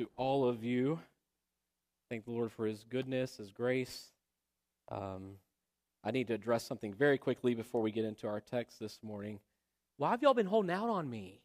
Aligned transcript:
to 0.00 0.08
all 0.16 0.48
of 0.48 0.64
you. 0.64 0.98
Thank 2.08 2.24
the 2.24 2.30
Lord 2.30 2.50
for 2.52 2.66
His 2.66 2.84
goodness, 2.88 3.36
His 3.36 3.50
grace. 3.50 4.06
Um, 4.90 5.32
I 6.02 6.10
need 6.10 6.28
to 6.28 6.34
address 6.34 6.64
something 6.64 6.94
very 6.94 7.18
quickly 7.18 7.54
before 7.54 7.82
we 7.82 7.92
get 7.92 8.06
into 8.06 8.26
our 8.26 8.40
text 8.40 8.80
this 8.80 8.98
morning. 9.02 9.40
Why 9.98 10.12
have 10.12 10.22
y'all 10.22 10.32
been 10.32 10.46
holding 10.46 10.70
out 10.70 10.88
on 10.88 11.10
me? 11.10 11.42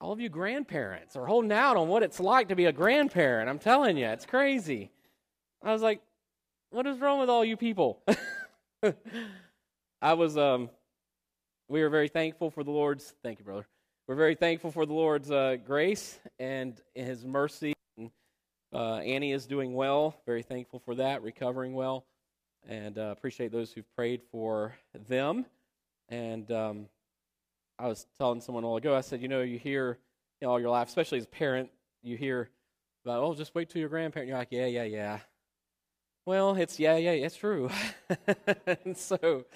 All 0.00 0.12
of 0.12 0.20
you 0.20 0.28
grandparents 0.28 1.16
are 1.16 1.26
holding 1.26 1.50
out 1.50 1.76
on 1.76 1.88
what 1.88 2.04
it's 2.04 2.20
like 2.20 2.48
to 2.48 2.54
be 2.54 2.66
a 2.66 2.72
grandparent. 2.72 3.50
I'm 3.50 3.58
telling 3.58 3.96
you, 3.96 4.06
it's 4.06 4.26
crazy. 4.26 4.92
I 5.60 5.72
was 5.72 5.82
like, 5.82 6.00
what 6.70 6.86
is 6.86 7.00
wrong 7.00 7.18
with 7.18 7.28
all 7.28 7.44
you 7.44 7.56
people? 7.56 8.00
I 10.00 10.12
was, 10.14 10.36
um, 10.36 10.70
we 11.68 11.82
were 11.82 11.90
very 11.90 12.08
thankful 12.08 12.52
for 12.52 12.62
the 12.62 12.70
Lord's, 12.70 13.12
thank 13.24 13.40
you, 13.40 13.44
brother. 13.44 13.66
We're 14.12 14.16
very 14.16 14.34
thankful 14.34 14.70
for 14.70 14.84
the 14.84 14.92
Lord's 14.92 15.30
uh, 15.30 15.56
grace 15.66 16.20
and 16.38 16.78
His 16.94 17.24
mercy. 17.24 17.72
And, 17.96 18.10
uh, 18.70 18.96
Annie 18.96 19.32
is 19.32 19.46
doing 19.46 19.72
well. 19.72 20.20
Very 20.26 20.42
thankful 20.42 20.80
for 20.80 20.94
that, 20.96 21.22
recovering 21.22 21.72
well, 21.72 22.04
and 22.68 22.98
uh, 22.98 23.14
appreciate 23.16 23.52
those 23.52 23.72
who've 23.72 23.90
prayed 23.96 24.20
for 24.30 24.76
them. 25.08 25.46
And 26.10 26.52
um, 26.52 26.88
I 27.78 27.86
was 27.88 28.06
telling 28.18 28.42
someone 28.42 28.64
a 28.64 28.66
while 28.66 28.76
ago. 28.76 28.94
I 28.94 29.00
said, 29.00 29.22
you 29.22 29.28
know, 29.28 29.40
you 29.40 29.58
hear 29.58 29.96
you 30.42 30.46
know, 30.46 30.52
all 30.52 30.60
your 30.60 30.68
life, 30.68 30.88
especially 30.88 31.16
as 31.16 31.24
a 31.24 31.28
parent, 31.28 31.70
you 32.02 32.18
hear 32.18 32.50
about, 33.06 33.22
oh, 33.22 33.34
just 33.34 33.54
wait 33.54 33.70
till 33.70 33.80
your 33.80 33.88
grandparent. 33.88 34.28
You're 34.28 34.36
like, 34.36 34.48
yeah, 34.50 34.66
yeah, 34.66 34.84
yeah. 34.84 35.20
Well, 36.26 36.54
it's 36.56 36.78
yeah, 36.78 36.98
yeah, 36.98 37.12
it's 37.12 37.36
true. 37.36 37.70
and 38.84 38.94
so, 38.94 39.46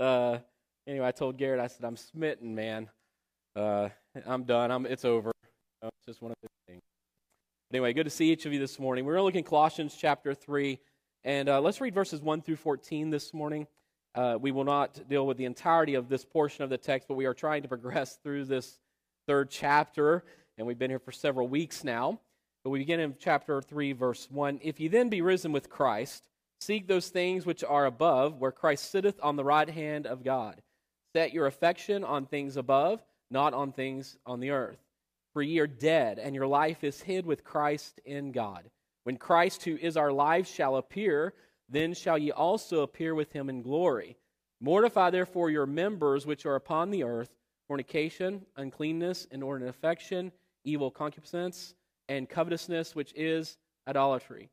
uh, 0.00 0.38
anyway, 0.84 1.06
I 1.06 1.12
told 1.12 1.36
Garrett, 1.36 1.60
I 1.60 1.68
said, 1.68 1.84
I'm 1.84 1.96
smitten, 1.96 2.56
man 2.56 2.90
uh, 3.56 3.88
I'm 4.26 4.44
done. 4.44 4.70
I'm, 4.70 4.86
it's 4.86 5.04
over. 5.04 5.32
You 5.44 5.86
know, 5.86 5.88
it's 5.88 6.06
just 6.06 6.22
one 6.22 6.32
of 6.32 6.36
those 6.42 6.50
things. 6.66 6.82
Anyway, 7.72 7.92
good 7.92 8.04
to 8.04 8.10
see 8.10 8.32
each 8.32 8.44
of 8.44 8.52
you 8.52 8.58
this 8.58 8.78
morning. 8.78 9.04
We're 9.04 9.12
going 9.12 9.20
to 9.20 9.24
look 9.24 9.34
in 9.36 9.44
Colossians 9.44 9.96
chapter 9.96 10.34
3, 10.34 10.80
and 11.22 11.48
uh, 11.48 11.60
let's 11.60 11.80
read 11.80 11.94
verses 11.94 12.20
1 12.20 12.42
through 12.42 12.56
14 12.56 13.10
this 13.10 13.32
morning. 13.32 13.68
Uh, 14.16 14.36
we 14.40 14.50
will 14.50 14.64
not 14.64 15.08
deal 15.08 15.24
with 15.24 15.36
the 15.36 15.44
entirety 15.44 15.94
of 15.94 16.08
this 16.08 16.24
portion 16.24 16.64
of 16.64 16.70
the 16.70 16.78
text, 16.78 17.06
but 17.06 17.14
we 17.14 17.26
are 17.26 17.34
trying 17.34 17.62
to 17.62 17.68
progress 17.68 18.18
through 18.24 18.46
this 18.46 18.80
third 19.28 19.48
chapter, 19.48 20.24
and 20.58 20.66
we've 20.66 20.78
been 20.78 20.90
here 20.90 20.98
for 20.98 21.12
several 21.12 21.46
weeks 21.46 21.84
now. 21.84 22.18
But 22.64 22.70
we 22.70 22.80
begin 22.80 22.98
in 22.98 23.14
chapter 23.18 23.62
3, 23.62 23.92
verse 23.92 24.28
1. 24.28 24.58
If 24.62 24.80
ye 24.80 24.88
then 24.88 25.08
be 25.08 25.22
risen 25.22 25.52
with 25.52 25.70
Christ, 25.70 26.24
seek 26.60 26.88
those 26.88 27.08
things 27.08 27.46
which 27.46 27.62
are 27.62 27.86
above, 27.86 28.40
where 28.40 28.50
Christ 28.50 28.90
sitteth 28.90 29.20
on 29.22 29.36
the 29.36 29.44
right 29.44 29.70
hand 29.70 30.08
of 30.08 30.24
God. 30.24 30.60
Set 31.14 31.32
your 31.32 31.46
affection 31.46 32.02
on 32.02 32.26
things 32.26 32.56
above 32.56 33.00
not 33.30 33.54
on 33.54 33.72
things 33.72 34.16
on 34.26 34.40
the 34.40 34.50
earth. 34.50 34.78
For 35.32 35.42
ye 35.42 35.58
are 35.60 35.66
dead, 35.66 36.18
and 36.18 36.34
your 36.34 36.46
life 36.46 36.82
is 36.82 37.00
hid 37.00 37.24
with 37.24 37.44
Christ 37.44 38.00
in 38.04 38.32
God. 38.32 38.68
When 39.04 39.16
Christ, 39.16 39.64
who 39.64 39.76
is 39.76 39.96
our 39.96 40.12
life, 40.12 40.48
shall 40.48 40.76
appear, 40.76 41.34
then 41.68 41.94
shall 41.94 42.18
ye 42.18 42.32
also 42.32 42.82
appear 42.82 43.14
with 43.14 43.32
him 43.32 43.48
in 43.48 43.62
glory. 43.62 44.16
Mortify 44.60 45.10
therefore 45.10 45.50
your 45.50 45.66
members 45.66 46.26
which 46.26 46.44
are 46.46 46.56
upon 46.56 46.90
the 46.90 47.04
earth 47.04 47.30
fornication, 47.68 48.44
uncleanness, 48.56 49.26
inordinate 49.30 49.70
affection, 49.70 50.32
evil 50.64 50.90
concupiscence, 50.90 51.76
and 52.08 52.28
covetousness, 52.28 52.96
which 52.96 53.12
is 53.14 53.58
idolatry. 53.86 54.50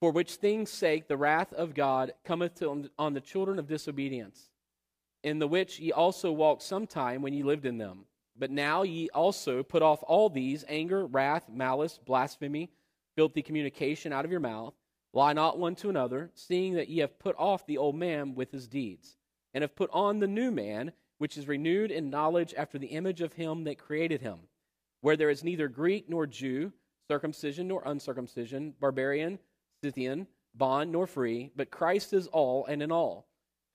For 0.00 0.10
which 0.10 0.36
things' 0.36 0.70
sake 0.70 1.08
the 1.08 1.18
wrath 1.18 1.52
of 1.52 1.74
God 1.74 2.14
cometh 2.24 2.62
on 2.98 3.12
the 3.12 3.20
children 3.20 3.58
of 3.58 3.68
disobedience 3.68 4.48
in 5.22 5.38
the 5.38 5.48
which 5.48 5.78
ye 5.78 5.92
also 5.92 6.32
walked 6.32 6.62
sometime 6.62 7.22
when 7.22 7.32
ye 7.32 7.42
lived 7.42 7.66
in 7.66 7.78
them. 7.78 8.04
But 8.38 8.50
now 8.50 8.82
ye 8.82 9.08
also 9.10 9.62
put 9.62 9.82
off 9.82 10.04
all 10.06 10.28
these 10.28 10.64
anger, 10.68 11.06
wrath, 11.06 11.48
malice, 11.48 11.98
blasphemy, 11.98 12.70
filthy 13.14 13.42
communication 13.42 14.12
out 14.12 14.24
of 14.24 14.30
your 14.30 14.40
mouth. 14.40 14.74
Lie 15.12 15.32
not 15.32 15.58
one 15.58 15.74
to 15.76 15.88
another, 15.88 16.30
seeing 16.34 16.74
that 16.74 16.88
ye 16.88 16.98
have 16.98 17.18
put 17.18 17.34
off 17.38 17.66
the 17.66 17.78
old 17.78 17.96
man 17.96 18.34
with 18.34 18.52
his 18.52 18.68
deeds, 18.68 19.16
and 19.54 19.62
have 19.62 19.74
put 19.74 19.88
on 19.92 20.18
the 20.18 20.26
new 20.26 20.50
man, 20.50 20.92
which 21.16 21.38
is 21.38 21.48
renewed 21.48 21.90
in 21.90 22.10
knowledge 22.10 22.52
after 22.54 22.78
the 22.78 22.88
image 22.88 23.22
of 23.22 23.32
him 23.32 23.64
that 23.64 23.78
created 23.78 24.20
him, 24.20 24.40
where 25.00 25.16
there 25.16 25.30
is 25.30 25.42
neither 25.42 25.68
Greek 25.68 26.10
nor 26.10 26.26
Jew, 26.26 26.72
circumcision 27.08 27.68
nor 27.68 27.82
uncircumcision, 27.86 28.74
barbarian, 28.78 29.38
Scythian, 29.82 30.26
bond 30.54 30.92
nor 30.92 31.06
free, 31.06 31.50
but 31.56 31.70
Christ 31.70 32.12
is 32.12 32.26
all 32.26 32.66
and 32.66 32.82
in 32.82 32.92
all. 32.92 33.25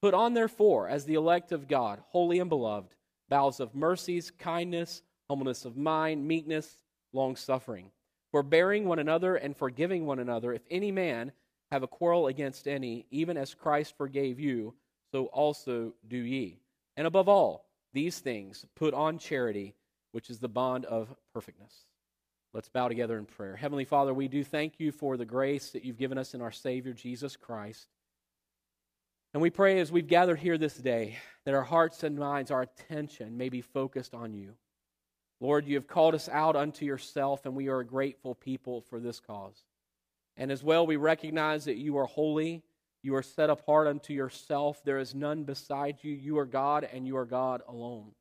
Put 0.02 0.14
on, 0.14 0.34
therefore, 0.34 0.88
as 0.90 1.06
the 1.06 1.14
elect 1.14 1.52
of 1.52 1.68
God, 1.68 2.02
holy 2.10 2.40
and 2.40 2.50
beloved, 2.50 2.96
bowels 3.30 3.60
of 3.60 3.76
mercies, 3.76 4.32
kindness, 4.32 5.04
humbleness 5.30 5.64
of 5.64 5.78
mind, 5.78 6.28
meekness, 6.28 6.84
long 7.14 7.36
suffering, 7.36 7.92
forbearing 8.32 8.86
one 8.86 9.00
another 9.00 9.36
and 9.36 9.56
forgiving 9.56 10.06
one 10.06 10.20
another. 10.20 10.54
If 10.54 10.64
any 10.72 10.92
man 10.92 11.32
have 11.72 11.84
a 11.84 11.88
quarrel 11.88 12.28
against 12.28 12.68
any, 12.68 13.06
even 13.12 13.38
as 13.38 13.54
Christ 13.54 13.96
forgave 13.96 14.40
you, 14.40 14.74
so 15.12 15.26
also 15.28 15.94
do 16.08 16.18
ye. 16.18 16.60
And 16.98 17.06
above 17.06 17.30
all, 17.30 17.70
these 17.94 18.20
things 18.20 18.66
put 18.76 18.94
on 18.94 19.20
charity, 19.20 19.76
which 20.12 20.30
is 20.30 20.40
the 20.40 20.50
bond 20.50 20.86
of 20.86 21.16
perfectness. 21.34 21.86
Let's 22.54 22.70
bow 22.70 22.88
together 22.88 23.18
in 23.18 23.26
prayer. 23.26 23.56
Heavenly 23.56 23.86
Father, 23.86 24.14
we 24.14 24.28
do 24.28 24.44
thank 24.44 24.80
you 24.80 24.92
for 24.92 25.16
the 25.16 25.26
grace 25.26 25.70
that 25.72 25.86
you've 25.86 25.98
given 25.98 26.18
us 26.18 26.34
in 26.34 26.42
our 26.42 26.52
Savior, 26.52 26.92
Jesus 26.92 27.38
Christ. 27.38 27.88
And 29.34 29.42
we 29.42 29.50
pray 29.50 29.80
as 29.80 29.92
we've 29.92 30.08
gathered 30.08 30.40
here 30.40 30.58
this 30.58 30.76
day 30.76 31.18
that 31.46 31.54
our 31.54 31.64
hearts 31.64 32.04
and 32.04 32.18
minds, 32.18 32.52
our 32.52 32.64
attention 32.64 33.38
may 33.38 33.50
be 33.50 33.62
focused 33.62 34.14
on 34.14 34.34
you. 34.34 34.56
Lord, 35.40 35.66
you 35.66 35.76
have 35.76 35.88
called 35.88 36.14
us 36.14 36.30
out 36.30 36.56
unto 36.56 36.86
yourself, 36.86 37.46
and 37.46 37.56
we 37.56 37.68
are 37.68 37.80
a 37.80 37.86
grateful 37.86 38.36
people 38.36 38.82
for 38.82 39.00
this 39.00 39.20
cause. 39.20 39.64
And 40.38 40.52
as 40.52 40.64
well, 40.64 40.86
we 40.86 40.98
recognize 40.98 41.66
that 41.66 41.78
you 41.78 41.98
are 41.98 42.06
holy, 42.06 42.62
you 43.04 43.16
are 43.16 43.24
set 43.24 43.50
apart 43.50 43.88
unto 43.88 44.14
yourself. 44.14 44.84
There 44.84 45.00
is 45.00 45.16
none 45.16 45.44
beside 45.44 45.98
you. 46.02 46.12
You 46.14 46.38
are 46.38 46.46
God, 46.46 46.88
and 46.92 47.08
you 47.08 47.18
are 47.18 47.26
God 47.26 47.64
alone. 47.68 48.12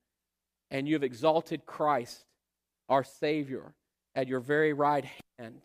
And 0.71 0.89
you 0.89 0.95
have 0.95 1.03
exalted 1.03 1.67
Christ, 1.67 2.25
our 2.89 3.05
Savior, 3.05 3.75
at 4.15 4.29
your 4.29 4.41
very 4.41 4.73
right 4.73 5.05
hand. 5.39 5.61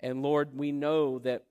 And 0.00 0.22
Lord, 0.22 0.56
we 0.56 0.70
know 0.70 1.18
that 1.20 1.44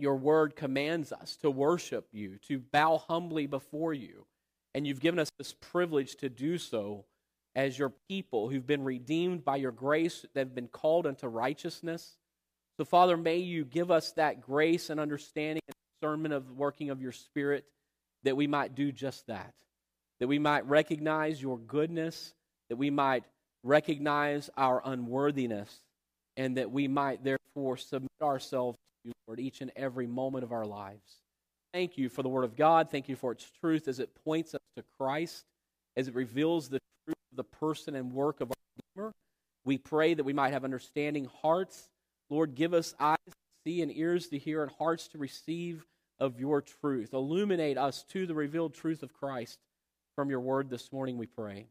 your 0.00 0.16
word 0.16 0.56
commands 0.56 1.12
us 1.12 1.36
to 1.36 1.50
worship 1.50 2.08
you, 2.12 2.38
to 2.48 2.58
bow 2.58 2.98
humbly 2.98 3.46
before 3.46 3.92
you. 3.92 4.26
And 4.74 4.86
you've 4.86 5.00
given 5.00 5.18
us 5.18 5.30
this 5.38 5.54
privilege 5.54 6.16
to 6.16 6.28
do 6.28 6.58
so 6.58 7.04
as 7.54 7.78
your 7.78 7.92
people 8.08 8.48
who've 8.48 8.66
been 8.66 8.84
redeemed 8.84 9.44
by 9.44 9.56
your 9.56 9.72
grace, 9.72 10.24
that 10.34 10.40
have 10.40 10.54
been 10.54 10.68
called 10.68 11.06
unto 11.06 11.26
righteousness. 11.26 12.16
So, 12.76 12.84
Father, 12.84 13.16
may 13.16 13.38
you 13.38 13.64
give 13.64 13.90
us 13.90 14.12
that 14.12 14.40
grace 14.40 14.90
and 14.90 15.00
understanding 15.00 15.62
and 15.66 15.74
discernment 16.00 16.34
of 16.34 16.46
the 16.46 16.54
working 16.54 16.90
of 16.90 17.02
your 17.02 17.12
Spirit 17.12 17.64
that 18.22 18.36
we 18.36 18.46
might 18.46 18.74
do 18.74 18.92
just 18.92 19.26
that. 19.26 19.52
That 20.20 20.28
we 20.28 20.38
might 20.38 20.68
recognize 20.68 21.42
your 21.42 21.58
goodness, 21.58 22.34
that 22.68 22.76
we 22.76 22.90
might 22.90 23.24
recognize 23.62 24.48
our 24.56 24.80
unworthiness, 24.84 25.74
and 26.36 26.56
that 26.56 26.70
we 26.70 26.88
might 26.88 27.24
therefore 27.24 27.76
submit 27.76 28.10
ourselves 28.22 28.78
you, 29.04 29.12
Lord, 29.26 29.40
each 29.40 29.60
and 29.60 29.70
every 29.76 30.06
moment 30.06 30.44
of 30.44 30.52
our 30.52 30.66
lives. 30.66 31.22
Thank 31.72 31.96
you 31.96 32.08
for 32.08 32.22
the 32.22 32.28
Word 32.28 32.44
of 32.44 32.56
God. 32.56 32.90
Thank 32.90 33.08
you 33.08 33.16
for 33.16 33.32
its 33.32 33.48
truth 33.60 33.88
as 33.88 34.00
it 34.00 34.10
points 34.24 34.54
us 34.54 34.60
to 34.76 34.84
Christ, 34.98 35.44
as 35.96 36.08
it 36.08 36.14
reveals 36.14 36.68
the 36.68 36.80
truth 37.06 37.16
of 37.30 37.36
the 37.36 37.44
person 37.44 37.94
and 37.94 38.12
work 38.12 38.40
of 38.40 38.50
our 38.50 38.56
Redeemer. 38.96 39.12
We 39.64 39.78
pray 39.78 40.14
that 40.14 40.24
we 40.24 40.32
might 40.32 40.52
have 40.52 40.64
understanding 40.64 41.28
hearts. 41.42 41.88
Lord, 42.28 42.54
give 42.54 42.74
us 42.74 42.94
eyes 42.98 43.18
to 43.26 43.32
see 43.64 43.82
and 43.82 43.96
ears 43.96 44.28
to 44.28 44.38
hear 44.38 44.62
and 44.62 44.72
hearts 44.78 45.08
to 45.08 45.18
receive 45.18 45.86
of 46.18 46.40
your 46.40 46.60
truth. 46.60 47.14
Illuminate 47.14 47.78
us 47.78 48.04
to 48.10 48.26
the 48.26 48.34
revealed 48.34 48.74
truth 48.74 49.02
of 49.02 49.12
Christ 49.12 49.58
from 50.16 50.28
your 50.28 50.40
word 50.40 50.68
this 50.68 50.92
morning, 50.92 51.16
we 51.16 51.26
pray. 51.26 51.66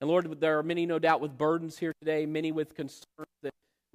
And 0.00 0.10
Lord, 0.10 0.40
there 0.40 0.58
are 0.58 0.62
many, 0.62 0.84
no 0.84 0.98
doubt, 0.98 1.20
with 1.20 1.38
burdens 1.38 1.78
here 1.78 1.94
today, 2.00 2.26
many 2.26 2.52
with 2.52 2.74
concerns 2.74 3.25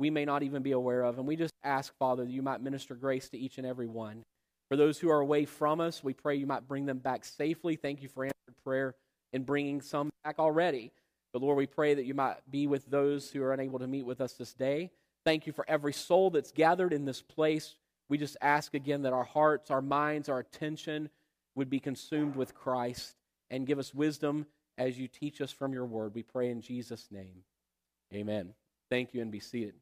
we 0.01 0.09
may 0.09 0.25
not 0.25 0.41
even 0.41 0.63
be 0.63 0.71
aware 0.71 1.03
of. 1.03 1.19
And 1.19 1.27
we 1.27 1.35
just 1.35 1.53
ask, 1.63 1.95
Father, 1.99 2.25
that 2.25 2.31
you 2.31 2.41
might 2.41 2.61
minister 2.61 2.95
grace 2.95 3.29
to 3.29 3.37
each 3.37 3.59
and 3.59 3.67
every 3.67 3.87
one. 3.87 4.23
For 4.67 4.75
those 4.75 4.97
who 4.97 5.11
are 5.11 5.19
away 5.19 5.45
from 5.45 5.79
us, 5.79 6.03
we 6.03 6.13
pray 6.13 6.35
you 6.35 6.47
might 6.47 6.67
bring 6.67 6.87
them 6.87 6.97
back 6.97 7.23
safely. 7.23 7.75
Thank 7.75 8.01
you 8.01 8.09
for 8.09 8.25
answered 8.25 8.63
prayer 8.63 8.95
and 9.31 9.45
bringing 9.45 9.79
some 9.79 10.09
back 10.23 10.39
already. 10.39 10.91
But 11.33 11.43
Lord, 11.43 11.57
we 11.57 11.67
pray 11.67 11.93
that 11.93 12.05
you 12.05 12.15
might 12.15 12.37
be 12.49 12.65
with 12.65 12.85
those 12.87 13.29
who 13.29 13.43
are 13.43 13.53
unable 13.53 13.77
to 13.79 13.87
meet 13.87 14.05
with 14.05 14.21
us 14.21 14.33
this 14.33 14.53
day. 14.53 14.89
Thank 15.23 15.45
you 15.45 15.53
for 15.53 15.65
every 15.67 15.93
soul 15.93 16.31
that's 16.31 16.51
gathered 16.51 16.93
in 16.93 17.05
this 17.05 17.21
place. 17.21 17.75
We 18.09 18.17
just 18.17 18.37
ask 18.41 18.73
again 18.73 19.03
that 19.03 19.13
our 19.13 19.23
hearts, 19.23 19.69
our 19.69 19.83
minds, 19.83 20.29
our 20.29 20.39
attention 20.39 21.09
would 21.55 21.69
be 21.69 21.79
consumed 21.79 22.35
with 22.35 22.55
Christ 22.55 23.15
and 23.51 23.67
give 23.67 23.77
us 23.77 23.93
wisdom 23.93 24.47
as 24.77 24.97
you 24.97 25.07
teach 25.07 25.41
us 25.41 25.51
from 25.51 25.73
your 25.73 25.85
word. 25.85 26.15
We 26.15 26.23
pray 26.23 26.49
in 26.49 26.61
Jesus' 26.61 27.07
name. 27.11 27.43
Amen. 28.13 28.53
Thank 28.89 29.13
you 29.13 29.21
and 29.21 29.31
be 29.31 29.39
seated. 29.39 29.75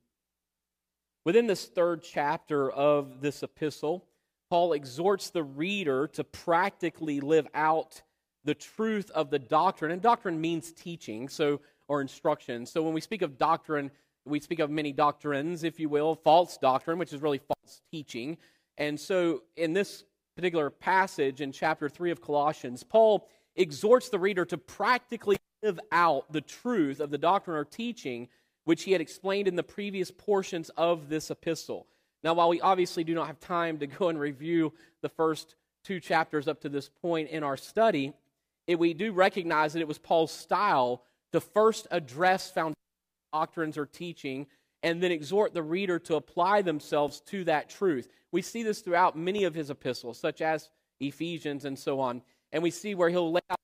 Within 1.25 1.47
this 1.47 1.65
third 1.65 2.01
chapter 2.01 2.71
of 2.71 3.21
this 3.21 3.43
epistle, 3.43 4.05
Paul 4.49 4.73
exhorts 4.73 5.29
the 5.29 5.43
reader 5.43 6.07
to 6.07 6.23
practically 6.23 7.19
live 7.19 7.47
out 7.53 8.01
the 8.45 8.55
truth 8.55 9.11
of 9.11 9.29
the 9.29 9.39
doctrine. 9.39 9.91
And 9.91 10.01
doctrine 10.01 10.39
means 10.39 10.71
teaching. 10.71 11.29
So 11.29 11.61
or 11.89 11.99
instruction. 11.99 12.65
So 12.65 12.81
when 12.81 12.93
we 12.93 13.01
speak 13.01 13.21
of 13.21 13.37
doctrine, 13.37 13.91
we 14.23 14.39
speak 14.39 14.59
of 14.59 14.69
many 14.69 14.93
doctrines, 14.93 15.63
if 15.63 15.79
you 15.79 15.89
will, 15.89 16.15
false 16.15 16.57
doctrine, 16.57 16.97
which 16.97 17.11
is 17.11 17.21
really 17.21 17.39
false 17.39 17.81
teaching. 17.91 18.37
And 18.77 18.97
so 18.97 19.41
in 19.57 19.73
this 19.73 20.05
particular 20.37 20.69
passage 20.69 21.41
in 21.41 21.51
chapter 21.51 21.89
3 21.89 22.11
of 22.11 22.21
Colossians, 22.21 22.83
Paul 22.83 23.27
exhorts 23.55 24.09
the 24.09 24.19
reader 24.19 24.45
to 24.45 24.57
practically 24.57 25.37
live 25.63 25.79
out 25.91 26.31
the 26.31 26.41
truth 26.41 27.01
of 27.01 27.09
the 27.09 27.17
doctrine 27.17 27.57
or 27.57 27.65
teaching 27.65 28.29
which 28.69 28.83
he 28.83 28.91
had 28.91 29.01
explained 29.01 29.47
in 29.47 29.55
the 29.55 29.63
previous 29.63 30.11
portions 30.11 30.69
of 30.77 31.09
this 31.09 31.31
epistle. 31.31 31.87
Now, 32.23 32.35
while 32.35 32.49
we 32.49 32.61
obviously 32.61 33.03
do 33.03 33.15
not 33.15 33.25
have 33.25 33.39
time 33.39 33.79
to 33.79 33.87
go 33.87 34.09
and 34.09 34.19
review 34.19 34.73
the 35.01 35.09
first 35.09 35.55
two 35.83 35.99
chapters 35.99 36.47
up 36.47 36.61
to 36.61 36.69
this 36.69 36.87
point 36.87 37.31
in 37.31 37.41
our 37.41 37.57
study, 37.57 38.13
it, 38.67 38.77
we 38.77 38.93
do 38.93 39.11
recognize 39.11 39.73
that 39.73 39.79
it 39.79 39.87
was 39.87 39.97
Paul's 39.97 40.31
style 40.31 41.01
to 41.31 41.41
first 41.41 41.87
address 41.89 42.51
foundational 42.51 42.75
doctrines 43.33 43.75
or 43.75 43.87
teaching 43.87 44.45
and 44.83 45.01
then 45.01 45.11
exhort 45.11 45.55
the 45.55 45.63
reader 45.63 45.97
to 45.97 46.13
apply 46.13 46.61
themselves 46.61 47.21
to 47.21 47.43
that 47.45 47.71
truth. 47.71 48.07
We 48.31 48.43
see 48.43 48.61
this 48.61 48.81
throughout 48.81 49.17
many 49.17 49.45
of 49.45 49.55
his 49.55 49.71
epistles, 49.71 50.19
such 50.19 50.43
as 50.43 50.69
Ephesians 50.99 51.65
and 51.65 51.79
so 51.79 51.99
on. 51.99 52.21
And 52.51 52.61
we 52.61 52.69
see 52.69 52.93
where 52.93 53.09
he'll 53.09 53.31
lay 53.31 53.41
out 53.49 53.57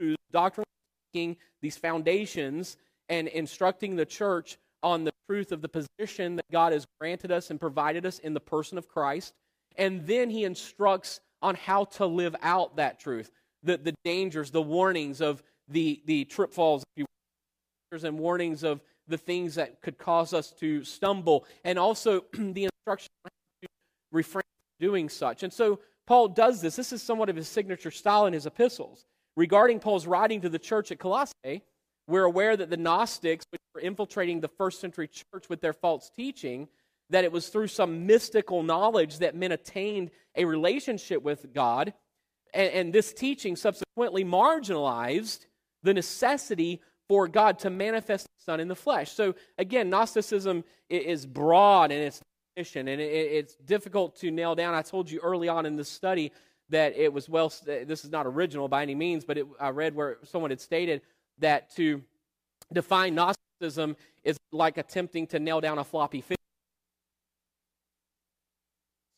these 0.00 0.16
doctrine, 0.32 0.66
these 1.60 1.76
foundations, 1.76 2.78
and 3.08 3.28
instructing 3.28 3.96
the 3.96 4.06
church 4.06 4.58
on 4.82 5.04
the 5.04 5.12
truth 5.28 5.52
of 5.52 5.62
the 5.62 5.68
position 5.68 6.36
that 6.36 6.50
God 6.50 6.72
has 6.72 6.86
granted 7.00 7.30
us 7.30 7.50
and 7.50 7.60
provided 7.60 8.04
us 8.04 8.18
in 8.18 8.34
the 8.34 8.40
person 8.40 8.78
of 8.78 8.88
Christ. 8.88 9.32
And 9.76 10.06
then 10.06 10.30
he 10.30 10.44
instructs 10.44 11.20
on 11.40 11.54
how 11.54 11.84
to 11.84 12.06
live 12.06 12.36
out 12.42 12.76
that 12.76 13.00
truth, 13.00 13.30
the, 13.62 13.76
the 13.76 13.94
dangers, 14.04 14.50
the 14.50 14.62
warnings 14.62 15.20
of 15.20 15.42
the, 15.68 16.02
the 16.06 16.24
trip 16.24 16.52
falls, 16.52 16.84
and 17.92 18.18
warnings 18.18 18.62
of 18.62 18.80
the 19.08 19.18
things 19.18 19.56
that 19.56 19.82
could 19.82 19.98
cause 19.98 20.32
us 20.32 20.50
to 20.52 20.82
stumble, 20.84 21.44
and 21.64 21.78
also 21.78 22.24
the 22.32 22.64
instruction 22.64 23.10
to 23.62 23.68
refrain 24.12 24.42
from 24.42 24.86
doing 24.86 25.08
such. 25.08 25.42
And 25.42 25.52
so 25.52 25.80
Paul 26.06 26.28
does 26.28 26.60
this. 26.60 26.76
This 26.76 26.92
is 26.92 27.02
somewhat 27.02 27.28
of 27.28 27.36
his 27.36 27.48
signature 27.48 27.90
style 27.90 28.26
in 28.26 28.32
his 28.32 28.46
epistles. 28.46 29.04
Regarding 29.36 29.78
Paul's 29.78 30.06
writing 30.06 30.40
to 30.42 30.48
the 30.48 30.58
church 30.58 30.92
at 30.92 30.98
Colossae, 30.98 31.62
we're 32.06 32.24
aware 32.24 32.56
that 32.56 32.70
the 32.70 32.76
Gnostics, 32.76 33.44
which 33.50 33.60
were 33.74 33.80
infiltrating 33.80 34.40
the 34.40 34.48
first 34.48 34.80
century 34.80 35.08
church 35.08 35.48
with 35.48 35.60
their 35.60 35.72
false 35.72 36.10
teaching, 36.14 36.68
that 37.10 37.24
it 37.24 37.32
was 37.32 37.48
through 37.48 37.68
some 37.68 38.06
mystical 38.06 38.62
knowledge 38.62 39.18
that 39.18 39.36
men 39.36 39.52
attained 39.52 40.10
a 40.34 40.44
relationship 40.44 41.22
with 41.22 41.52
God. 41.52 41.92
And, 42.54 42.72
and 42.72 42.92
this 42.92 43.12
teaching 43.12 43.56
subsequently 43.56 44.24
marginalized 44.24 45.46
the 45.82 45.94
necessity 45.94 46.80
for 47.08 47.28
God 47.28 47.58
to 47.60 47.70
manifest 47.70 48.26
the 48.26 48.44
Son 48.44 48.60
in 48.60 48.68
the 48.68 48.76
flesh. 48.76 49.12
So 49.12 49.34
again, 49.58 49.90
Gnosticism 49.90 50.64
is 50.88 51.26
broad 51.26 51.92
in 51.92 52.00
its 52.00 52.20
definition, 52.56 52.88
and 52.88 53.00
it's 53.00 53.54
difficult 53.56 54.16
to 54.16 54.30
nail 54.30 54.54
down. 54.54 54.74
I 54.74 54.82
told 54.82 55.10
you 55.10 55.20
early 55.22 55.48
on 55.48 55.66
in 55.66 55.76
this 55.76 55.88
study 55.88 56.32
that 56.70 56.96
it 56.96 57.12
was 57.12 57.28
well. 57.28 57.52
This 57.66 58.04
is 58.04 58.10
not 58.10 58.26
original 58.26 58.68
by 58.68 58.82
any 58.82 58.94
means, 58.94 59.24
but 59.24 59.36
it, 59.36 59.46
I 59.60 59.70
read 59.70 59.94
where 59.94 60.18
someone 60.24 60.50
had 60.50 60.60
stated 60.60 61.02
that 61.38 61.74
to 61.76 62.02
define 62.72 63.14
Gnosticism 63.14 63.96
is 64.24 64.38
like 64.52 64.78
attempting 64.78 65.26
to 65.28 65.38
nail 65.38 65.60
down 65.60 65.78
a 65.78 65.84
floppy 65.84 66.20
fish. 66.20 66.36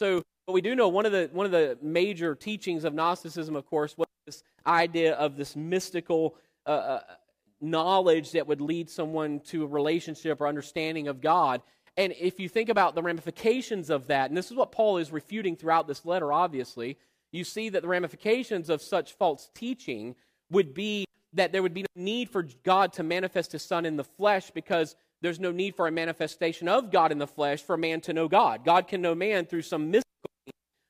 So, 0.01 0.23
but 0.47 0.53
we 0.53 0.61
do 0.61 0.75
know 0.75 0.89
one 0.89 1.07
of 1.07 1.13
the 1.13 1.31
one 1.33 1.47
of 1.47 1.53
the 1.53 1.79
major 1.81 2.35
teachings 2.35 2.85
of 2.85 2.95
Gnosticism, 2.95 3.57
of 3.57 3.67
course, 3.67 3.97
was 3.97 4.09
this 4.27 4.43
idea 4.67 5.15
of 5.15 5.37
this 5.37 5.55
mystical 5.57 6.37
uh, 6.67 6.71
uh, 6.71 7.01
knowledge 7.61 8.33
that 8.33 8.47
would 8.47 8.61
lead 8.61 8.91
someone 8.91 9.41
to 9.41 9.65
a 9.65 9.67
relationship 9.67 10.41
or 10.41 10.47
understanding 10.47 11.09
of 11.09 11.21
God. 11.21 11.63
And 11.97 12.13
if 12.19 12.41
you 12.41 12.49
think 12.49 12.69
about 12.69 12.95
the 12.95 13.03
ramifications 13.03 13.89
of 13.89 14.09
that, 14.09 14.31
and 14.31 14.37
this 14.37 14.51
is 14.51 14.57
what 14.57 14.73
Paul 14.73 14.99
is 14.99 15.13
refuting 15.13 15.57
throughout 15.57 15.87
this 15.87 16.05
letter, 16.05 16.33
obviously, 16.33 16.99
you 17.31 17.45
see 17.45 17.69
that 17.69 17.83
the 17.83 17.89
ramifications 17.89 18.69
of 18.69 18.83
such 18.83 19.13
false 19.13 19.49
teaching 19.55 20.17
would 20.51 20.75
be 20.75 21.05
that 21.35 21.53
there 21.53 21.63
would 21.63 21.75
be 21.75 21.83
no 21.83 22.03
need 22.03 22.31
for 22.31 22.49
God 22.63 22.93
to 22.95 23.03
manifest 23.03 23.53
his 23.53 23.63
Son 23.63 23.85
in 23.85 23.97
the 23.97 24.05
flesh 24.05 24.51
because 24.51 24.97
there's 25.21 25.41
no 25.41 25.53
need 25.53 25.75
for 25.75 25.87
a 25.87 25.93
manifestation 25.93 26.69
of 26.69 26.91
God 26.91 27.13
in 27.13 27.19
the 27.19 27.27
flesh 27.27 27.63
for 27.63 27.77
man 27.77 28.01
to 28.03 28.13
know 28.13 28.29
God. 28.29 28.65
God 28.65 28.89
can 28.89 29.01
know 29.01 29.15
man 29.15 29.47
through 29.47 29.63
some 29.63 29.91
mystical, 29.91 30.05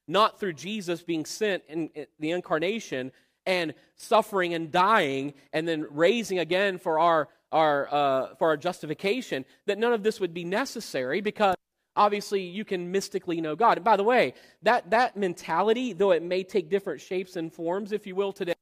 not 0.07 0.39
through 0.39 0.55
Jesus 0.55 1.03
being 1.03 1.25
sent 1.25 1.63
in 1.69 1.91
the 2.19 2.31
incarnation 2.31 3.13
and 3.47 3.75
suffering 3.97 4.55
and 4.55 4.71
dying 4.71 5.35
and 5.53 5.69
then 5.69 5.87
raising 5.91 6.39
again 6.39 6.79
for 6.79 6.99
our, 6.99 7.29
our, 7.53 7.89
uh, 7.93 8.35
for 8.37 8.49
our 8.49 8.57
justification, 8.57 9.45
that 9.67 9.79
none 9.79 9.93
of 9.93 10.03
this 10.03 10.21
would 10.21 10.35
be 10.35 10.45
necessary 10.45 11.21
because 11.21 11.55
obviously 11.97 12.43
you 12.43 12.65
can 12.65 12.91
mystically 12.91 13.41
know 13.41 13.55
God. 13.55 13.79
And 13.79 13.85
by 13.85 13.97
the 13.97 14.05
way, 14.05 14.35
that, 14.63 14.91
that 14.91 15.17
mentality, 15.17 15.93
though 15.93 16.11
it 16.11 16.23
may 16.23 16.43
take 16.43 16.69
different 16.69 17.01
shapes 17.01 17.37
and 17.37 17.53
forms, 17.53 17.93
if 17.93 18.07
you 18.07 18.15
will, 18.15 18.33
today, 18.33 18.55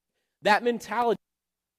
that 0.43 0.63
mentality 0.63 1.22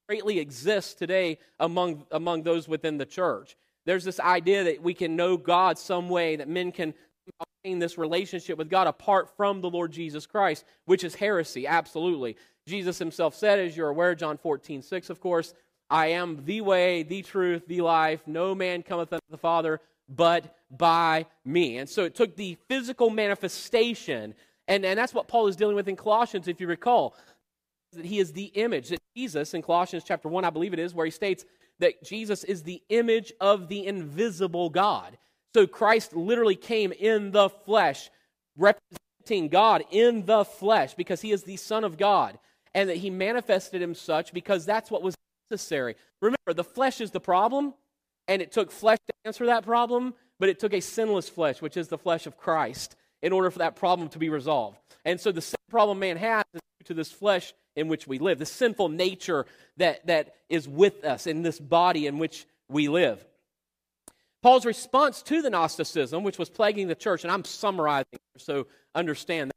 greatly 0.07 0.39
exists 0.39 0.93
today 0.93 1.39
among, 1.59 2.05
among 2.11 2.43
those 2.43 2.67
within 2.67 2.97
the 2.97 3.05
church. 3.05 3.55
There's 3.85 4.03
this 4.03 4.19
idea 4.19 4.63
that 4.65 4.81
we 4.81 4.93
can 4.93 5.15
know 5.15 5.37
God 5.37 5.77
some 5.77 6.09
way, 6.09 6.35
that 6.37 6.47
men 6.47 6.71
can 6.71 6.93
obtain 7.39 7.79
this 7.79 7.97
relationship 7.97 8.57
with 8.57 8.69
God 8.69 8.87
apart 8.87 9.35
from 9.35 9.61
the 9.61 9.69
Lord 9.69 9.91
Jesus 9.91 10.25
Christ, 10.25 10.65
which 10.85 11.03
is 11.03 11.15
heresy, 11.15 11.67
absolutely. 11.67 12.37
Jesus 12.67 12.97
himself 12.97 13.35
said, 13.35 13.59
as 13.59 13.75
you're 13.75 13.89
aware, 13.89 14.15
John 14.15 14.37
14, 14.37 14.81
6, 14.81 15.09
of 15.09 15.19
course, 15.19 15.53
I 15.89 16.07
am 16.07 16.43
the 16.45 16.61
way, 16.61 17.03
the 17.03 17.21
truth, 17.21 17.67
the 17.67 17.81
life. 17.81 18.21
No 18.25 18.55
man 18.55 18.83
cometh 18.83 19.11
unto 19.11 19.25
the 19.29 19.37
Father 19.37 19.81
but 20.09 20.57
by 20.69 21.25
me. 21.45 21.77
And 21.77 21.89
so 21.89 22.03
it 22.03 22.15
took 22.15 22.35
the 22.35 22.57
physical 22.67 23.09
manifestation, 23.09 24.33
and, 24.67 24.85
and 24.85 24.97
that's 24.97 25.13
what 25.13 25.27
Paul 25.27 25.47
is 25.47 25.55
dealing 25.55 25.75
with 25.75 25.87
in 25.87 25.95
Colossians, 25.95 26.47
if 26.47 26.59
you 26.59 26.67
recall 26.67 27.15
that 27.93 28.05
he 28.05 28.19
is 28.19 28.31
the 28.33 28.45
image 28.45 28.89
that 28.89 29.01
jesus 29.15 29.53
in 29.53 29.61
colossians 29.61 30.03
chapter 30.05 30.27
1 30.27 30.45
i 30.45 30.49
believe 30.49 30.73
it 30.73 30.79
is 30.79 30.93
where 30.93 31.05
he 31.05 31.11
states 31.11 31.45
that 31.79 32.03
jesus 32.03 32.43
is 32.43 32.63
the 32.63 32.81
image 32.89 33.33
of 33.39 33.67
the 33.67 33.85
invisible 33.85 34.69
god. 34.69 35.17
So 35.53 35.67
christ 35.67 36.15
literally 36.15 36.55
came 36.55 36.91
in 36.91 37.31
the 37.31 37.49
flesh 37.49 38.09
representing 38.57 39.49
god 39.49 39.83
in 39.91 40.25
the 40.25 40.45
flesh 40.45 40.93
because 40.93 41.21
he 41.21 41.31
is 41.31 41.43
the 41.43 41.57
son 41.57 41.83
of 41.83 41.97
god 41.97 42.37
and 42.73 42.89
that 42.89 42.97
he 42.97 43.09
manifested 43.09 43.81
him 43.81 43.93
such 43.93 44.33
because 44.33 44.65
that's 44.65 44.89
what 44.89 45.03
was 45.03 45.15
necessary. 45.51 45.95
Remember 46.21 46.53
the 46.53 46.63
flesh 46.63 47.01
is 47.01 47.11
the 47.11 47.19
problem 47.19 47.73
and 48.27 48.41
it 48.41 48.51
took 48.51 48.71
flesh 48.71 48.97
to 49.07 49.13
answer 49.25 49.45
that 49.45 49.63
problem 49.63 50.13
but 50.39 50.49
it 50.49 50.59
took 50.59 50.73
a 50.73 50.79
sinless 50.79 51.29
flesh 51.29 51.61
which 51.61 51.77
is 51.77 51.87
the 51.87 51.97
flesh 51.97 52.25
of 52.25 52.37
christ 52.37 52.95
in 53.21 53.31
order 53.31 53.49
for 53.49 53.59
that 53.59 53.75
problem 53.75 54.09
to 54.09 54.19
be 54.19 54.29
resolved. 54.29 54.77
And 55.05 55.19
so 55.19 55.31
the 55.31 55.41
same 55.41 55.55
problem 55.69 55.99
man 55.99 56.17
has 56.17 56.43
is 56.53 56.61
to 56.85 56.93
this 56.93 57.11
flesh 57.11 57.53
in 57.75 57.87
which 57.87 58.07
we 58.07 58.19
live, 58.19 58.39
the 58.39 58.45
sinful 58.45 58.89
nature 58.89 59.45
that, 59.77 60.05
that 60.07 60.35
is 60.49 60.67
with 60.67 61.03
us 61.03 61.27
in 61.27 61.41
this 61.41 61.59
body 61.59 62.07
in 62.07 62.19
which 62.19 62.45
we 62.69 62.87
live. 62.87 63.25
Paul's 64.41 64.65
response 64.65 65.21
to 65.23 65.41
the 65.41 65.49
Gnosticism, 65.49 66.23
which 66.23 66.37
was 66.37 66.49
plaguing 66.49 66.87
the 66.87 66.95
church, 66.95 67.23
and 67.23 67.31
I'm 67.31 67.45
summarizing 67.45 68.19
so 68.37 68.67
understand 68.93 69.51
that, 69.51 69.55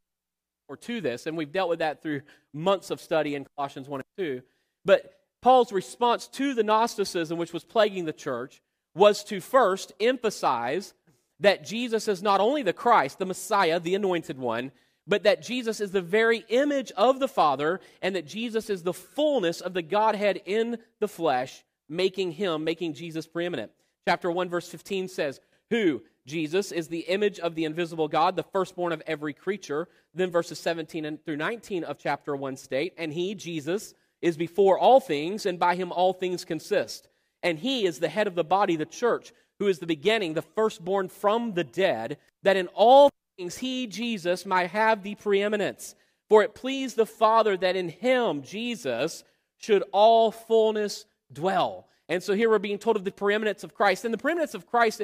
or 0.68 0.76
to 0.76 1.00
this, 1.00 1.26
and 1.26 1.37
we've 1.37 1.52
dealt 1.52 1.68
with 1.68 1.80
that 1.80 2.02
through 2.02 2.23
months 2.52 2.90
of 2.90 3.00
study 3.00 3.35
in 3.35 3.46
Colossians 3.56 3.88
1 3.88 4.00
and 4.00 4.26
2. 4.26 4.42
But 4.85 5.12
Paul's 5.42 5.73
response 5.73 6.28
to 6.28 6.54
the 6.54 6.62
Gnosticism, 6.62 7.38
which 7.38 7.52
was 7.52 7.64
plaguing 7.64 8.04
the 8.04 8.12
church, 8.12 8.62
was 8.94 9.25
to 9.25 9.40
first 9.40 9.92
emphasize 10.00 10.94
that 11.40 11.64
Jesus 11.64 12.08
is 12.08 12.23
not 12.23 12.40
only 12.40 12.62
the 12.62 12.73
Christ, 12.73 13.18
the 13.18 13.26
Messiah, 13.26 13.78
the 13.78 13.94
anointed 13.94 14.38
one, 14.38 14.73
but 15.06 15.22
that 15.22 15.42
Jesus 15.42 15.80
is 15.80 15.92
the 15.92 16.02
very 16.02 16.44
image 16.48 16.90
of 16.96 17.20
the 17.20 17.28
Father 17.28 17.80
and 18.02 18.16
that 18.16 18.26
Jesus 18.26 18.68
is 18.68 18.82
the 18.82 18.92
fullness 18.92 19.60
of 19.60 19.75
the 19.75 19.82
Godhead 19.82 20.42
in 20.44 20.78
the 21.00 21.08
flesh, 21.08 21.64
making 21.88 22.32
him, 22.32 22.64
making 22.64 22.94
Jesus 22.94 23.26
preeminent. 23.26 23.70
Chapter 24.06 24.30
1, 24.30 24.48
verse 24.48 24.68
15 24.68 25.08
says, 25.08 25.40
Who? 25.70 26.02
Jesus 26.26 26.72
is 26.72 26.88
the 26.88 27.00
image 27.00 27.38
of 27.38 27.54
the 27.54 27.64
invisible 27.64 28.08
God, 28.08 28.34
the 28.34 28.42
firstborn 28.42 28.92
of 28.92 29.02
every 29.06 29.32
creature. 29.32 29.86
Then 30.12 30.30
verses 30.30 30.58
17 30.58 31.18
through 31.25 31.36
19 31.36 31.84
of 31.84 31.98
chapter 31.98 32.34
1 32.34 32.56
state, 32.56 32.94
And 32.98 33.12
he, 33.12 33.34
Jesus, 33.36 33.94
is 34.20 34.36
before 34.36 34.78
all 34.78 34.98
things, 34.98 35.46
and 35.46 35.58
by 35.58 35.76
him 35.76 35.92
all 35.92 36.12
things 36.12 36.44
consist. 36.44 37.08
And 37.44 37.58
he 37.58 37.86
is 37.86 38.00
the 38.00 38.08
head 38.08 38.26
of 38.26 38.34
the 38.34 38.42
body, 38.42 38.75
the 38.75 38.86
church, 38.86 39.32
who 39.60 39.68
is 39.68 39.78
the 39.78 39.86
beginning, 39.86 40.34
the 40.34 40.42
firstborn 40.42 41.08
from 41.08 41.54
the 41.54 41.64
dead, 41.64 42.18
that 42.42 42.56
in 42.56 42.66
all 42.68 43.10
he, 43.38 43.87
Jesus, 43.87 44.47
might 44.47 44.71
have 44.71 45.02
the 45.02 45.14
preeminence. 45.14 45.95
For 46.28 46.43
it 46.43 46.55
pleased 46.55 46.97
the 46.97 47.07
Father 47.07 47.57
that 47.57 47.76
in 47.76 47.88
him, 47.88 48.43
Jesus, 48.43 49.25
should 49.59 49.85
all 49.93 50.31
fullness 50.31 51.05
dwell. 51.33 51.87
And 52.09 52.23
so 52.23 52.35
here 52.35 52.50
we're 52.50 52.59
being 52.59 52.78
told 52.78 52.97
of 52.97 53.05
the 53.05 53.12
preeminence 53.12 53.64
of 53.64 53.75
Christ. 53.75 54.05
And 54.05 54.12
the 54.12 54.19
preeminence 54.19 54.55
of 54.55 54.66
Christ, 54.66 55.02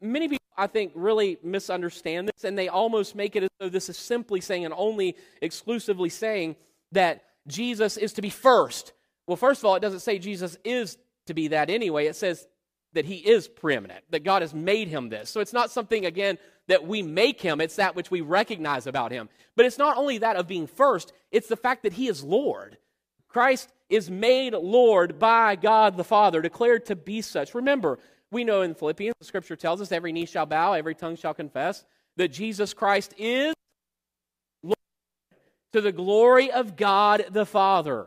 many 0.00 0.28
people, 0.28 0.44
I 0.56 0.66
think, 0.66 0.92
really 0.94 1.38
misunderstand 1.42 2.28
this, 2.28 2.44
and 2.44 2.56
they 2.56 2.68
almost 2.68 3.14
make 3.14 3.36
it 3.36 3.42
as 3.42 3.50
though 3.58 3.68
this 3.68 3.88
is 3.88 3.96
simply 3.96 4.40
saying 4.40 4.64
and 4.64 4.74
only 4.76 5.16
exclusively 5.42 6.08
saying 6.08 6.56
that 6.92 7.24
Jesus 7.46 7.96
is 7.96 8.12
to 8.14 8.22
be 8.22 8.30
first. 8.30 8.92
Well, 9.26 9.36
first 9.36 9.60
of 9.60 9.64
all, 9.64 9.74
it 9.74 9.80
doesn't 9.80 10.00
say 10.00 10.18
Jesus 10.18 10.56
is 10.64 10.96
to 11.26 11.34
be 11.34 11.48
that 11.48 11.70
anyway. 11.70 12.06
It 12.06 12.16
says 12.16 12.46
that 12.94 13.04
he 13.04 13.16
is 13.16 13.46
preeminent, 13.46 14.04
that 14.10 14.24
God 14.24 14.42
has 14.42 14.54
made 14.54 14.88
him 14.88 15.08
this. 15.08 15.30
So 15.30 15.40
it's 15.40 15.52
not 15.52 15.70
something, 15.70 16.06
again, 16.06 16.38
that 16.68 16.86
we 16.86 17.02
make 17.02 17.40
him, 17.40 17.60
it's 17.60 17.76
that 17.76 17.94
which 17.94 18.10
we 18.10 18.20
recognize 18.22 18.86
about 18.86 19.12
him. 19.12 19.28
But 19.56 19.66
it's 19.66 19.78
not 19.78 19.96
only 19.96 20.18
that 20.18 20.36
of 20.36 20.48
being 20.48 20.66
first, 20.66 21.12
it's 21.30 21.48
the 21.48 21.56
fact 21.56 21.82
that 21.82 21.92
he 21.92 22.08
is 22.08 22.24
Lord. 22.24 22.78
Christ 23.28 23.70
is 23.90 24.10
made 24.10 24.54
Lord 24.54 25.18
by 25.18 25.56
God 25.56 25.96
the 25.96 26.04
Father, 26.04 26.40
declared 26.40 26.86
to 26.86 26.96
be 26.96 27.20
such. 27.20 27.54
Remember, 27.54 27.98
we 28.30 28.44
know 28.44 28.62
in 28.62 28.74
Philippians, 28.74 29.14
the 29.18 29.24
scripture 29.26 29.56
tells 29.56 29.80
us 29.80 29.92
every 29.92 30.12
knee 30.12 30.26
shall 30.26 30.46
bow, 30.46 30.72
every 30.72 30.94
tongue 30.94 31.16
shall 31.16 31.34
confess 31.34 31.84
that 32.16 32.28
Jesus 32.28 32.72
Christ 32.72 33.12
is 33.18 33.54
Lord 34.62 34.76
to 35.72 35.80
the 35.80 35.92
glory 35.92 36.50
of 36.50 36.76
God 36.76 37.26
the 37.30 37.44
Father. 37.44 38.06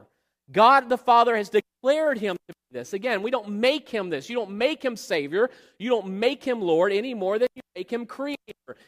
God 0.51 0.89
the 0.89 0.97
Father 0.97 1.35
has 1.35 1.49
declared 1.49 2.17
him 2.17 2.37
to 2.47 2.53
be 2.53 2.77
this. 2.79 2.93
Again, 2.93 3.21
we 3.21 3.31
don't 3.31 3.49
make 3.49 3.89
him 3.89 4.09
this. 4.09 4.29
You 4.29 4.35
don't 4.35 4.51
make 4.51 4.83
him 4.83 4.95
Savior. 4.95 5.49
You 5.77 5.89
don't 5.89 6.07
make 6.07 6.43
him 6.43 6.61
Lord 6.61 6.91
any 6.91 7.13
more 7.13 7.37
than 7.37 7.49
you 7.55 7.61
make 7.75 7.91
him 7.91 8.05
Creator. 8.05 8.37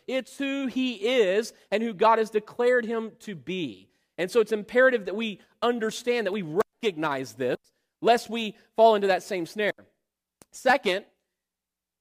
It's 0.07 0.37
who 0.37 0.67
he 0.67 0.93
is 0.93 1.53
and 1.71 1.83
who 1.83 1.93
God 1.93 2.17
has 2.19 2.29
declared 2.29 2.85
him 2.85 3.11
to 3.19 3.35
be. 3.35 3.89
And 4.17 4.29
so 4.29 4.41
it's 4.41 4.51
imperative 4.51 5.05
that 5.05 5.15
we 5.15 5.39
understand, 5.61 6.27
that 6.27 6.33
we 6.33 6.43
recognize 6.81 7.33
this, 7.33 7.57
lest 8.01 8.29
we 8.29 8.55
fall 8.75 8.95
into 8.95 9.07
that 9.07 9.23
same 9.23 9.45
snare. 9.45 9.73
Second, 10.51 11.05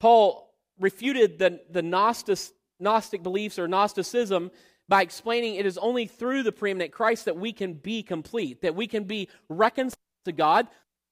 Paul 0.00 0.52
refuted 0.78 1.38
the, 1.38 1.60
the 1.70 1.82
Gnostic, 1.82 2.38
Gnostic 2.80 3.22
beliefs 3.22 3.58
or 3.58 3.68
Gnosticism 3.68 4.50
by 4.88 5.02
explaining 5.02 5.56
it 5.56 5.66
is 5.66 5.78
only 5.78 6.06
through 6.06 6.42
the 6.42 6.52
preeminent 6.52 6.92
Christ 6.92 7.26
that 7.26 7.36
we 7.36 7.52
can 7.52 7.74
be 7.74 8.02
complete, 8.02 8.62
that 8.62 8.74
we 8.74 8.86
can 8.86 9.04
be 9.04 9.28
reconciled 9.48 9.98
to 10.24 10.32
God, 10.32 10.66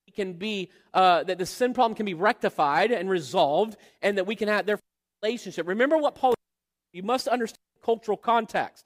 we 0.06 0.12
can 0.12 0.35
be 0.35 0.71
uh, 0.95 1.25
that 1.25 1.38
the 1.38 1.47
sin 1.47 1.75
problem 1.75 1.95
can 1.95 2.06
be 2.06 2.14
rectified 2.14 2.90
and 2.90 3.11
resolved, 3.11 3.76
and 4.02 4.16
that 4.18 4.26
we 4.26 4.37
can 4.37 4.49
have 4.49 4.66
their 4.66 4.78
relationship. 5.23 5.66
Remember 5.66 5.99
what 5.99 6.14
Paul. 6.14 6.35
You 6.92 7.02
must 7.02 7.28
understand 7.28 7.59
cultural 7.85 8.16
context. 8.16 8.85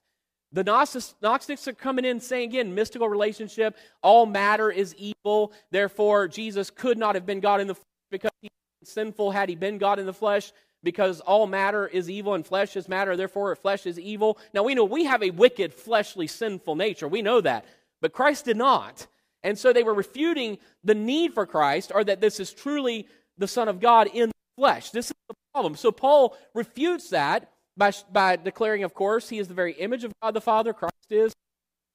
The 0.53 0.65
Gnostics 0.65 1.69
are 1.69 1.73
coming 1.73 2.05
in 2.05 2.19
saying 2.19 2.49
again, 2.49 2.75
mystical 2.75 3.09
relationship, 3.09 3.77
all 4.03 4.27
matter 4.27 4.69
is 4.71 4.97
evil. 4.97 5.53
Therefore, 5.71 6.27
Jesus 6.27 6.71
could 6.71 6.99
not 6.99 7.15
have 7.15 7.25
been 7.25 7.39
God 7.39 7.61
in 7.61 7.69
the 7.69 7.75
flesh 7.75 7.85
because 8.11 8.33
he 8.43 8.49
was 8.81 8.91
sinful 8.91 9.31
had 9.31 9.49
he 9.49 9.55
been 9.55 9.79
God 9.79 10.01
in 10.01 10.07
the 10.07 10.13
flesh 10.13 10.53
because 10.83 11.21
all 11.21 11.47
matter 11.47 11.87
is 11.87 12.09
evil 12.09 12.35
and 12.35 12.47
flesh 12.47 12.77
is 12.77 12.89
matter, 12.89 13.17
therefore 13.17 13.55
flesh 13.57 13.87
is 13.87 13.99
evil. 13.99 14.39
Now 14.55 14.63
we 14.63 14.75
know 14.75 14.85
we 14.85 15.05
have 15.05 15.23
a 15.23 15.31
wicked, 15.31 15.75
fleshly, 15.75 16.27
sinful 16.27 16.77
nature. 16.77 17.09
We 17.09 17.23
know 17.23 17.41
that. 17.41 17.65
But 18.01 18.13
Christ 18.13 18.47
did 18.47 18.57
not. 18.57 19.07
And 19.43 19.59
so 19.59 19.73
they 19.73 19.83
were 19.83 19.95
refuting 19.95 20.59
the 20.85 20.95
need 20.95 21.35
for 21.35 21.47
Christ 21.47 21.93
or 21.95 22.05
that 22.05 22.21
this 22.21 22.41
is 22.41 22.53
truly 22.53 23.07
the 23.39 23.49
Son 23.49 23.69
of 23.69 23.81
God 23.81 24.09
in 24.13 24.29
the 24.29 24.35
flesh. 24.57 24.91
This 24.91 25.07
is 25.07 25.17
the 25.29 25.35
problem. 25.53 25.77
So 25.77 25.91
Paul 25.91 26.37
refutes 26.55 27.11
that 27.11 27.51
by, 27.77 27.93
by 28.13 28.37
declaring, 28.37 28.85
of 28.85 28.95
course, 28.95 29.29
he 29.29 29.39
is 29.39 29.49
the 29.49 29.55
very 29.55 29.73
image 29.73 30.05
of 30.05 30.13
God 30.23 30.35
the 30.35 30.41
Father. 30.41 30.73
Christ 30.73 30.95
is 31.11 31.33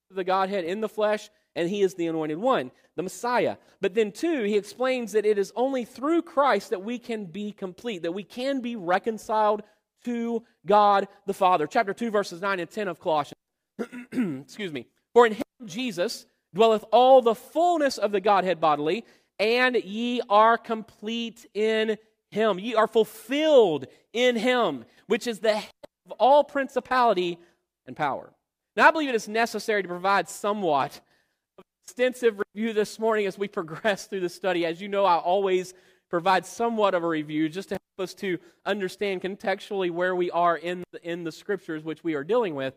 the 0.09 0.23
Godhead 0.23 0.63
in 0.63 0.81
the 0.81 0.89
flesh 0.89 1.29
and 1.55 1.69
he 1.69 1.81
is 1.81 1.93
the 1.95 2.07
anointed 2.07 2.37
one, 2.37 2.71
the 2.95 3.03
Messiah. 3.03 3.57
But 3.81 3.93
then, 3.93 4.11
two, 4.11 4.43
he 4.43 4.57
explains 4.57 5.13
that 5.13 5.25
it 5.25 5.37
is 5.37 5.53
only 5.55 5.85
through 5.85 6.23
Christ 6.23 6.69
that 6.71 6.83
we 6.83 6.99
can 6.99 7.25
be 7.25 7.51
complete, 7.51 8.03
that 8.03 8.11
we 8.11 8.23
can 8.23 8.61
be 8.61 8.75
reconciled 8.75 9.63
to 10.03 10.43
God 10.65 11.07
the 11.25 11.33
Father. 11.33 11.67
Chapter 11.67 11.93
2, 11.93 12.11
verses 12.11 12.41
9 12.41 12.59
and 12.59 12.69
10 12.69 12.87
of 12.87 12.99
Colossians. 12.99 13.39
Excuse 14.11 14.71
me. 14.71 14.87
For 15.13 15.25
in 15.25 15.33
him, 15.33 15.43
Jesus, 15.65 16.25
dwelleth 16.53 16.85
all 16.91 17.21
the 17.21 17.35
fullness 17.35 17.97
of 17.97 18.11
the 18.11 18.21
Godhead 18.21 18.59
bodily, 18.59 19.05
and 19.39 19.75
ye 19.75 20.21
are 20.29 20.57
complete 20.57 21.45
in 21.53 21.97
him. 22.31 22.59
Ye 22.59 22.75
are 22.75 22.87
fulfilled 22.87 23.87
in 24.13 24.35
him, 24.35 24.85
which 25.07 25.27
is 25.27 25.39
the 25.39 25.55
head 25.55 25.71
of 26.05 26.11
all 26.13 26.43
principality 26.43 27.39
and 27.87 27.95
power. 27.95 28.33
Now, 28.75 28.87
I 28.87 28.91
believe 28.91 29.09
it 29.09 29.15
is 29.15 29.27
necessary 29.27 29.81
to 29.81 29.87
provide 29.87 30.29
somewhat 30.29 30.99
extensive 31.87 32.41
review 32.55 32.73
this 32.73 32.97
morning 32.97 33.27
as 33.27 33.37
we 33.37 33.47
progress 33.47 34.07
through 34.07 34.19
the 34.19 34.27
study. 34.27 34.65
As 34.65 34.81
you 34.81 34.87
know, 34.87 35.05
I 35.05 35.17
always 35.17 35.75
provide 36.09 36.43
somewhat 36.43 36.95
of 36.95 37.03
a 37.03 37.07
review 37.07 37.47
just 37.47 37.69
to 37.69 37.75
help 37.75 38.09
us 38.09 38.15
to 38.15 38.39
understand 38.65 39.21
contextually 39.21 39.91
where 39.91 40.15
we 40.15 40.31
are 40.31 40.57
in 40.57 40.83
the, 40.91 41.09
in 41.09 41.23
the 41.23 41.31
scriptures 41.31 41.83
which 41.83 42.03
we 42.03 42.15
are 42.15 42.23
dealing 42.23 42.55
with. 42.55 42.73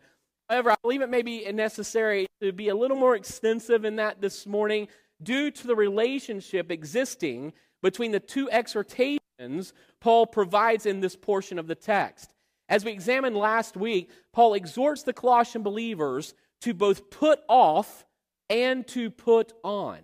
However, 0.47 0.71
I 0.71 0.75
believe 0.83 1.01
it 1.01 1.09
may 1.09 1.23
be 1.23 1.51
necessary 1.51 2.27
to 2.39 2.51
be 2.51 2.69
a 2.69 2.75
little 2.75 2.97
more 2.97 3.15
extensive 3.15 3.83
in 3.83 3.95
that 3.95 4.21
this 4.21 4.45
morning 4.45 4.87
due 5.23 5.49
to 5.49 5.67
the 5.67 5.75
relationship 5.75 6.71
existing 6.71 7.53
between 7.81 8.11
the 8.11 8.19
two 8.19 8.49
exhortations 8.51 9.73
Paul 10.01 10.27
provides 10.27 10.85
in 10.85 10.99
this 10.99 11.15
portion 11.15 11.57
of 11.57 11.65
the 11.65 11.75
text. 11.75 12.31
As 12.67 12.85
we 12.85 12.91
examined 12.91 13.35
last 13.35 13.75
week, 13.75 14.11
Paul 14.33 14.53
exhorts 14.53 15.01
the 15.01 15.13
Colossian 15.13 15.63
believers 15.63 16.35
to 16.61 16.75
both 16.75 17.09
put 17.09 17.39
off 17.49 18.05
and 18.49 18.87
to 18.87 19.09
put 19.09 19.53
on. 19.63 19.99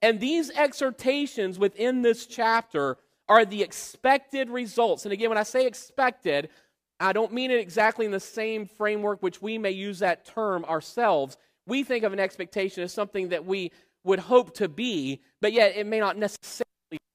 And 0.00 0.18
these 0.18 0.50
exhortations 0.50 1.58
within 1.58 2.02
this 2.02 2.26
chapter 2.26 2.98
are 3.28 3.44
the 3.44 3.62
expected 3.62 4.50
results. 4.50 5.04
And 5.04 5.12
again, 5.12 5.28
when 5.28 5.38
I 5.38 5.44
say 5.44 5.66
expected, 5.66 6.48
I 6.98 7.12
don't 7.12 7.32
mean 7.32 7.50
it 7.50 7.60
exactly 7.60 8.06
in 8.06 8.12
the 8.12 8.20
same 8.20 8.66
framework 8.66 9.22
which 9.22 9.40
we 9.40 9.58
may 9.58 9.70
use 9.70 10.00
that 10.00 10.24
term 10.24 10.64
ourselves. 10.64 11.36
We 11.66 11.84
think 11.84 12.04
of 12.04 12.12
an 12.12 12.20
expectation 12.20 12.82
as 12.82 12.92
something 12.92 13.28
that 13.28 13.44
we 13.44 13.70
would 14.04 14.18
hope 14.18 14.54
to 14.56 14.68
be, 14.68 15.22
but 15.40 15.52
yet 15.52 15.76
it 15.76 15.86
may 15.86 16.00
not 16.00 16.16
necessarily 16.16 16.66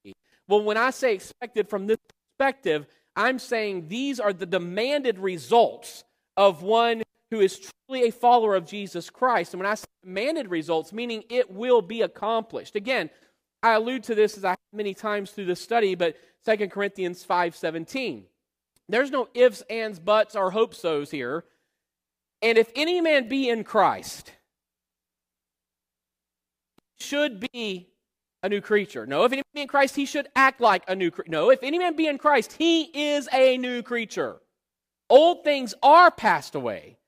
be. 0.02 0.14
Well, 0.46 0.62
when 0.62 0.78
I 0.78 0.90
say 0.90 1.14
expected 1.14 1.68
from 1.68 1.86
this 1.86 1.98
perspective, 2.38 2.86
I'm 3.14 3.38
saying 3.38 3.88
these 3.88 4.20
are 4.20 4.32
the 4.32 4.46
demanded 4.46 5.18
results 5.18 6.04
of 6.36 6.62
one 6.62 7.02
who 7.30 7.40
is 7.40 7.70
truly 7.88 8.08
a 8.08 8.12
follower 8.12 8.54
of 8.54 8.66
Jesus 8.66 9.10
Christ. 9.10 9.52
And 9.54 9.60
when 9.60 9.70
I 9.70 9.74
say 9.74 9.86
demanded 10.02 10.48
results, 10.48 10.92
meaning 10.92 11.24
it 11.28 11.50
will 11.50 11.82
be 11.82 12.02
accomplished. 12.02 12.76
Again, 12.76 13.10
I 13.62 13.72
allude 13.72 14.04
to 14.04 14.14
this 14.14 14.36
as 14.36 14.44
I 14.44 14.56
many 14.72 14.94
times 14.94 15.30
through 15.30 15.46
this 15.46 15.60
study, 15.60 15.94
but 15.94 16.16
2 16.44 16.70
Corinthians 16.70 17.24
5:17. 17.24 18.26
There's 18.88 19.10
no 19.10 19.28
ifs, 19.34 19.62
ands, 19.68 19.98
buts, 19.98 20.34
or 20.34 20.50
hope 20.50 20.74
so's 20.74 21.10
here. 21.10 21.44
And 22.40 22.56
if 22.56 22.70
any 22.74 23.00
man 23.00 23.28
be 23.28 23.48
in 23.48 23.64
Christ, 23.64 24.32
should 27.00 27.40
be 27.52 27.90
a 28.42 28.48
new 28.48 28.60
creature. 28.60 29.06
No, 29.06 29.24
if 29.24 29.32
any 29.32 29.38
man 29.38 29.54
be 29.54 29.62
in 29.62 29.68
Christ, 29.68 29.96
he 29.96 30.06
should 30.06 30.28
act 30.34 30.60
like 30.60 30.84
a 30.88 30.94
new 30.94 31.10
creature. 31.10 31.30
No, 31.30 31.50
if 31.50 31.62
any 31.62 31.78
man 31.78 31.96
be 31.96 32.06
in 32.06 32.18
Christ, 32.18 32.52
he 32.52 32.84
is 32.84 33.28
a 33.32 33.58
new 33.58 33.82
creature. 33.82 34.40
Old 35.10 35.44
things 35.44 35.74
are 35.82 36.10
passed 36.10 36.54
away. 36.54 36.98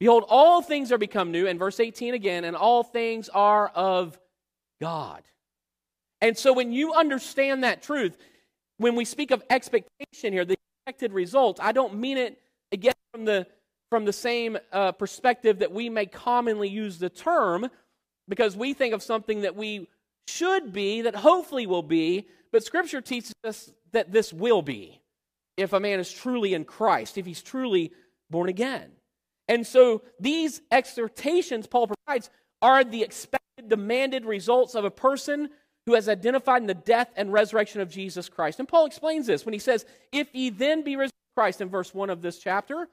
Behold, 0.00 0.24
all 0.28 0.62
things 0.62 0.90
are 0.90 0.98
become 0.98 1.30
new. 1.30 1.46
And 1.46 1.58
verse 1.58 1.78
18 1.78 2.14
again, 2.14 2.44
and 2.44 2.56
all 2.56 2.82
things 2.82 3.28
are 3.28 3.68
of 3.68 4.18
God. 4.80 5.22
And 6.20 6.36
so 6.36 6.52
when 6.52 6.72
you 6.72 6.92
understand 6.94 7.62
that 7.64 7.82
truth, 7.82 8.16
when 8.78 8.96
we 8.96 9.04
speak 9.04 9.30
of 9.30 9.42
expectation 9.50 10.32
here, 10.32 10.44
the 10.44 10.56
expected 10.86 11.12
result, 11.12 11.60
I 11.62 11.72
don't 11.72 11.94
mean 11.94 12.18
it 12.18 12.40
again 12.72 12.94
from 13.12 13.24
the 13.24 13.46
from 13.90 14.04
the 14.04 14.12
same 14.12 14.56
uh, 14.72 14.92
perspective 14.92 15.58
that 15.58 15.72
we 15.72 15.88
may 15.88 16.06
commonly 16.06 16.68
use 16.68 16.98
the 16.98 17.10
term, 17.10 17.68
because 18.28 18.56
we 18.56 18.72
think 18.72 18.94
of 18.94 19.02
something 19.02 19.40
that 19.40 19.56
we 19.56 19.88
should 20.28 20.72
be, 20.72 21.02
that 21.02 21.16
hopefully 21.16 21.66
will 21.66 21.82
be, 21.82 22.28
but 22.52 22.62
Scripture 22.62 23.00
teaches 23.00 23.34
us 23.42 23.72
that 23.90 24.12
this 24.12 24.32
will 24.32 24.62
be 24.62 25.00
if 25.56 25.72
a 25.72 25.80
man 25.80 25.98
is 25.98 26.10
truly 26.10 26.54
in 26.54 26.64
Christ, 26.64 27.18
if 27.18 27.26
he's 27.26 27.42
truly 27.42 27.92
born 28.30 28.48
again. 28.48 28.92
And 29.50 29.66
so 29.66 30.02
these 30.20 30.62
exhortations 30.70 31.66
Paul 31.66 31.88
provides 31.88 32.30
are 32.62 32.84
the 32.84 33.02
expected, 33.02 33.68
demanded 33.68 34.24
results 34.24 34.74
of 34.74 34.84
a 34.84 34.90
person 34.90 35.50
who 35.86 35.94
has 35.94 36.08
identified 36.08 36.62
in 36.62 36.68
the 36.68 36.74
death 36.74 37.10
and 37.16 37.32
resurrection 37.32 37.80
of 37.80 37.90
Jesus 37.90 38.28
Christ. 38.28 38.60
And 38.60 38.68
Paul 38.68 38.86
explains 38.86 39.26
this 39.26 39.44
when 39.44 39.52
he 39.52 39.58
says, 39.58 39.84
If 40.12 40.28
ye 40.32 40.50
then 40.50 40.84
be 40.84 40.94
risen 40.94 41.12
with 41.12 41.36
Christ, 41.36 41.60
in 41.60 41.68
verse 41.68 41.92
1 41.92 42.10
of 42.10 42.22
this 42.22 42.38
chapter, 42.38 42.88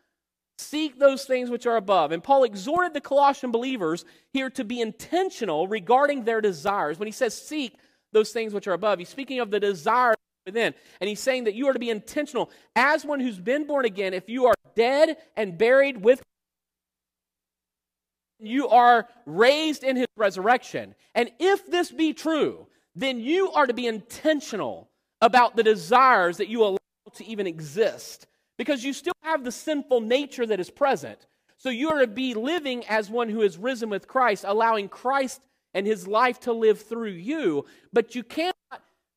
seek 0.57 0.97
those 0.97 1.25
things 1.25 1.51
which 1.51 1.67
are 1.67 1.75
above. 1.75 2.11
And 2.11 2.23
Paul 2.23 2.43
exhorted 2.43 2.95
the 2.95 3.01
Colossian 3.01 3.51
believers 3.51 4.03
here 4.33 4.49
to 4.51 4.63
be 4.63 4.81
intentional 4.81 5.67
regarding 5.67 6.23
their 6.23 6.41
desires. 6.41 6.97
When 6.97 7.07
he 7.07 7.11
says 7.11 7.39
seek 7.39 7.75
those 8.13 8.31
things 8.31 8.51
which 8.51 8.67
are 8.67 8.73
above, 8.73 8.97
he's 8.97 9.09
speaking 9.09 9.41
of 9.41 9.51
the 9.51 9.59
desires 9.59 10.15
within. 10.47 10.73
And 10.99 11.07
he's 11.07 11.19
saying 11.19 11.43
that 11.43 11.53
you 11.53 11.67
are 11.67 11.73
to 11.73 11.79
be 11.79 11.91
intentional 11.91 12.49
as 12.75 13.05
one 13.05 13.19
who's 13.19 13.39
been 13.39 13.67
born 13.67 13.85
again. 13.85 14.15
If 14.15 14.27
you 14.27 14.47
are 14.47 14.55
dead 14.75 15.17
and 15.35 15.55
buried 15.55 16.03
with 16.03 16.23
you 18.39 18.67
are 18.69 19.07
raised 19.25 19.83
in 19.83 19.95
his 19.95 20.07
resurrection. 20.15 20.95
And 21.15 21.31
if 21.39 21.65
this 21.69 21.91
be 21.91 22.13
true, 22.13 22.67
then 22.95 23.19
you 23.19 23.51
are 23.51 23.67
to 23.67 23.73
be 23.73 23.87
intentional 23.87 24.89
about 25.21 25.55
the 25.55 25.63
desires 25.63 26.37
that 26.37 26.47
you 26.47 26.63
allow 26.63 26.77
to 27.13 27.25
even 27.25 27.47
exist 27.47 28.27
because 28.57 28.83
you 28.83 28.93
still 28.93 29.13
have 29.21 29.43
the 29.43 29.51
sinful 29.51 30.01
nature 30.01 30.45
that 30.45 30.59
is 30.59 30.69
present. 30.69 31.25
So 31.57 31.69
you 31.69 31.89
are 31.89 32.01
to 32.01 32.07
be 32.07 32.33
living 32.33 32.85
as 32.85 33.09
one 33.09 33.29
who 33.29 33.41
is 33.41 33.57
risen 33.57 33.89
with 33.89 34.07
Christ, 34.07 34.45
allowing 34.47 34.89
Christ 34.89 35.41
and 35.73 35.87
his 35.87 36.07
life 36.07 36.39
to 36.41 36.53
live 36.53 36.81
through 36.81 37.11
you. 37.11 37.65
But 37.93 38.15
you 38.15 38.23
cannot 38.23 38.53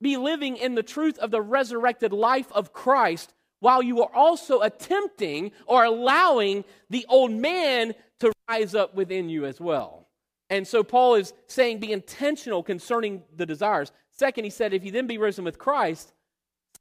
be 0.00 0.16
living 0.16 0.56
in 0.56 0.74
the 0.74 0.82
truth 0.82 1.18
of 1.18 1.30
the 1.30 1.42
resurrected 1.42 2.12
life 2.12 2.50
of 2.52 2.72
Christ 2.72 3.34
while 3.60 3.82
you 3.82 4.02
are 4.02 4.14
also 4.14 4.60
attempting 4.60 5.52
or 5.66 5.84
allowing 5.84 6.64
the 6.88 7.04
old 7.08 7.30
man 7.30 7.94
to 8.20 8.32
rise 8.50 8.74
up 8.74 8.94
within 8.94 9.28
you 9.28 9.46
as 9.46 9.60
well. 9.60 10.08
And 10.48 10.66
so 10.66 10.82
Paul 10.82 11.14
is 11.14 11.32
saying 11.46 11.78
be 11.78 11.92
intentional 11.92 12.62
concerning 12.62 13.22
the 13.36 13.46
desires. 13.46 13.92
Second, 14.10 14.44
he 14.44 14.50
said, 14.50 14.74
if 14.74 14.84
you 14.84 14.90
then 14.90 15.06
be 15.06 15.18
risen 15.18 15.44
with 15.44 15.58
Christ, 15.58 16.12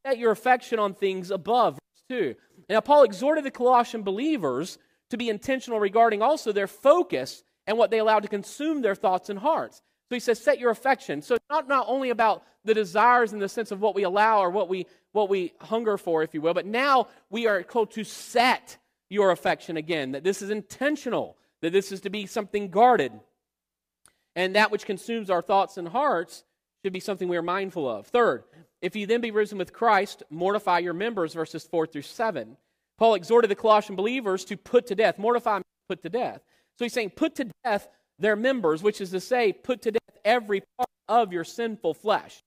set 0.04 0.18
your 0.18 0.32
affection 0.32 0.80
on 0.80 0.94
things 0.94 1.30
above. 1.30 1.76
Verse 1.76 2.04
2. 2.10 2.36
Now, 2.70 2.82
Paul 2.82 3.04
exhorted 3.04 3.44
the 3.44 3.52
Colossian 3.52 4.02
believers 4.02 4.80
to 5.12 5.18
be 5.18 5.30
intentional 5.30 5.80
regarding 5.80 6.22
also 6.22 6.52
their 6.52 6.68
focus 6.68 7.44
and 7.68 7.78
what 7.78 7.92
they 7.92 8.00
allow 8.00 8.20
to 8.20 8.28
consume 8.28 8.82
their 8.82 8.96
thoughts 8.96 9.30
and 9.30 9.38
hearts. 9.38 9.82
So 10.10 10.16
he 10.16 10.20
says, 10.20 10.42
set 10.42 10.58
your 10.58 10.72
affection. 10.72 11.22
So 11.22 11.36
it's 11.36 11.46
not, 11.52 11.68
not 11.68 11.86
only 11.88 12.10
about 12.10 12.44
the 12.66 12.74
desires 12.74 13.32
in 13.32 13.38
the 13.38 13.48
sense 13.48 13.72
of 13.72 13.80
what 13.80 13.94
we 13.94 14.04
allow 14.04 14.40
or 14.40 14.50
what 14.50 14.68
we, 14.68 14.88
what 15.12 15.30
we 15.30 15.54
hunger 15.62 15.98
for, 15.98 16.24
if 16.24 16.34
you 16.34 16.42
will, 16.42 16.56
but 16.56 16.66
now 16.66 17.08
we 17.30 17.46
are 17.46 17.62
called 17.62 17.92
to 17.92 18.04
set 18.04 18.78
your 19.10 19.30
affection 19.30 19.78
again, 19.78 20.12
that 20.14 20.24
this 20.24 20.42
is 20.42 20.50
intentional, 20.50 21.38
that 21.62 21.74
this 21.74 21.92
is 21.92 22.02
to 22.02 22.10
be 22.10 22.26
something 22.26 22.70
guarded. 22.70 23.12
And 24.36 24.56
that 24.56 24.72
which 24.72 24.86
consumes 24.86 25.30
our 25.30 25.42
thoughts 25.42 25.78
and 25.78 25.88
hearts 25.88 26.44
should 26.84 26.94
be 26.94 27.00
something 27.00 27.28
we 27.28 27.38
are 27.38 27.42
mindful 27.42 27.90
of. 27.90 28.08
Third, 28.08 28.44
if 28.82 28.96
you 28.96 29.06
then 29.06 29.22
be 29.22 29.32
risen 29.32 29.58
with 29.58 29.74
Christ, 29.74 30.24
mortify 30.30 30.80
your 30.80 30.94
members, 30.94 31.34
verses 31.34 31.66
4 31.66 31.88
through 31.88 32.04
7. 32.04 32.56
Paul 32.98 33.16
exhorted 33.16 33.52
the 33.52 33.56
Colossian 33.56 33.96
believers 33.96 34.46
to 34.46 34.58
put 34.58 34.88
to 34.88 34.96
death. 34.96 35.18
Mortify, 35.18 35.62
put 35.88 36.02
to 36.04 36.10
death. 36.10 36.42
So 36.78 36.86
he's 36.86 36.94
saying, 36.94 37.12
put 37.12 37.36
to 37.36 37.48
death 37.64 37.90
their 38.20 38.36
members, 38.36 38.84
which 38.84 39.02
is 39.02 39.12
to 39.12 39.20
say, 39.20 39.52
put 39.52 39.82
to 39.84 39.92
death 39.92 40.18
every 40.24 40.62
part 40.78 40.90
of 41.08 41.34
your 41.34 41.44
sinful 41.44 41.94
flesh. 41.94 42.42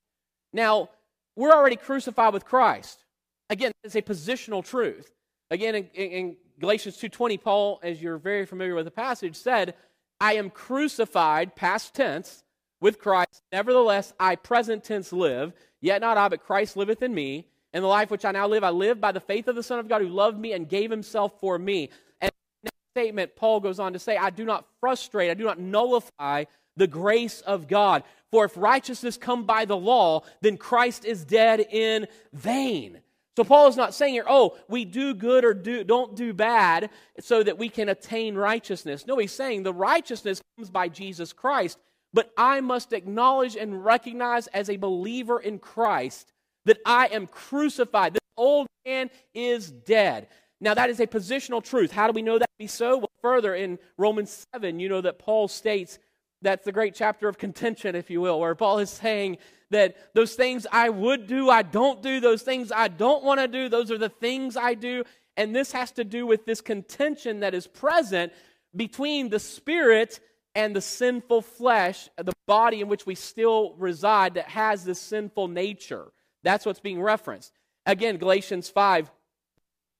Now, 0.51 0.89
we're 1.35 1.51
already 1.51 1.75
crucified 1.75 2.33
with 2.33 2.45
Christ. 2.45 3.03
Again, 3.49 3.71
it's 3.83 3.95
a 3.95 4.01
positional 4.01 4.63
truth. 4.63 5.11
Again, 5.51 5.75
in, 5.75 5.85
in 5.93 6.35
Galatians 6.59 6.97
2.20, 6.97 7.41
Paul, 7.41 7.79
as 7.83 8.01
you're 8.01 8.17
very 8.17 8.45
familiar 8.45 8.75
with 8.75 8.85
the 8.85 8.91
passage, 8.91 9.35
said, 9.35 9.73
I 10.19 10.35
am 10.35 10.49
crucified, 10.49 11.55
past 11.55 11.93
tense, 11.93 12.43
with 12.79 12.99
Christ. 12.99 13.41
Nevertheless, 13.51 14.13
I 14.19 14.35
present 14.35 14.83
tense 14.83 15.13
live, 15.13 15.53
yet 15.81 16.01
not 16.01 16.17
I, 16.17 16.27
but 16.27 16.43
Christ 16.43 16.77
liveth 16.77 17.01
in 17.01 17.13
me. 17.13 17.47
And 17.73 17.83
the 17.83 17.87
life 17.87 18.11
which 18.11 18.25
I 18.25 18.31
now 18.31 18.47
live, 18.47 18.63
I 18.63 18.69
live 18.69 19.01
by 19.01 19.11
the 19.11 19.19
faith 19.19 19.47
of 19.47 19.55
the 19.55 19.63
Son 19.63 19.79
of 19.79 19.87
God 19.87 20.01
who 20.01 20.07
loved 20.07 20.37
me 20.37 20.53
and 20.53 20.69
gave 20.69 20.91
himself 20.91 21.39
for 21.39 21.57
me. 21.57 21.89
And 22.21 22.31
that 22.63 22.73
statement, 22.91 23.35
Paul 23.35 23.59
goes 23.61 23.79
on 23.79 23.93
to 23.93 23.99
say, 23.99 24.15
I 24.15 24.29
do 24.29 24.45
not 24.45 24.65
frustrate, 24.79 25.31
I 25.31 25.33
do 25.33 25.45
not 25.45 25.59
nullify 25.59 26.43
the 26.75 26.87
grace 26.87 27.41
of 27.41 27.67
God. 27.67 28.03
For 28.31 28.45
if 28.45 28.57
righteousness 28.57 29.17
come 29.17 29.45
by 29.45 29.65
the 29.65 29.77
law, 29.77 30.23
then 30.41 30.57
Christ 30.57 31.05
is 31.05 31.23
dead 31.23 31.61
in 31.61 32.07
vain. 32.31 32.99
So 33.35 33.43
Paul 33.43 33.67
is 33.67 33.77
not 33.77 33.95
saying 33.95 34.13
here, 34.13 34.25
oh, 34.27 34.57
we 34.67 34.85
do 34.85 35.13
good 35.13 35.43
or 35.43 35.53
do, 35.53 35.83
don't 35.83 36.15
do 36.15 36.33
bad 36.33 36.91
so 37.19 37.41
that 37.41 37.57
we 37.57 37.67
can 37.67 37.89
attain 37.89 38.35
righteousness. 38.35 39.07
No, 39.07 39.17
he's 39.17 39.31
saying 39.31 39.63
the 39.63 39.73
righteousness 39.73 40.41
comes 40.55 40.69
by 40.69 40.87
Jesus 40.87 41.33
Christ, 41.33 41.79
but 42.13 42.31
I 42.37 42.61
must 42.61 42.93
acknowledge 42.93 43.55
and 43.55 43.83
recognize 43.83 44.45
as 44.47 44.69
a 44.69 44.77
believer 44.77 45.39
in 45.39 45.57
Christ 45.57 46.31
that 46.65 46.77
I 46.85 47.07
am 47.07 47.25
crucified. 47.25 48.13
This 48.13 48.21
old 48.37 48.67
man 48.85 49.09
is 49.33 49.71
dead. 49.71 50.27
Now, 50.61 50.75
that 50.75 50.89
is 50.89 50.99
a 50.99 51.07
positional 51.07 51.63
truth. 51.63 51.91
How 51.91 52.07
do 52.07 52.13
we 52.13 52.21
know 52.21 52.37
that 52.39 52.45
to 52.45 52.57
be 52.57 52.67
so? 52.67 52.97
Well, 52.97 53.11
further 53.21 53.55
in 53.55 53.79
Romans 53.97 54.45
7, 54.53 54.79
you 54.79 54.89
know 54.89 55.01
that 55.01 55.19
Paul 55.19 55.47
states 55.47 55.99
that's 56.43 56.65
the 56.65 56.71
great 56.71 56.93
chapter 56.93 57.27
of 57.27 57.37
contention, 57.37 57.95
if 57.95 58.09
you 58.09 58.21
will, 58.21 58.39
where 58.39 58.53
Paul 58.53 58.79
is 58.79 58.89
saying 58.89 59.37
that 59.71 59.95
those 60.13 60.35
things 60.35 60.67
I 60.71 60.89
would 60.89 61.25
do, 61.25 61.49
I 61.49 61.63
don't 61.63 62.01
do. 62.03 62.19
Those 62.19 62.43
things 62.43 62.71
I 62.71 62.89
don't 62.89 63.23
want 63.23 63.39
to 63.39 63.47
do, 63.47 63.69
those 63.69 63.89
are 63.89 63.97
the 63.97 64.09
things 64.09 64.55
I 64.55 64.75
do. 64.75 65.03
And 65.35 65.55
this 65.55 65.71
has 65.71 65.91
to 65.93 66.03
do 66.03 66.27
with 66.27 66.45
this 66.45 66.61
contention 66.61 67.39
that 67.39 67.55
is 67.55 67.65
present 67.65 68.31
between 68.75 69.29
the 69.29 69.39
spirit 69.39 70.19
and 70.55 70.75
the 70.75 70.81
sinful 70.81 71.41
flesh, 71.41 72.09
the 72.17 72.33
body 72.45 72.81
in 72.81 72.87
which 72.87 73.05
we 73.05 73.15
still 73.15 73.73
reside 73.77 74.35
that 74.35 74.49
has 74.49 74.83
this 74.83 74.99
sinful 74.99 75.47
nature. 75.47 76.11
That's 76.43 76.65
what's 76.65 76.79
being 76.79 77.01
referenced. 77.01 77.51
Again, 77.85 78.17
Galatians 78.17 78.69
5, 78.69 79.09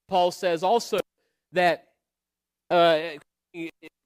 Paul 0.07 0.31
says 0.31 0.61
also 0.61 0.99
that, 1.53 1.87
uh, 2.69 2.99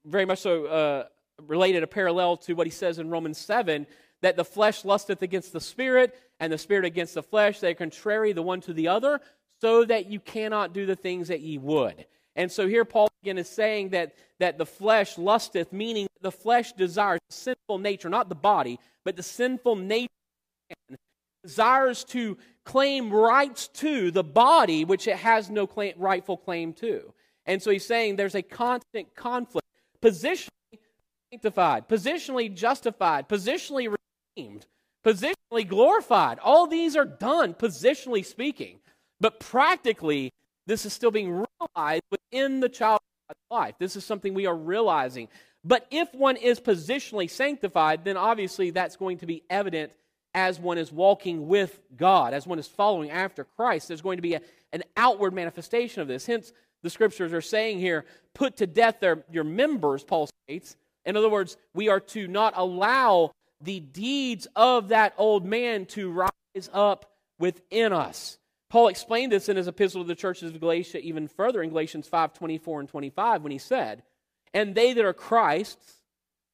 very 0.06 0.24
much 0.24 0.38
so 0.38 0.66
uh, 0.66 1.04
related, 1.46 1.82
a 1.82 1.86
parallel 1.86 2.36
to 2.38 2.54
what 2.54 2.66
he 2.66 2.70
says 2.70 2.98
in 2.98 3.10
Romans 3.10 3.38
7, 3.38 3.86
that 4.20 4.36
the 4.36 4.44
flesh 4.44 4.84
lusteth 4.84 5.22
against 5.22 5.52
the 5.52 5.60
spirit, 5.60 6.18
and 6.40 6.52
the 6.52 6.58
spirit 6.58 6.84
against 6.84 7.14
the 7.14 7.22
flesh. 7.22 7.60
They 7.60 7.70
are 7.70 7.74
contrary 7.74 8.32
the 8.32 8.42
one 8.42 8.60
to 8.62 8.72
the 8.72 8.88
other, 8.88 9.20
so 9.60 9.84
that 9.84 10.06
you 10.06 10.20
cannot 10.20 10.72
do 10.72 10.86
the 10.86 10.96
things 10.96 11.28
that 11.28 11.40
ye 11.40 11.58
would. 11.58 12.06
And 12.36 12.50
so 12.50 12.68
here 12.68 12.84
Paul 12.84 13.08
again 13.22 13.38
is 13.38 13.48
saying 13.48 13.90
that, 13.90 14.14
that 14.38 14.58
the 14.58 14.66
flesh 14.66 15.18
lusteth, 15.18 15.72
meaning 15.72 16.06
the 16.20 16.30
flesh 16.30 16.72
desires 16.72 17.20
the 17.28 17.34
sinful 17.34 17.78
nature, 17.78 18.08
not 18.08 18.28
the 18.28 18.34
body, 18.34 18.78
but 19.04 19.16
the 19.16 19.22
sinful 19.22 19.76
nature 19.76 20.08
desires 21.42 22.04
to 22.04 22.38
claim 22.64 23.10
rights 23.10 23.68
to 23.68 24.10
the 24.10 24.22
body 24.22 24.84
which 24.84 25.08
it 25.08 25.16
has 25.16 25.50
no 25.50 25.66
claim, 25.66 25.94
rightful 25.96 26.36
claim 26.36 26.72
to. 26.74 27.12
And 27.46 27.62
so 27.62 27.70
he's 27.70 27.86
saying 27.86 28.16
there's 28.16 28.34
a 28.34 28.42
constant 28.42 29.14
conflict. 29.16 29.66
Positionally 30.00 30.48
sanctified, 31.30 31.88
positionally 31.88 32.54
justified, 32.54 33.28
positionally 33.28 33.94
redeemed, 34.36 34.66
positionally 35.04 35.66
glorified. 35.66 36.38
All 36.38 36.66
these 36.66 36.96
are 36.96 37.04
done, 37.04 37.54
positionally 37.54 38.24
speaking. 38.24 38.78
But 39.20 39.40
practically, 39.40 40.30
this 40.66 40.86
is 40.86 40.92
still 40.92 41.10
being 41.10 41.44
realized 41.60 42.02
within 42.10 42.60
the 42.60 42.68
child's 42.68 43.02
life. 43.50 43.74
This 43.78 43.96
is 43.96 44.04
something 44.04 44.34
we 44.34 44.46
are 44.46 44.56
realizing. 44.56 45.28
But 45.64 45.86
if 45.90 46.14
one 46.14 46.36
is 46.36 46.60
positionally 46.60 47.28
sanctified, 47.28 48.04
then 48.04 48.16
obviously 48.16 48.70
that's 48.70 48.96
going 48.96 49.18
to 49.18 49.26
be 49.26 49.42
evident 49.50 49.92
as 50.34 50.60
one 50.60 50.78
is 50.78 50.92
walking 50.92 51.48
with 51.48 51.80
God, 51.96 52.32
as 52.32 52.46
one 52.46 52.58
is 52.58 52.68
following 52.68 53.10
after 53.10 53.44
Christ. 53.44 53.88
There's 53.88 54.02
going 54.02 54.18
to 54.18 54.22
be 54.22 54.34
a, 54.34 54.40
an 54.72 54.84
outward 54.96 55.32
manifestation 55.32 56.00
of 56.00 56.08
this. 56.08 56.26
Hence, 56.26 56.52
the 56.82 56.90
scriptures 56.90 57.32
are 57.32 57.40
saying 57.40 57.80
here, 57.80 58.04
put 58.34 58.58
to 58.58 58.66
death 58.66 59.00
their, 59.00 59.24
your 59.32 59.42
members, 59.42 60.04
Paul 60.04 60.28
states. 60.46 60.76
In 61.08 61.16
other 61.16 61.30
words, 61.30 61.56
we 61.72 61.88
are 61.88 62.00
to 62.00 62.28
not 62.28 62.52
allow 62.54 63.32
the 63.62 63.80
deeds 63.80 64.46
of 64.54 64.88
that 64.88 65.14
old 65.16 65.42
man 65.42 65.86
to 65.86 66.10
rise 66.10 66.70
up 66.70 67.10
within 67.38 67.94
us. 67.94 68.36
Paul 68.68 68.88
explained 68.88 69.32
this 69.32 69.48
in 69.48 69.56
his 69.56 69.68
epistle 69.68 70.02
to 70.02 70.06
the 70.06 70.14
churches 70.14 70.52
of 70.52 70.60
Galatia 70.60 70.98
even 70.98 71.26
further 71.26 71.62
in 71.62 71.70
Galatians 71.70 72.06
5 72.06 72.34
24 72.34 72.80
and 72.80 72.88
25 72.90 73.42
when 73.42 73.52
he 73.52 73.58
said, 73.58 74.02
And 74.52 74.74
they 74.74 74.92
that 74.92 75.02
are 75.02 75.14
Christ's, 75.14 75.94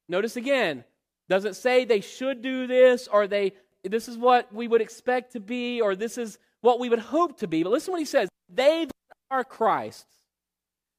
notice 0.09 0.37
again, 0.37 0.85
doesn't 1.29 1.55
say 1.55 1.85
they 1.85 2.01
should 2.01 2.40
do 2.40 2.69
this 2.69 3.09
or 3.09 3.27
they 3.27 3.55
this 3.83 4.09
is 4.09 4.17
what 4.17 4.55
we 4.55 4.69
would 4.69 4.81
expect 4.81 5.33
to 5.33 5.40
be 5.40 5.81
or 5.81 5.97
this 5.97 6.17
is 6.17 6.38
what 6.61 6.79
we 6.79 6.88
would 6.88 7.01
hope 7.01 7.40
to 7.40 7.49
be. 7.49 7.64
But 7.64 7.73
listen 7.73 7.90
what 7.90 7.99
he 7.99 8.07
says. 8.07 8.29
They 8.49 8.85
that 8.85 8.93
are 9.33 9.43
Christ's 9.43 10.07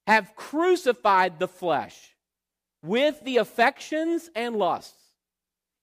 have 0.07 0.35
crucified 0.35 1.39
the 1.39 1.47
flesh 1.47 2.14
with 2.85 3.23
the 3.23 3.37
affections 3.37 4.29
and 4.35 4.55
lusts. 4.55 4.93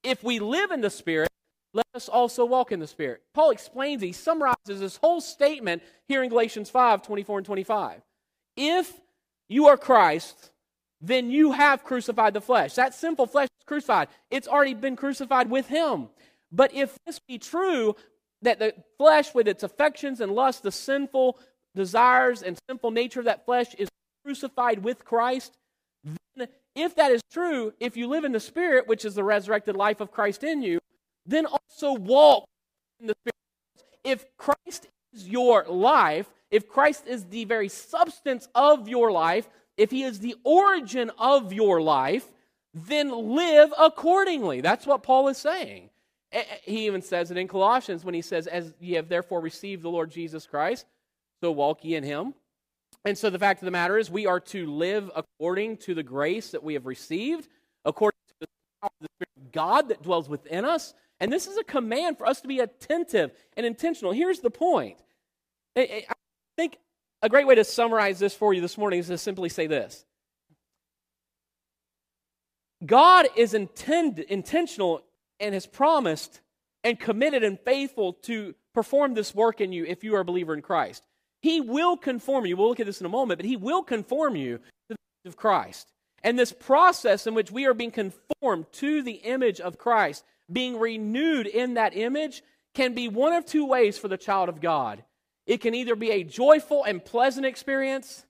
If 0.02 0.22
we 0.22 0.38
live 0.38 0.70
in 0.70 0.80
the 0.80 0.90
Spirit, 0.90 1.30
let 1.74 1.86
us 1.94 2.08
also 2.08 2.44
walk 2.44 2.72
in 2.72 2.80
the 2.80 2.86
Spirit. 2.86 3.22
Paul 3.34 3.50
explains, 3.50 4.02
he 4.02 4.12
summarizes 4.12 4.80
this 4.80 4.96
whole 4.96 5.20
statement 5.20 5.82
here 6.06 6.22
in 6.22 6.28
Galatians 6.28 6.70
5 6.70 7.02
24 7.02 7.38
and 7.38 7.46
25. 7.46 8.02
If 8.56 8.92
you 9.48 9.66
are 9.66 9.76
Christ, 9.76 10.50
then 11.00 11.30
you 11.30 11.52
have 11.52 11.84
crucified 11.84 12.34
the 12.34 12.40
flesh. 12.40 12.74
That 12.74 12.94
sinful 12.94 13.26
flesh 13.26 13.48
is 13.58 13.64
crucified, 13.66 14.08
it's 14.30 14.48
already 14.48 14.74
been 14.74 14.96
crucified 14.96 15.50
with 15.50 15.68
Him. 15.68 16.08
But 16.50 16.74
if 16.74 16.96
this 17.06 17.18
be 17.18 17.38
true, 17.38 17.96
that 18.42 18.58
the 18.58 18.74
flesh 18.98 19.34
with 19.34 19.48
its 19.48 19.62
affections 19.62 20.20
and 20.20 20.32
lusts, 20.32 20.60
the 20.60 20.72
sinful 20.72 21.38
desires 21.74 22.42
and 22.42 22.58
sinful 22.68 22.90
nature 22.90 23.20
of 23.20 23.26
that 23.26 23.44
flesh 23.44 23.74
is 23.74 23.88
crucified 24.24 24.80
with 24.80 25.04
Christ, 25.04 25.56
if 26.74 26.94
that 26.96 27.12
is 27.12 27.20
true, 27.30 27.72
if 27.80 27.96
you 27.96 28.06
live 28.06 28.24
in 28.24 28.32
the 28.32 28.40
Spirit, 28.40 28.88
which 28.88 29.04
is 29.04 29.14
the 29.14 29.24
resurrected 29.24 29.76
life 29.76 30.00
of 30.00 30.10
Christ 30.10 30.42
in 30.42 30.62
you, 30.62 30.80
then 31.26 31.46
also 31.46 31.92
walk 31.92 32.44
in 33.00 33.06
the 33.06 33.14
Spirit. 33.22 33.34
If 34.04 34.24
Christ 34.36 34.88
is 35.12 35.28
your 35.28 35.64
life, 35.68 36.26
if 36.50 36.68
Christ 36.68 37.06
is 37.06 37.24
the 37.24 37.44
very 37.44 37.68
substance 37.68 38.48
of 38.54 38.88
your 38.88 39.12
life, 39.12 39.48
if 39.76 39.90
he 39.90 40.02
is 40.02 40.18
the 40.18 40.36
origin 40.44 41.10
of 41.18 41.52
your 41.52 41.80
life, 41.80 42.26
then 42.74 43.10
live 43.34 43.72
accordingly. 43.78 44.60
That's 44.60 44.86
what 44.86 45.02
Paul 45.02 45.28
is 45.28 45.38
saying. 45.38 45.90
He 46.64 46.86
even 46.86 47.02
says 47.02 47.30
it 47.30 47.36
in 47.36 47.48
Colossians 47.48 48.04
when 48.04 48.14
he 48.14 48.22
says, 48.22 48.46
As 48.46 48.72
ye 48.80 48.94
have 48.94 49.08
therefore 49.08 49.40
received 49.40 49.82
the 49.82 49.90
Lord 49.90 50.10
Jesus 50.10 50.46
Christ, 50.46 50.86
so 51.40 51.52
walk 51.52 51.84
ye 51.84 51.94
in 51.94 52.04
him. 52.04 52.34
And 53.04 53.18
so 53.18 53.30
the 53.30 53.38
fact 53.38 53.60
of 53.60 53.64
the 53.64 53.72
matter 53.72 53.98
is, 53.98 54.10
we 54.10 54.26
are 54.26 54.40
to 54.40 54.66
live 54.66 55.10
according 55.16 55.78
to 55.78 55.94
the 55.94 56.02
grace 56.02 56.50
that 56.52 56.62
we 56.62 56.74
have 56.74 56.86
received, 56.86 57.48
according 57.84 58.18
to 58.28 58.34
the 58.40 58.46
power 58.80 58.90
of 59.00 59.06
the 59.06 59.08
Spirit 59.16 59.46
of 59.46 59.52
God 59.52 59.88
that 59.88 60.02
dwells 60.02 60.28
within 60.28 60.64
us. 60.64 60.94
And 61.18 61.32
this 61.32 61.46
is 61.46 61.56
a 61.56 61.64
command 61.64 62.18
for 62.18 62.26
us 62.26 62.40
to 62.40 62.48
be 62.48 62.60
attentive 62.60 63.32
and 63.56 63.66
intentional. 63.66 64.12
Here's 64.12 64.40
the 64.40 64.50
point. 64.50 64.98
I 65.76 66.04
think 66.56 66.78
a 67.22 67.28
great 67.28 67.46
way 67.46 67.54
to 67.54 67.64
summarize 67.64 68.18
this 68.18 68.34
for 68.34 68.52
you 68.52 68.60
this 68.60 68.76
morning 68.76 69.00
is 69.00 69.06
to 69.08 69.18
simply 69.18 69.48
say 69.48 69.66
this 69.66 70.04
God 72.84 73.26
is 73.36 73.54
intend, 73.54 74.18
intentional 74.18 75.02
and 75.40 75.54
has 75.54 75.66
promised 75.66 76.40
and 76.84 76.98
committed 76.98 77.44
and 77.44 77.58
faithful 77.60 78.12
to 78.12 78.54
perform 78.74 79.14
this 79.14 79.34
work 79.34 79.60
in 79.60 79.72
you 79.72 79.84
if 79.84 80.02
you 80.02 80.14
are 80.16 80.20
a 80.20 80.24
believer 80.24 80.54
in 80.54 80.62
Christ. 80.62 81.02
He 81.42 81.60
will 81.60 81.96
conform 81.96 82.46
you. 82.46 82.56
We'll 82.56 82.68
look 82.68 82.80
at 82.80 82.86
this 82.86 83.00
in 83.00 83.06
a 83.06 83.10
moment, 83.10 83.38
but 83.38 83.46
He 83.46 83.56
will 83.56 83.82
conform 83.82 84.36
you 84.36 84.58
to 84.58 84.62
the 84.90 84.96
image 84.96 85.32
of 85.32 85.36
Christ. 85.36 85.92
And 86.22 86.38
this 86.38 86.52
process 86.52 87.26
in 87.26 87.34
which 87.34 87.50
we 87.50 87.66
are 87.66 87.74
being 87.74 87.90
conformed 87.90 88.66
to 88.72 89.02
the 89.02 89.14
image 89.14 89.60
of 89.60 89.76
Christ, 89.76 90.24
being 90.50 90.78
renewed 90.78 91.48
in 91.48 91.74
that 91.74 91.96
image, 91.96 92.42
can 92.74 92.94
be 92.94 93.08
one 93.08 93.32
of 93.32 93.44
two 93.44 93.66
ways 93.66 93.98
for 93.98 94.08
the 94.08 94.16
child 94.16 94.48
of 94.48 94.60
God. 94.60 95.02
It 95.46 95.60
can 95.60 95.74
either 95.74 95.96
be 95.96 96.12
a 96.12 96.22
joyful 96.22 96.84
and 96.84 97.04
pleasant 97.04 97.44
experience, 97.44 98.24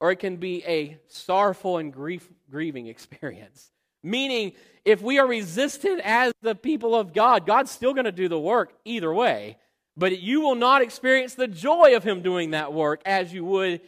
or 0.00 0.10
it 0.10 0.16
can 0.16 0.36
be 0.36 0.64
a 0.64 0.98
sorrowful 1.08 1.76
and 1.76 1.92
grief, 1.92 2.26
grieving 2.50 2.86
experience. 2.86 3.70
Meaning, 4.02 4.52
if 4.84 5.02
we 5.02 5.18
are 5.18 5.26
resisted 5.26 6.00
as 6.00 6.32
the 6.40 6.54
people 6.54 6.94
of 6.94 7.12
God, 7.12 7.44
God's 7.44 7.70
still 7.70 7.92
going 7.92 8.04
to 8.06 8.12
do 8.12 8.28
the 8.28 8.38
work 8.38 8.72
either 8.84 9.12
way. 9.12 9.58
But 9.96 10.20
you 10.20 10.40
will 10.40 10.54
not 10.54 10.82
experience 10.82 11.34
the 11.34 11.48
joy 11.48 11.96
of 11.96 12.04
Him 12.04 12.22
doing 12.22 12.50
that 12.50 12.72
work 12.72 13.00
as 13.06 13.32
you 13.32 13.44
would 13.44 13.80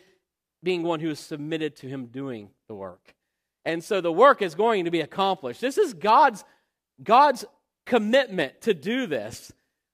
being 0.62 0.82
one 0.82 1.00
who 1.00 1.10
is 1.10 1.20
submitted 1.20 1.76
to 1.76 1.86
Him 1.86 2.06
doing 2.06 2.50
the 2.66 2.74
work. 2.74 3.14
And 3.64 3.84
so 3.84 4.00
the 4.00 4.12
work 4.12 4.40
is 4.40 4.54
going 4.54 4.86
to 4.86 4.90
be 4.90 5.00
accomplished. 5.00 5.60
This 5.60 5.78
is 5.78 5.92
God's, 5.94 6.44
God's 7.02 7.44
commitment 7.84 8.62
to 8.62 8.74
do 8.74 9.06
this. 9.06 9.52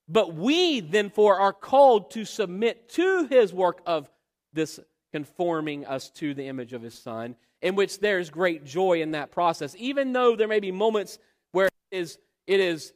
But 0.08 0.34
we, 0.34 0.80
then, 0.80 1.10
for 1.10 1.38
are 1.38 1.52
called 1.52 2.10
to 2.12 2.24
submit 2.24 2.88
to 2.90 3.26
His 3.26 3.52
work 3.52 3.80
of 3.86 4.08
this 4.52 4.78
conforming 5.12 5.86
us 5.86 6.10
to 6.10 6.34
the 6.34 6.46
image 6.46 6.72
of 6.72 6.82
His 6.82 6.94
Son 6.94 7.36
in 7.62 7.74
which 7.76 7.98
there's 7.98 8.28
great 8.28 8.64
joy 8.64 9.00
in 9.00 9.12
that 9.12 9.30
process. 9.30 9.74
Even 9.78 10.12
though 10.12 10.36
there 10.36 10.46
may 10.46 10.60
be 10.60 10.70
moments 10.70 11.18
where 11.52 11.66
it 11.66 11.96
is, 11.96 12.18
it 12.46 12.60
is 12.60 12.92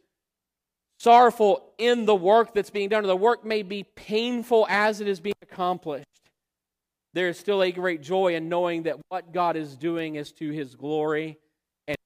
sorrowful 0.98 1.72
in 1.78 2.04
the 2.04 2.14
work 2.14 2.54
that's 2.54 2.70
being 2.70 2.88
done, 2.88 3.04
or 3.04 3.06
the 3.06 3.16
work 3.16 3.44
may 3.44 3.62
be 3.62 3.84
painful 3.84 4.66
as 4.68 5.00
it 5.00 5.08
is 5.08 5.20
being 5.20 5.34
accomplished, 5.42 6.06
there 7.14 7.28
is 7.28 7.38
still 7.38 7.62
a 7.62 7.72
great 7.72 8.02
joy 8.02 8.34
in 8.34 8.48
knowing 8.48 8.84
that 8.84 8.96
what 9.08 9.32
God 9.32 9.56
is 9.56 9.76
doing 9.76 10.16
is 10.16 10.32
to 10.32 10.50
his 10.50 10.74
glory 10.74 11.38
and 11.86 11.96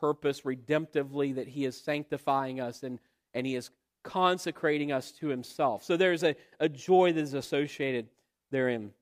purpose 0.00 0.42
redemptively, 0.42 1.34
that 1.34 1.48
he 1.48 1.64
is 1.64 1.78
sanctifying 1.80 2.60
us 2.60 2.82
and, 2.82 2.98
and 3.34 3.46
he 3.46 3.54
is 3.54 3.70
consecrating 4.02 4.92
us 4.92 5.12
to 5.12 5.28
himself. 5.28 5.84
So 5.84 5.96
there's 5.96 6.22
a, 6.22 6.34
a 6.58 6.68
joy 6.68 7.12
that 7.12 7.20
is 7.20 7.34
associated 7.34 8.06
therein. 8.50 8.92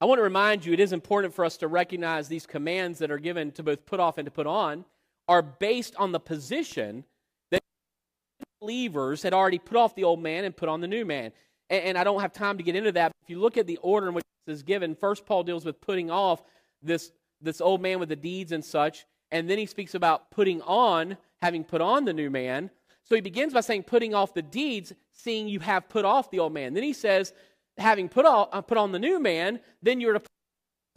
I 0.00 0.04
want 0.04 0.18
to 0.18 0.22
remind 0.22 0.64
you 0.64 0.72
it 0.72 0.80
is 0.80 0.92
important 0.92 1.34
for 1.34 1.44
us 1.44 1.56
to 1.58 1.68
recognize 1.68 2.28
these 2.28 2.46
commands 2.46 2.98
that 2.98 3.10
are 3.10 3.18
given 3.18 3.50
to 3.52 3.62
both 3.62 3.84
put 3.86 4.00
off 4.00 4.18
and 4.18 4.26
to 4.26 4.30
put 4.30 4.46
on 4.46 4.84
are 5.26 5.42
based 5.42 5.94
on 5.96 6.12
the 6.12 6.20
position 6.20 7.04
believers 8.60 9.22
had 9.22 9.32
already 9.32 9.58
put 9.58 9.76
off 9.76 9.94
the 9.94 10.04
old 10.04 10.20
man 10.20 10.44
and 10.44 10.56
put 10.56 10.68
on 10.68 10.80
the 10.80 10.88
new 10.88 11.04
man. 11.04 11.32
And, 11.70 11.84
and 11.84 11.98
I 11.98 12.04
don't 12.04 12.20
have 12.20 12.32
time 12.32 12.58
to 12.58 12.62
get 12.62 12.76
into 12.76 12.92
that. 12.92 13.12
If 13.22 13.30
you 13.30 13.40
look 13.40 13.56
at 13.56 13.66
the 13.66 13.78
order 13.78 14.08
in 14.08 14.14
which 14.14 14.24
this 14.46 14.56
is 14.56 14.62
given, 14.62 14.94
first 14.94 15.26
Paul 15.26 15.42
deals 15.42 15.64
with 15.64 15.80
putting 15.80 16.10
off 16.10 16.42
this, 16.82 17.12
this 17.40 17.60
old 17.60 17.80
man 17.80 17.98
with 17.98 18.08
the 18.08 18.16
deeds 18.16 18.52
and 18.52 18.64
such, 18.64 19.06
and 19.30 19.48
then 19.48 19.58
he 19.58 19.66
speaks 19.66 19.94
about 19.94 20.30
putting 20.30 20.62
on, 20.62 21.16
having 21.42 21.64
put 21.64 21.80
on 21.80 22.04
the 22.04 22.12
new 22.12 22.30
man. 22.30 22.70
So 23.04 23.14
he 23.14 23.20
begins 23.20 23.54
by 23.54 23.60
saying, 23.60 23.84
putting 23.84 24.14
off 24.14 24.34
the 24.34 24.42
deeds, 24.42 24.92
seeing 25.12 25.48
you 25.48 25.60
have 25.60 25.88
put 25.88 26.04
off 26.04 26.30
the 26.30 26.38
old 26.38 26.52
man. 26.52 26.74
Then 26.74 26.82
he 26.82 26.92
says, 26.92 27.32
having 27.76 28.08
put 28.08 28.26
on, 28.26 28.48
uh, 28.52 28.60
put 28.60 28.78
on 28.78 28.92
the 28.92 28.98
new 28.98 29.18
man, 29.18 29.60
then 29.82 30.00
you're 30.00 30.14
to 30.14 30.22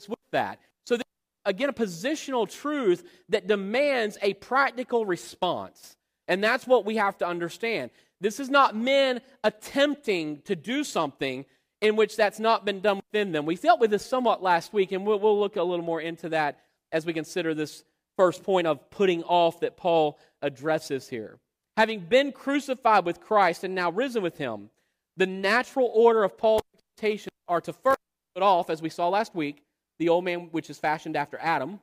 with 0.08 0.20
that. 0.32 0.60
So, 0.86 0.98
again, 1.46 1.70
a 1.70 1.74
positional 1.74 2.50
truth 2.50 3.04
that 3.30 3.48
demands 3.48 4.18
a 4.22 4.34
practical 4.34 5.06
response. 5.06 5.96
And 6.32 6.42
that's 6.42 6.66
what 6.66 6.86
we 6.86 6.96
have 6.96 7.18
to 7.18 7.28
understand. 7.28 7.92
This 8.22 8.40
is 8.40 8.50
not 8.50 8.74
men 8.74 9.20
attempting 9.44 10.42
to 10.44 10.56
do 10.56 10.86
something 10.86 11.44
in 11.82 11.98
which 11.98 12.16
that's 12.16 12.40
not 12.40 12.64
been 12.64 12.80
done 12.80 13.02
within 13.12 13.34
them. 13.34 13.46
We 13.46 13.58
dealt 13.58 13.82
with 13.82 13.92
this 13.92 14.06
somewhat 14.06 14.42
last 14.42 14.72
week, 14.72 14.94
and 14.94 15.06
we'll, 15.06 15.20
we'll 15.20 15.38
look 15.38 15.58
a 15.58 15.64
little 15.64 15.84
more 15.84 16.00
into 16.00 16.30
that 16.30 16.62
as 16.94 17.06
we 17.06 17.12
consider 17.12 17.54
this 17.54 17.84
first 18.18 18.44
point 18.44 18.66
of 18.66 18.90
putting 18.90 19.24
off 19.24 19.60
that 19.60 19.76
Paul 19.76 20.18
addresses 20.42 21.10
here. 21.10 21.38
Having 21.76 22.06
been 22.06 22.32
crucified 22.32 23.04
with 23.04 23.20
Christ 23.20 23.66
and 23.66 23.76
now 23.76 23.92
risen 23.92 24.24
with 24.24 24.38
him, 24.38 24.70
the 25.18 25.28
natural 25.28 25.92
order 25.94 26.24
of 26.24 26.38
Paul's 26.38 26.62
expectations 26.74 27.36
are 27.50 27.60
to 27.60 27.74
first 27.74 28.00
put 28.36 28.42
off, 28.42 28.70
as 28.70 28.82
we 28.82 28.90
saw 28.90 29.10
last 29.10 29.36
week, 29.36 29.64
the 30.00 30.08
old 30.08 30.24
man 30.24 30.48
which 30.52 30.70
is 30.70 30.80
fashioned 30.80 31.18
after 31.18 31.38
Adam, 31.42 31.82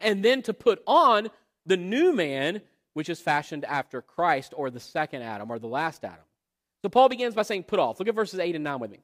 and 0.00 0.24
then 0.24 0.42
to 0.42 0.52
put 0.52 0.82
on 0.84 1.30
the 1.64 1.76
new 1.76 2.12
man 2.12 2.60
which 2.94 3.08
is 3.08 3.20
fashioned 3.20 3.64
after 3.64 4.02
Christ 4.02 4.52
or 4.56 4.70
the 4.70 4.80
second 4.80 5.22
Adam 5.22 5.50
or 5.50 5.58
the 5.58 5.66
last 5.66 6.04
Adam. 6.04 6.24
So 6.82 6.88
Paul 6.88 7.08
begins 7.08 7.34
by 7.34 7.42
saying, 7.42 7.64
put 7.64 7.78
off. 7.78 7.98
Look 7.98 8.08
at 8.08 8.14
verses 8.14 8.40
8 8.40 8.54
and 8.54 8.64
9 8.64 8.80
with 8.80 8.90
me. 8.90 9.00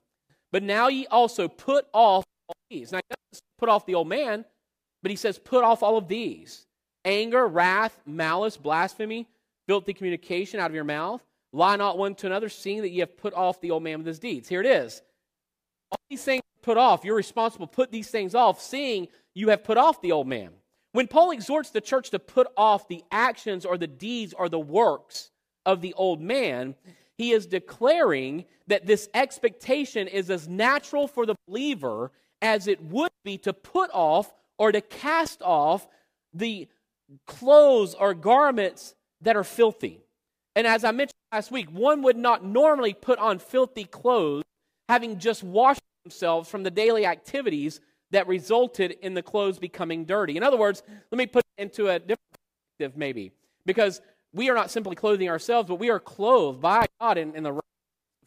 But 0.50 0.62
now 0.62 0.88
ye 0.88 1.06
also 1.06 1.48
put 1.48 1.86
off 1.92 2.24
all 2.48 2.56
these. 2.70 2.92
Now, 2.92 2.98
he 2.98 3.14
doesn't 3.32 3.42
put 3.58 3.68
off 3.68 3.86
the 3.86 3.94
old 3.94 4.08
man, 4.08 4.44
but 5.02 5.10
he 5.10 5.16
says, 5.16 5.38
put 5.38 5.64
off 5.64 5.82
all 5.82 5.96
of 5.96 6.08
these 6.08 6.66
anger, 7.04 7.46
wrath, 7.46 7.98
malice, 8.04 8.56
blasphemy, 8.56 9.26
filthy 9.66 9.94
communication 9.94 10.60
out 10.60 10.70
of 10.70 10.74
your 10.74 10.84
mouth. 10.84 11.22
Lie 11.52 11.76
not 11.76 11.96
one 11.96 12.14
to 12.16 12.26
another, 12.26 12.48
seeing 12.48 12.82
that 12.82 12.90
ye 12.90 12.98
have 12.98 13.16
put 13.16 13.32
off 13.32 13.60
the 13.60 13.70
old 13.70 13.82
man 13.82 13.98
with 13.98 14.06
his 14.06 14.18
deeds. 14.18 14.48
Here 14.48 14.60
it 14.60 14.66
is. 14.66 15.00
All 15.90 15.98
these 16.10 16.22
things 16.22 16.42
put 16.62 16.76
off. 16.76 17.04
You're 17.04 17.16
responsible 17.16 17.66
put 17.66 17.90
these 17.90 18.10
things 18.10 18.34
off, 18.34 18.60
seeing 18.60 19.08
you 19.34 19.48
have 19.48 19.64
put 19.64 19.78
off 19.78 20.02
the 20.02 20.12
old 20.12 20.26
man. 20.26 20.50
When 20.92 21.06
Paul 21.06 21.30
exhorts 21.32 21.70
the 21.70 21.80
church 21.80 22.10
to 22.10 22.18
put 22.18 22.46
off 22.56 22.88
the 22.88 23.04
actions 23.10 23.64
or 23.64 23.76
the 23.76 23.86
deeds 23.86 24.32
or 24.32 24.48
the 24.48 24.58
works 24.58 25.30
of 25.66 25.80
the 25.80 25.94
old 25.94 26.20
man, 26.20 26.74
he 27.16 27.32
is 27.32 27.46
declaring 27.46 28.44
that 28.68 28.86
this 28.86 29.08
expectation 29.12 30.08
is 30.08 30.30
as 30.30 30.48
natural 30.48 31.06
for 31.06 31.26
the 31.26 31.34
believer 31.46 32.12
as 32.40 32.68
it 32.68 32.82
would 32.82 33.10
be 33.24 33.36
to 33.38 33.52
put 33.52 33.90
off 33.92 34.32
or 34.58 34.72
to 34.72 34.80
cast 34.80 35.42
off 35.42 35.86
the 36.32 36.68
clothes 37.26 37.94
or 37.94 38.14
garments 38.14 38.94
that 39.20 39.36
are 39.36 39.44
filthy. 39.44 40.00
And 40.54 40.66
as 40.66 40.84
I 40.84 40.92
mentioned 40.92 41.14
last 41.32 41.50
week, 41.50 41.68
one 41.70 42.02
would 42.02 42.16
not 42.16 42.44
normally 42.44 42.94
put 42.94 43.18
on 43.18 43.38
filthy 43.38 43.84
clothes 43.84 44.44
having 44.88 45.18
just 45.18 45.42
washed 45.42 45.82
themselves 46.04 46.48
from 46.48 46.62
the 46.62 46.70
daily 46.70 47.04
activities 47.04 47.80
that 48.10 48.26
resulted 48.26 48.92
in 49.02 49.14
the 49.14 49.22
clothes 49.22 49.58
becoming 49.58 50.04
dirty. 50.04 50.36
In 50.36 50.42
other 50.42 50.56
words, 50.56 50.82
let 51.10 51.18
me 51.18 51.26
put 51.26 51.44
it 51.56 51.62
into 51.62 51.88
a 51.88 51.98
different 51.98 52.20
perspective, 52.32 52.96
maybe, 52.96 53.32
because 53.66 54.00
we 54.32 54.50
are 54.50 54.54
not 54.54 54.70
simply 54.70 54.94
clothing 54.94 55.28
ourselves, 55.28 55.68
but 55.68 55.76
we 55.76 55.90
are 55.90 56.00
clothed 56.00 56.60
by 56.60 56.86
God 57.00 57.18
in, 57.18 57.34
in 57.34 57.42
the 57.42 57.60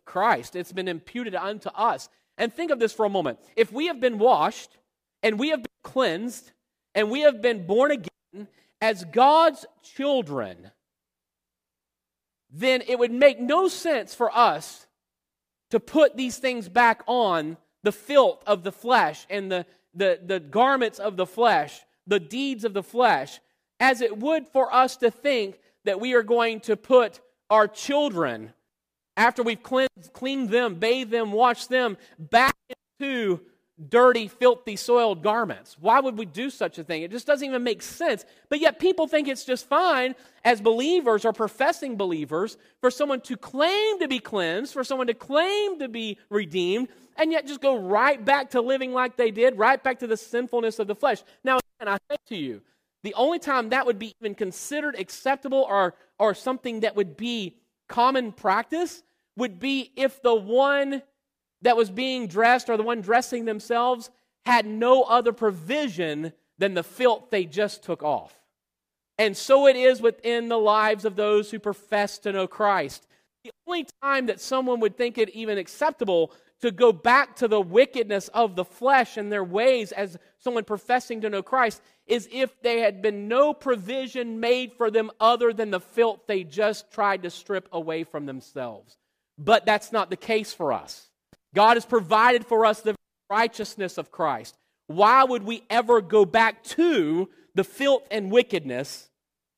Christ. 0.05 0.55
It's 0.55 0.73
been 0.73 0.87
imputed 0.87 1.35
unto 1.35 1.69
us. 1.69 2.09
And 2.37 2.51
think 2.51 2.71
of 2.71 2.79
this 2.79 2.93
for 2.93 3.05
a 3.05 3.09
moment. 3.09 3.39
If 3.55 3.71
we 3.71 3.87
have 3.87 3.99
been 3.99 4.19
washed 4.19 4.77
and 5.23 5.39
we 5.39 5.49
have 5.49 5.63
been 5.63 5.71
cleansed 5.83 6.51
and 6.95 7.09
we 7.09 7.21
have 7.21 7.41
been 7.41 7.65
born 7.65 7.91
again 7.91 8.47
as 8.81 9.05
God's 9.05 9.65
children, 9.83 10.71
then 12.51 12.83
it 12.87 12.99
would 12.99 13.11
make 13.11 13.39
no 13.39 13.67
sense 13.67 14.13
for 14.13 14.35
us 14.35 14.87
to 15.69 15.79
put 15.79 16.17
these 16.17 16.37
things 16.37 16.67
back 16.67 17.03
on 17.07 17.57
the 17.83 17.91
filth 17.91 18.43
of 18.45 18.63
the 18.63 18.71
flesh 18.71 19.25
and 19.29 19.51
the, 19.51 19.65
the, 19.93 20.19
the 20.23 20.39
garments 20.39 20.99
of 20.99 21.17
the 21.17 21.25
flesh, 21.25 21.81
the 22.07 22.19
deeds 22.19 22.63
of 22.63 22.73
the 22.73 22.83
flesh, 22.83 23.39
as 23.79 24.01
it 24.01 24.17
would 24.17 24.47
for 24.47 24.73
us 24.73 24.97
to 24.97 25.09
think 25.09 25.59
that 25.85 25.99
we 25.99 26.13
are 26.13 26.23
going 26.23 26.59
to 26.61 26.77
put 26.77 27.19
our 27.49 27.67
children, 27.67 28.53
after 29.17 29.43
we've 29.43 29.63
cleansed, 29.63 30.13
cleaned 30.13 30.49
them, 30.49 30.75
bathed 30.75 31.11
them, 31.11 31.31
washed 31.31 31.69
them, 31.69 31.97
back 32.17 32.55
into 32.99 33.41
dirty, 33.89 34.27
filthy, 34.27 34.75
soiled 34.75 35.23
garments. 35.23 35.77
Why 35.79 35.99
would 35.99 36.17
we 36.17 36.25
do 36.25 36.49
such 36.49 36.77
a 36.77 36.83
thing? 36.83 37.03
It 37.03 37.11
just 37.11 37.25
doesn't 37.25 37.47
even 37.47 37.63
make 37.63 37.81
sense. 37.81 38.25
But 38.49 38.59
yet, 38.59 38.79
people 38.79 39.07
think 39.07 39.27
it's 39.27 39.45
just 39.45 39.67
fine 39.67 40.15
as 40.43 40.61
believers 40.61 41.25
or 41.25 41.33
professing 41.33 41.97
believers 41.97 42.57
for 42.79 42.91
someone 42.91 43.21
to 43.21 43.37
claim 43.37 43.99
to 43.99 44.07
be 44.07 44.19
cleansed, 44.19 44.73
for 44.73 44.83
someone 44.83 45.07
to 45.07 45.13
claim 45.13 45.79
to 45.79 45.87
be 45.87 46.17
redeemed, 46.29 46.89
and 47.17 47.31
yet 47.31 47.47
just 47.47 47.61
go 47.61 47.77
right 47.77 48.23
back 48.23 48.51
to 48.51 48.61
living 48.61 48.93
like 48.93 49.17
they 49.17 49.31
did, 49.31 49.57
right 49.57 49.81
back 49.83 49.99
to 49.99 50.07
the 50.07 50.17
sinfulness 50.17 50.79
of 50.79 50.87
the 50.87 50.95
flesh. 50.95 51.23
Now, 51.43 51.59
and 51.79 51.89
I 51.89 51.97
say 52.09 52.17
to 52.27 52.35
you, 52.35 52.61
the 53.03 53.13
only 53.15 53.39
time 53.39 53.69
that 53.69 53.85
would 53.85 53.97
be 53.97 54.13
even 54.21 54.35
considered 54.35 54.95
acceptable 54.99 55.65
or, 55.67 55.95
or 56.19 56.33
something 56.33 56.81
that 56.81 56.95
would 56.95 57.17
be 57.17 57.57
common 57.87 58.31
practice 58.31 59.03
would 59.35 59.59
be 59.59 59.91
if 59.95 60.21
the 60.21 60.35
one 60.35 61.01
that 61.61 61.77
was 61.77 61.89
being 61.89 62.27
dressed 62.27 62.69
or 62.69 62.77
the 62.77 62.83
one 62.83 63.01
dressing 63.01 63.45
themselves 63.45 64.09
had 64.45 64.65
no 64.65 65.03
other 65.03 65.31
provision 65.31 66.33
than 66.57 66.73
the 66.73 66.83
filth 66.83 67.29
they 67.29 67.45
just 67.45 67.83
took 67.83 68.03
off. 68.03 68.33
And 69.17 69.37
so 69.37 69.67
it 69.67 69.75
is 69.75 70.01
within 70.01 70.49
the 70.49 70.57
lives 70.57 71.05
of 71.05 71.15
those 71.15 71.51
who 71.51 71.59
profess 71.59 72.17
to 72.19 72.31
know 72.31 72.47
Christ. 72.47 73.05
The 73.43 73.51
only 73.67 73.85
time 74.01 74.27
that 74.27 74.41
someone 74.41 74.79
would 74.79 74.97
think 74.97 75.17
it 75.17 75.29
even 75.29 75.57
acceptable 75.57 76.31
to 76.61 76.71
go 76.71 76.91
back 76.91 77.35
to 77.37 77.47
the 77.47 77.61
wickedness 77.61 78.29
of 78.29 78.55
the 78.55 78.65
flesh 78.65 79.17
and 79.17 79.31
their 79.31 79.43
ways 79.43 79.91
as 79.91 80.17
someone 80.39 80.63
professing 80.63 81.21
to 81.21 81.29
know 81.29 81.43
Christ 81.43 81.81
is 82.07 82.27
if 82.31 82.59
there 82.61 82.83
had 82.83 83.01
been 83.01 83.27
no 83.27 83.53
provision 83.53 84.39
made 84.39 84.73
for 84.73 84.89
them 84.89 85.11
other 85.19 85.53
than 85.53 85.71
the 85.71 85.79
filth 85.79 86.21
they 86.27 86.43
just 86.43 86.91
tried 86.91 87.23
to 87.23 87.29
strip 87.29 87.67
away 87.71 88.03
from 88.03 88.25
themselves. 88.25 88.97
But 89.37 89.65
that's 89.65 89.91
not 89.91 90.09
the 90.09 90.17
case 90.17 90.53
for 90.53 90.71
us. 90.73 91.10
God 91.53 91.75
has 91.75 91.85
provided 91.85 92.45
for 92.45 92.65
us 92.65 92.81
the 92.81 92.95
righteousness 93.29 93.97
of 93.97 94.11
Christ. 94.11 94.57
Why 94.87 95.23
would 95.23 95.43
we 95.43 95.63
ever 95.69 96.01
go 96.01 96.25
back 96.25 96.63
to 96.63 97.29
the 97.55 97.63
filth 97.63 98.03
and 98.11 98.31
wickedness 98.31 99.09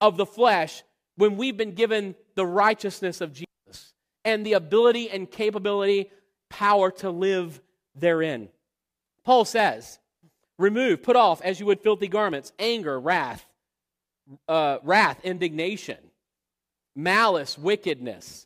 of 0.02 0.18
the 0.18 0.26
flesh 0.26 0.84
when 1.16 1.38
we've 1.38 1.58
been 1.58 1.74
given 1.74 2.16
the 2.36 2.46
righteousness 2.46 3.22
of 3.22 3.34
Jesus 3.34 3.94
and 4.26 4.46
the 4.46 4.54
ability 4.54 5.10
and 5.10 5.30
capability 5.30 6.10
power 6.50 6.92
to 6.92 7.10
live 7.10 7.62
therein. 7.96 8.50
Paul 9.24 9.46
says, 9.46 10.00
Remove, 10.60 11.02
put 11.02 11.16
off, 11.16 11.42
as 11.42 11.60
you 11.60 11.66
would 11.66 11.82
filthy 11.82 12.08
garments, 12.08 12.52
anger, 12.60 13.00
wrath, 13.00 13.46
uh, 14.48 14.78
wrath, 14.84 15.20
indignation, 15.24 15.98
malice, 16.96 17.58
wickedness, 17.58 18.46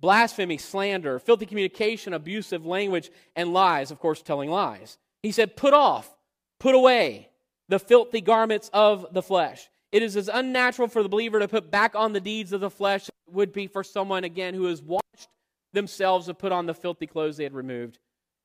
blasphemy, 0.00 0.58
slander, 0.58 1.18
filthy 1.18 1.46
communication, 1.46 2.12
abusive 2.12 2.64
language, 2.64 3.10
and 3.36 3.52
lies, 3.52 3.90
of 3.90 3.98
course, 3.98 4.22
telling 4.22 4.50
lies. 4.50 4.98
He 5.22 5.32
said, 5.32 5.56
Put 5.56 5.74
off, 5.74 6.14
put 6.58 6.74
away 6.74 7.30
the 7.68 7.78
filthy 7.78 8.20
garments 8.20 8.70
of 8.72 9.06
the 9.12 9.22
flesh. 9.22 9.68
It 9.90 10.02
is 10.02 10.16
as 10.16 10.28
unnatural 10.28 10.88
for 10.88 11.02
the 11.02 11.08
believer 11.08 11.38
to 11.38 11.48
put 11.48 11.70
back 11.70 11.94
on 11.94 12.12
the 12.12 12.20
deeds 12.20 12.52
of 12.52 12.60
the 12.60 12.70
flesh 12.70 13.02
as 13.02 13.08
it 13.26 13.34
would 13.34 13.52
be 13.52 13.66
for 13.66 13.82
someone, 13.82 14.24
again, 14.24 14.54
who 14.54 14.64
has 14.64 14.82
washed 14.82 15.28
themselves 15.72 16.26
to 16.26 16.34
put 16.34 16.52
on 16.52 16.66
the 16.66 16.74
filthy 16.74 17.06
clothes 17.06 17.36
they 17.36 17.44
had 17.44 17.54
removed 17.54 17.98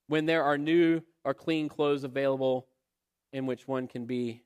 when 0.08 0.26
there 0.26 0.44
are 0.44 0.58
new 0.58 1.02
or 1.24 1.34
clean 1.34 1.70
clothes 1.70 2.04
available 2.04 2.68
in 3.32 3.46
which 3.46 3.68
one 3.68 3.88
can 3.88 4.06
be 4.06 4.44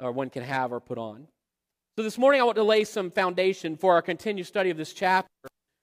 or 0.00 0.12
one 0.12 0.30
can 0.30 0.42
have 0.42 0.72
or 0.72 0.80
put 0.80 0.98
on. 0.98 1.26
So 1.96 2.02
this 2.02 2.16
morning 2.16 2.40
I 2.40 2.44
want 2.44 2.56
to 2.56 2.62
lay 2.62 2.84
some 2.84 3.10
foundation 3.10 3.76
for 3.76 3.94
our 3.94 4.02
continued 4.02 4.46
study 4.46 4.70
of 4.70 4.76
this 4.76 4.92
chapter. 4.92 5.28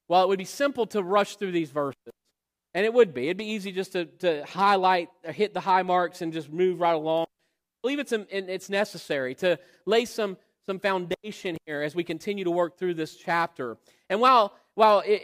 While 0.08 0.24
it 0.24 0.28
would 0.30 0.39
be 0.39 0.46
simple 0.46 0.86
to 0.88 1.04
rush 1.04 1.36
through 1.36 1.52
these 1.52 1.70
verses, 1.70 2.13
and 2.74 2.86
it 2.86 2.93
would 2.93 3.13
be, 3.13 3.26
it'd 3.26 3.38
be 3.38 3.46
easy 3.46 3.72
just 3.72 3.93
to, 3.93 4.06
to 4.06 4.46
highlight, 4.46 5.10
hit 5.24 5.54
the 5.54 5.60
high 5.60 5.84
marks, 5.84 6.22
and 6.22 6.32
just 6.32 6.52
move 6.52 6.80
right 6.80 6.96
along. 6.96 7.26
I 7.26 7.80
believe 7.82 8.00
it's, 8.00 8.13
it's 8.13 8.70
necessary 8.70 9.36
to 9.36 9.60
lay 9.86 10.06
some, 10.06 10.38
some 10.65 10.80
foundation 10.80 11.58
here 11.65 11.82
as 11.82 11.96
we 11.96 12.04
continue 12.04 12.43
to 12.43 12.52
work 12.52 12.78
through 12.78 12.93
this 12.96 13.15
chapter. 13.15 13.78
And 14.10 14.20
while, 14.20 14.54
while 14.76 15.02
it, 15.06 15.22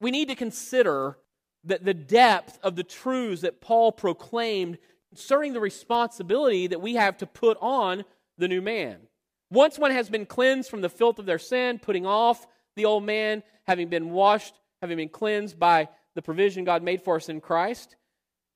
we 0.00 0.10
need 0.10 0.28
to 0.28 0.34
consider 0.34 1.18
the, 1.64 1.78
the 1.80 1.94
depth 1.94 2.58
of 2.62 2.76
the 2.76 2.84
truths 2.84 3.42
that 3.42 3.60
Paul 3.60 3.92
proclaimed 3.92 4.78
concerning 5.10 5.52
the 5.52 5.60
responsibility 5.60 6.66
that 6.66 6.80
we 6.80 6.94
have 6.94 7.16
to 7.18 7.26
put 7.26 7.56
on 7.60 8.04
the 8.36 8.48
new 8.48 8.60
man. 8.60 8.98
Once 9.50 9.78
one 9.78 9.92
has 9.92 10.08
been 10.08 10.26
cleansed 10.26 10.68
from 10.68 10.80
the 10.80 10.88
filth 10.88 11.18
of 11.18 11.26
their 11.26 11.38
sin, 11.38 11.78
putting 11.78 12.04
off 12.04 12.46
the 12.76 12.84
old 12.84 13.04
man, 13.04 13.42
having 13.66 13.88
been 13.88 14.10
washed, 14.10 14.54
having 14.80 14.96
been 14.96 15.08
cleansed 15.08 15.58
by 15.58 15.88
the 16.14 16.22
provision 16.22 16.64
God 16.64 16.82
made 16.82 17.02
for 17.02 17.16
us 17.16 17.28
in 17.28 17.40
Christ, 17.40 17.96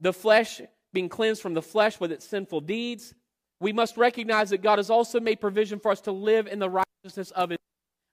the 0.00 0.12
flesh 0.12 0.61
being 0.92 1.09
cleansed 1.09 1.42
from 1.42 1.54
the 1.54 1.62
flesh 1.62 2.00
with 2.00 2.12
its 2.12 2.26
sinful 2.26 2.62
deeds, 2.62 3.14
we 3.61 3.72
must 3.72 3.96
recognize 3.96 4.50
that 4.50 4.62
God 4.62 4.78
has 4.78 4.90
also 4.90 5.20
made 5.20 5.40
provision 5.40 5.81
for 5.81 5.90
us 5.90 6.00
to 6.02 6.12
live 6.12 6.46
in 6.46 6.59
the 6.59 6.70
righteousness 6.70 7.31
of 7.33 7.50
His. 7.50 7.59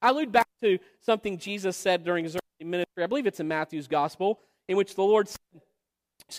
I 0.01 0.09
allude 0.09 0.31
back 0.31 0.47
to 0.61 0.79
something 1.01 1.37
Jesus 1.37 1.77
said 1.77 2.03
during 2.03 2.23
His 2.23 2.37
ministry. 2.59 3.03
I 3.03 3.07
believe 3.07 3.27
it's 3.27 3.39
in 3.39 3.47
Matthew's 3.47 3.87
Gospel, 3.87 4.39
in 4.67 4.77
which 4.77 4.95
the 4.95 5.03
Lord 5.03 5.29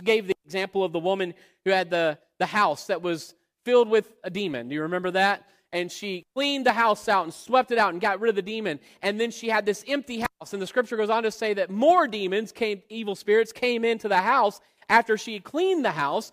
gave 0.03 0.27
the 0.27 0.35
example 0.45 0.85
of 0.85 0.93
the 0.93 0.99
woman 0.99 1.35
who 1.65 1.71
had 1.71 1.91
the, 1.91 2.19
the 2.39 2.47
house 2.47 2.87
that 2.89 3.03
was 3.03 3.35
filled 3.65 3.89
with 3.89 4.13
a 4.25 4.31
demon. 4.31 4.69
Do 4.69 4.75
you 4.75 4.83
remember 4.83 5.13
that? 5.13 5.49
And 5.73 5.91
she 5.91 6.25
cleaned 6.35 6.65
the 6.65 6.73
house 6.73 7.09
out 7.09 7.25
and 7.25 7.35
swept 7.35 7.71
it 7.71 7.79
out 7.79 7.93
and 7.93 8.01
got 8.01 8.21
rid 8.21 8.31
of 8.31 8.37
the 8.37 8.43
demon. 8.43 8.81
And 9.03 9.21
then 9.21 9.31
she 9.31 9.49
had 9.49 9.67
this 9.67 9.85
empty 9.87 10.21
house. 10.21 10.53
And 10.53 10.63
the 10.63 10.67
scripture 10.67 10.97
goes 10.97 11.11
on 11.11 11.25
to 11.25 11.31
say 11.31 11.55
that 11.55 11.71
more 11.71 12.07
demons 12.07 12.53
came, 12.53 12.83
evil 12.89 13.15
spirits 13.15 13.53
came 13.53 13.85
into 13.85 14.09
the 14.09 14.19
house 14.19 14.61
after 14.89 15.19
she 15.19 15.41
cleaned 15.41 15.85
the 15.85 15.91
house. 15.91 16.33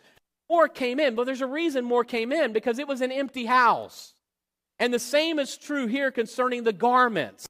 More 0.49 0.67
came 0.67 0.99
in. 0.99 1.15
But 1.15 1.25
there's 1.25 1.41
a 1.41 1.47
reason 1.47 1.83
more 1.83 2.03
came 2.03 2.31
in 2.31 2.53
because 2.53 2.79
it 2.79 2.87
was 2.87 3.01
an 3.01 3.11
empty 3.11 3.45
house. 3.45 4.13
And 4.79 4.93
the 4.93 4.99
same 4.99 5.39
is 5.39 5.57
true 5.57 5.87
here 5.87 6.11
concerning 6.11 6.63
the 6.63 6.73
garments. 6.73 7.47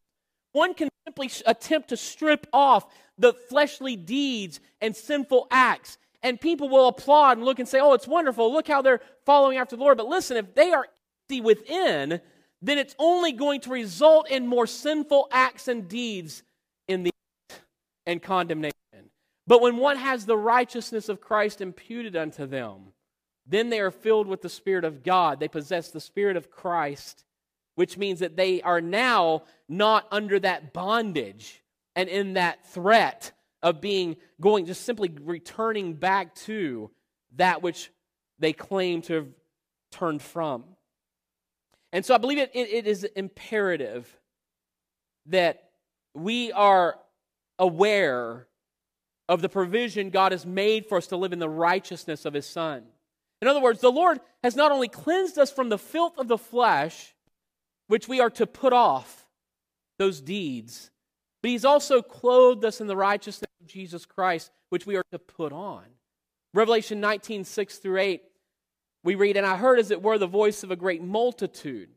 One 0.53 0.73
can 0.73 0.89
simply 1.05 1.31
attempt 1.45 1.89
to 1.89 1.97
strip 1.97 2.47
off 2.53 2.85
the 3.17 3.33
fleshly 3.33 3.95
deeds 3.95 4.59
and 4.81 4.95
sinful 4.95 5.47
acts. 5.51 5.97
And 6.21 6.39
people 6.39 6.69
will 6.69 6.87
applaud 6.87 7.37
and 7.37 7.45
look 7.45 7.59
and 7.59 7.67
say, 7.67 7.79
oh, 7.79 7.93
it's 7.93 8.07
wonderful. 8.07 8.51
Look 8.51 8.67
how 8.67 8.81
they're 8.81 9.01
following 9.25 9.57
after 9.57 9.75
the 9.75 9.81
Lord. 9.81 9.97
But 9.97 10.07
listen, 10.07 10.37
if 10.37 10.55
they 10.55 10.71
are 10.71 10.87
within, 11.29 12.21
then 12.61 12.77
it's 12.77 12.95
only 12.99 13.31
going 13.31 13.61
to 13.61 13.69
result 13.69 14.29
in 14.29 14.47
more 14.47 14.67
sinful 14.67 15.27
acts 15.31 15.67
and 15.67 15.87
deeds 15.87 16.43
in 16.87 17.03
the 17.03 17.11
and 18.05 18.21
condemnation. 18.21 18.73
But 19.47 19.61
when 19.61 19.77
one 19.77 19.97
has 19.97 20.25
the 20.25 20.37
righteousness 20.37 21.09
of 21.09 21.21
Christ 21.21 21.61
imputed 21.61 22.15
unto 22.15 22.45
them, 22.45 22.93
then 23.45 23.69
they 23.69 23.79
are 23.79 23.91
filled 23.91 24.27
with 24.27 24.41
the 24.41 24.49
Spirit 24.49 24.85
of 24.85 25.03
God. 25.03 25.39
They 25.39 25.49
possess 25.49 25.89
the 25.89 25.99
Spirit 25.99 26.37
of 26.37 26.49
Christ, 26.49 27.25
which 27.75 27.97
means 27.97 28.19
that 28.19 28.37
they 28.37 28.61
are 28.61 28.81
now 28.81 29.43
not 29.67 30.07
under 30.11 30.39
that 30.39 30.71
bondage 30.71 31.61
and 31.95 32.07
in 32.07 32.33
that 32.33 32.65
threat 32.67 33.31
of 33.61 33.81
being 33.81 34.15
going, 34.39 34.65
just 34.65 34.83
simply 34.83 35.11
returning 35.21 35.93
back 35.93 36.35
to 36.35 36.89
that 37.35 37.61
which 37.61 37.91
they 38.39 38.53
claim 38.53 39.01
to 39.03 39.13
have 39.13 39.27
turned 39.91 40.21
from. 40.21 40.63
And 41.93 42.05
so 42.05 42.13
I 42.13 42.17
believe 42.17 42.39
it, 42.39 42.51
it, 42.53 42.69
it 42.69 42.87
is 42.87 43.05
imperative 43.05 44.13
that 45.27 45.69
we 46.13 46.51
are 46.51 46.99
aware 47.57 48.47
of 49.29 49.41
the 49.41 49.47
provision 49.47 50.09
God 50.09 50.33
has 50.33 50.45
made 50.45 50.87
for 50.87 50.97
us 50.97 51.07
to 51.07 51.17
live 51.17 51.31
in 51.31 51.39
the 51.39 51.47
righteousness 51.47 52.25
of 52.25 52.33
His 52.33 52.45
Son. 52.45 52.83
In 53.41 53.47
other 53.47 53.61
words, 53.61 53.79
the 53.79 53.91
Lord 53.91 54.19
has 54.43 54.55
not 54.55 54.71
only 54.71 54.89
cleansed 54.89 55.37
us 55.37 55.51
from 55.51 55.69
the 55.69 55.77
filth 55.77 56.17
of 56.17 56.27
the 56.27 56.37
flesh, 56.37 57.13
which 57.87 58.09
we 58.09 58.19
are 58.19 58.29
to 58.31 58.45
put 58.45 58.73
off, 58.73 59.23
those 59.99 60.21
deeds, 60.21 60.91
but 61.41 61.51
he's 61.51 61.65
also 61.65 62.01
clothed 62.01 62.65
us 62.65 62.81
in 62.81 62.87
the 62.87 62.95
righteousness 62.95 63.51
of 63.61 63.67
Jesus 63.67 64.05
Christ, 64.05 64.51
which 64.69 64.85
we 64.85 64.95
are 64.95 65.03
to 65.11 65.19
put 65.19 65.53
on. 65.53 65.83
Revelation 66.53 66.99
19, 66.99 67.43
6 67.43 67.77
through 67.77 67.99
8, 67.99 68.21
we 69.03 69.15
read, 69.15 69.37
And 69.37 69.45
I 69.45 69.57
heard 69.57 69.79
as 69.79 69.91
it 69.91 70.01
were 70.01 70.17
the 70.17 70.27
voice 70.27 70.63
of 70.63 70.71
a 70.71 70.75
great 70.75 71.03
multitude, 71.03 71.89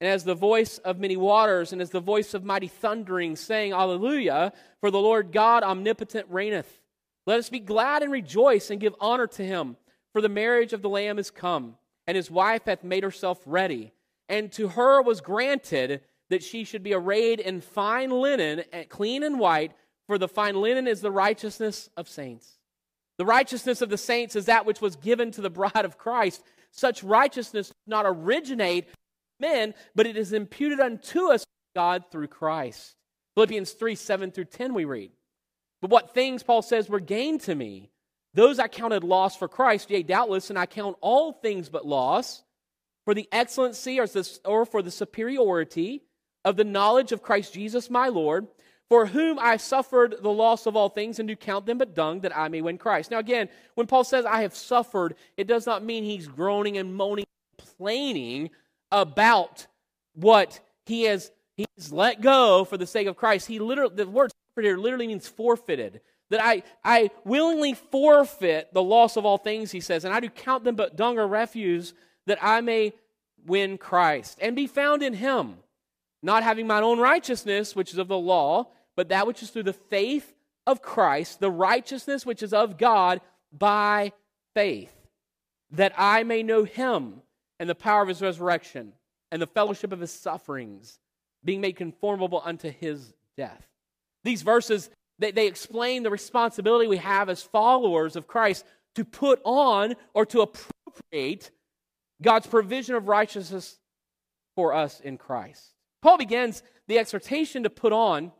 and 0.00 0.08
as 0.08 0.24
the 0.24 0.34
voice 0.34 0.78
of 0.78 0.98
many 0.98 1.16
waters, 1.16 1.72
and 1.72 1.82
as 1.82 1.90
the 1.90 2.00
voice 2.00 2.34
of 2.34 2.44
mighty 2.44 2.68
thundering, 2.68 3.36
saying, 3.36 3.72
Alleluia, 3.72 4.52
for 4.80 4.90
the 4.90 5.00
Lord 5.00 5.32
God 5.32 5.62
omnipotent 5.62 6.26
reigneth. 6.28 6.80
Let 7.26 7.38
us 7.38 7.48
be 7.48 7.60
glad 7.60 8.02
and 8.02 8.10
rejoice 8.10 8.70
and 8.70 8.80
give 8.80 8.94
honor 9.00 9.26
to 9.28 9.44
him, 9.44 9.76
for 10.12 10.20
the 10.20 10.28
marriage 10.28 10.72
of 10.72 10.82
the 10.82 10.88
Lamb 10.88 11.18
is 11.18 11.30
come, 11.30 11.76
and 12.06 12.16
his 12.16 12.30
wife 12.30 12.62
hath 12.66 12.82
made 12.82 13.04
herself 13.04 13.40
ready. 13.46 13.92
And 14.28 14.50
to 14.52 14.68
her 14.68 15.02
was 15.02 15.20
granted 15.20 16.00
that 16.30 16.42
she 16.42 16.64
should 16.64 16.82
be 16.82 16.94
arrayed 16.94 17.40
in 17.40 17.60
fine 17.60 18.10
linen, 18.10 18.64
clean 18.88 19.22
and 19.22 19.38
white, 19.38 19.72
for 20.06 20.18
the 20.18 20.28
fine 20.28 20.60
linen 20.60 20.86
is 20.88 21.00
the 21.00 21.10
righteousness 21.10 21.90
of 21.96 22.08
saints. 22.08 22.58
The 23.22 23.26
righteousness 23.26 23.82
of 23.82 23.88
the 23.88 23.96
saints 23.96 24.34
is 24.34 24.46
that 24.46 24.66
which 24.66 24.80
was 24.80 24.96
given 24.96 25.30
to 25.30 25.40
the 25.40 25.48
bride 25.48 25.84
of 25.84 25.96
Christ. 25.96 26.42
Such 26.72 27.04
righteousness 27.04 27.68
does 27.68 27.76
not 27.86 28.04
originate 28.04 28.88
men, 29.38 29.74
but 29.94 30.08
it 30.08 30.16
is 30.16 30.32
imputed 30.32 30.80
unto 30.80 31.30
us 31.30 31.46
God 31.72 32.02
through 32.10 32.26
Christ. 32.26 32.96
Philippians 33.36 33.74
3 33.74 33.94
7 33.94 34.32
through 34.32 34.46
10, 34.46 34.74
we 34.74 34.84
read. 34.84 35.12
But 35.80 35.92
what 35.92 36.12
things, 36.12 36.42
Paul 36.42 36.62
says, 36.62 36.88
were 36.88 36.98
gained 36.98 37.42
to 37.42 37.54
me, 37.54 37.92
those 38.34 38.58
I 38.58 38.66
counted 38.66 39.04
loss 39.04 39.36
for 39.36 39.46
Christ, 39.46 39.88
yea, 39.88 40.02
doubtless, 40.02 40.50
and 40.50 40.58
I 40.58 40.66
count 40.66 40.96
all 41.00 41.32
things 41.32 41.68
but 41.68 41.86
loss 41.86 42.42
for 43.04 43.14
the 43.14 43.28
excellency 43.30 44.00
or 44.44 44.66
for 44.66 44.82
the 44.82 44.90
superiority 44.90 46.02
of 46.44 46.56
the 46.56 46.64
knowledge 46.64 47.12
of 47.12 47.22
Christ 47.22 47.54
Jesus 47.54 47.88
my 47.88 48.08
Lord, 48.08 48.48
for 48.92 49.06
whom 49.06 49.38
I 49.38 49.56
suffered 49.56 50.16
the 50.20 50.28
loss 50.28 50.66
of 50.66 50.76
all 50.76 50.90
things 50.90 51.18
and 51.18 51.26
do 51.26 51.34
count 51.34 51.64
them 51.64 51.78
but 51.78 51.94
dung 51.94 52.20
that 52.20 52.36
I 52.36 52.48
may 52.48 52.60
win 52.60 52.76
Christ. 52.76 53.10
Now, 53.10 53.20
again, 53.20 53.48
when 53.74 53.86
Paul 53.86 54.04
says 54.04 54.26
I 54.26 54.42
have 54.42 54.54
suffered, 54.54 55.14
it 55.38 55.46
does 55.46 55.64
not 55.64 55.82
mean 55.82 56.04
he's 56.04 56.28
groaning 56.28 56.76
and 56.76 56.94
moaning, 56.94 57.24
complaining 57.56 58.50
about 58.90 59.66
what 60.12 60.60
he 60.84 61.04
has 61.04 61.32
he's 61.56 61.90
let 61.90 62.20
go 62.20 62.66
for 62.66 62.76
the 62.76 62.86
sake 62.86 63.06
of 63.06 63.16
Christ. 63.16 63.46
He 63.46 63.58
literally 63.58 63.94
the 63.94 64.06
word 64.06 64.30
suffered 64.50 64.66
here 64.66 64.76
literally 64.76 65.06
means 65.06 65.26
forfeited. 65.26 66.02
That 66.28 66.44
I, 66.44 66.62
I 66.84 67.08
willingly 67.24 67.72
forfeit 67.72 68.74
the 68.74 68.82
loss 68.82 69.16
of 69.16 69.24
all 69.24 69.38
things, 69.38 69.70
he 69.70 69.80
says, 69.80 70.04
and 70.04 70.12
I 70.12 70.20
do 70.20 70.28
count 70.28 70.64
them 70.64 70.76
but 70.76 70.96
dung 70.96 71.18
or 71.18 71.26
refuse 71.26 71.94
that 72.26 72.40
I 72.42 72.60
may 72.60 72.92
win 73.46 73.78
Christ 73.78 74.36
and 74.42 74.54
be 74.54 74.66
found 74.66 75.02
in 75.02 75.14
him, 75.14 75.54
not 76.22 76.42
having 76.42 76.66
mine 76.66 76.82
own 76.82 76.98
righteousness, 76.98 77.74
which 77.74 77.92
is 77.92 77.98
of 77.98 78.08
the 78.08 78.18
law, 78.18 78.68
but 78.96 79.08
that 79.08 79.26
which 79.26 79.42
is 79.42 79.50
through 79.50 79.64
the 79.64 79.72
faith 79.72 80.34
of 80.66 80.82
Christ, 80.82 81.40
the 81.40 81.50
righteousness 81.50 82.24
which 82.26 82.42
is 82.42 82.52
of 82.52 82.78
God 82.78 83.20
by 83.52 84.12
faith, 84.54 84.94
that 85.70 85.92
I 85.96 86.22
may 86.22 86.42
know 86.42 86.64
him 86.64 87.22
and 87.58 87.68
the 87.68 87.74
power 87.74 88.02
of 88.02 88.08
his 88.08 88.22
resurrection 88.22 88.92
and 89.30 89.40
the 89.40 89.46
fellowship 89.46 89.92
of 89.92 90.00
his 90.00 90.12
sufferings, 90.12 90.98
being 91.44 91.60
made 91.60 91.76
conformable 91.76 92.42
unto 92.44 92.70
his 92.70 93.14
death. 93.36 93.66
These 94.24 94.42
verses, 94.42 94.90
they, 95.18 95.32
they 95.32 95.46
explain 95.46 96.02
the 96.02 96.10
responsibility 96.10 96.86
we 96.86 96.98
have 96.98 97.28
as 97.28 97.42
followers 97.42 98.14
of 98.14 98.26
Christ 98.26 98.64
to 98.94 99.04
put 99.04 99.40
on 99.44 99.94
or 100.14 100.26
to 100.26 100.42
appropriate 100.42 101.50
God's 102.20 102.46
provision 102.46 102.94
of 102.94 103.08
righteousness 103.08 103.78
for 104.54 104.74
us 104.74 105.00
in 105.00 105.16
Christ. 105.16 105.72
Paul 106.02 106.18
begins 106.18 106.62
the 106.88 106.98
exhortation 106.98 107.62
to 107.62 107.70
put 107.70 107.92
on 107.92 108.32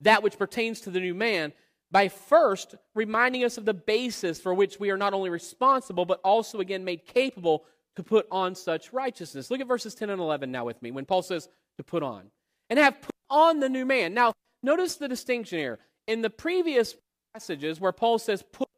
that 0.00 0.22
which 0.22 0.38
pertains 0.38 0.80
to 0.82 0.90
the 0.90 1.00
new 1.00 1.14
man 1.14 1.52
by 1.90 2.08
first 2.08 2.74
reminding 2.94 3.44
us 3.44 3.58
of 3.58 3.64
the 3.64 3.74
basis 3.74 4.40
for 4.40 4.52
which 4.52 4.80
we 4.80 4.90
are 4.90 4.96
not 4.96 5.14
only 5.14 5.30
responsible, 5.30 6.04
but 6.04 6.20
also 6.24 6.60
again 6.60 6.84
made 6.84 7.06
capable 7.06 7.64
to 7.94 8.02
put 8.02 8.26
on 8.30 8.54
such 8.54 8.92
righteousness. 8.92 9.50
Look 9.50 9.60
at 9.60 9.68
verses 9.68 9.94
10 9.94 10.10
and 10.10 10.20
11 10.20 10.50
now 10.50 10.64
with 10.64 10.80
me 10.82 10.90
when 10.90 11.04
Paul 11.04 11.22
says 11.22 11.48
to 11.78 11.84
put 11.84 12.02
on. 12.02 12.30
And 12.68 12.78
have 12.78 13.00
put 13.00 13.14
on 13.30 13.60
the 13.60 13.68
new 13.68 13.86
man. 13.86 14.12
Now, 14.12 14.32
notice 14.62 14.96
the 14.96 15.08
distinction 15.08 15.58
here. 15.58 15.78
In 16.06 16.22
the 16.22 16.30
previous 16.30 16.96
passages 17.32 17.80
where 17.80 17.92
Paul 17.92 18.18
says 18.18 18.42
put 18.52 18.68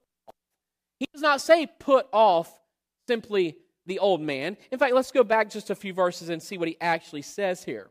he 0.99 1.07
does 1.13 1.23
not 1.23 1.41
say 1.41 1.67
put 1.67 2.07
off 2.13 2.53
simply 3.07 3.57
the 3.87 3.99
old 4.01 4.21
man. 4.21 4.57
In 4.71 4.79
fact, 4.79 4.95
let's 4.95 5.13
go 5.13 5.23
back 5.25 5.49
just 5.49 5.71
a 5.71 5.75
few 5.75 5.93
verses 5.93 6.29
and 6.29 6.43
see 6.43 6.59
what 6.59 6.69
he 6.69 6.77
actually 6.81 7.23
says 7.23 7.63
here. 7.63 7.89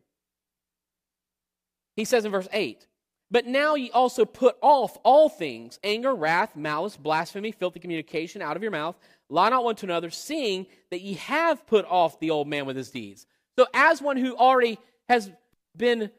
He 1.96 2.06
says 2.06 2.26
in 2.26 2.32
verse 2.32 2.50
8, 2.52 2.86
But 3.30 3.46
now 3.46 3.76
ye 3.76 3.92
also 3.92 4.24
put 4.26 4.56
off 4.62 4.98
all 5.04 5.28
things 5.28 5.80
anger, 5.84 6.16
wrath, 6.16 6.56
malice, 6.56 6.96
blasphemy, 6.96 7.52
filthy 7.52 7.80
communication 7.80 8.42
out 8.42 8.56
of 8.56 8.62
your 8.62 8.72
mouth. 8.72 8.96
Lie 9.30 9.50
not 9.50 9.66
one 9.66 9.76
to 9.78 9.86
another, 9.86 10.10
seeing 10.10 10.66
that 10.92 11.02
ye 11.02 11.16
have 11.16 11.68
put 11.68 11.86
off 11.86 12.20
the 12.20 12.30
old 12.30 12.48
man 12.48 12.66
with 12.66 12.78
his 12.78 12.90
deeds. 12.90 13.26
So, 13.58 13.68
as 13.74 14.02
one 14.02 14.18
who 14.18 14.36
already 14.36 14.80
has 15.10 15.30
been 15.76 16.10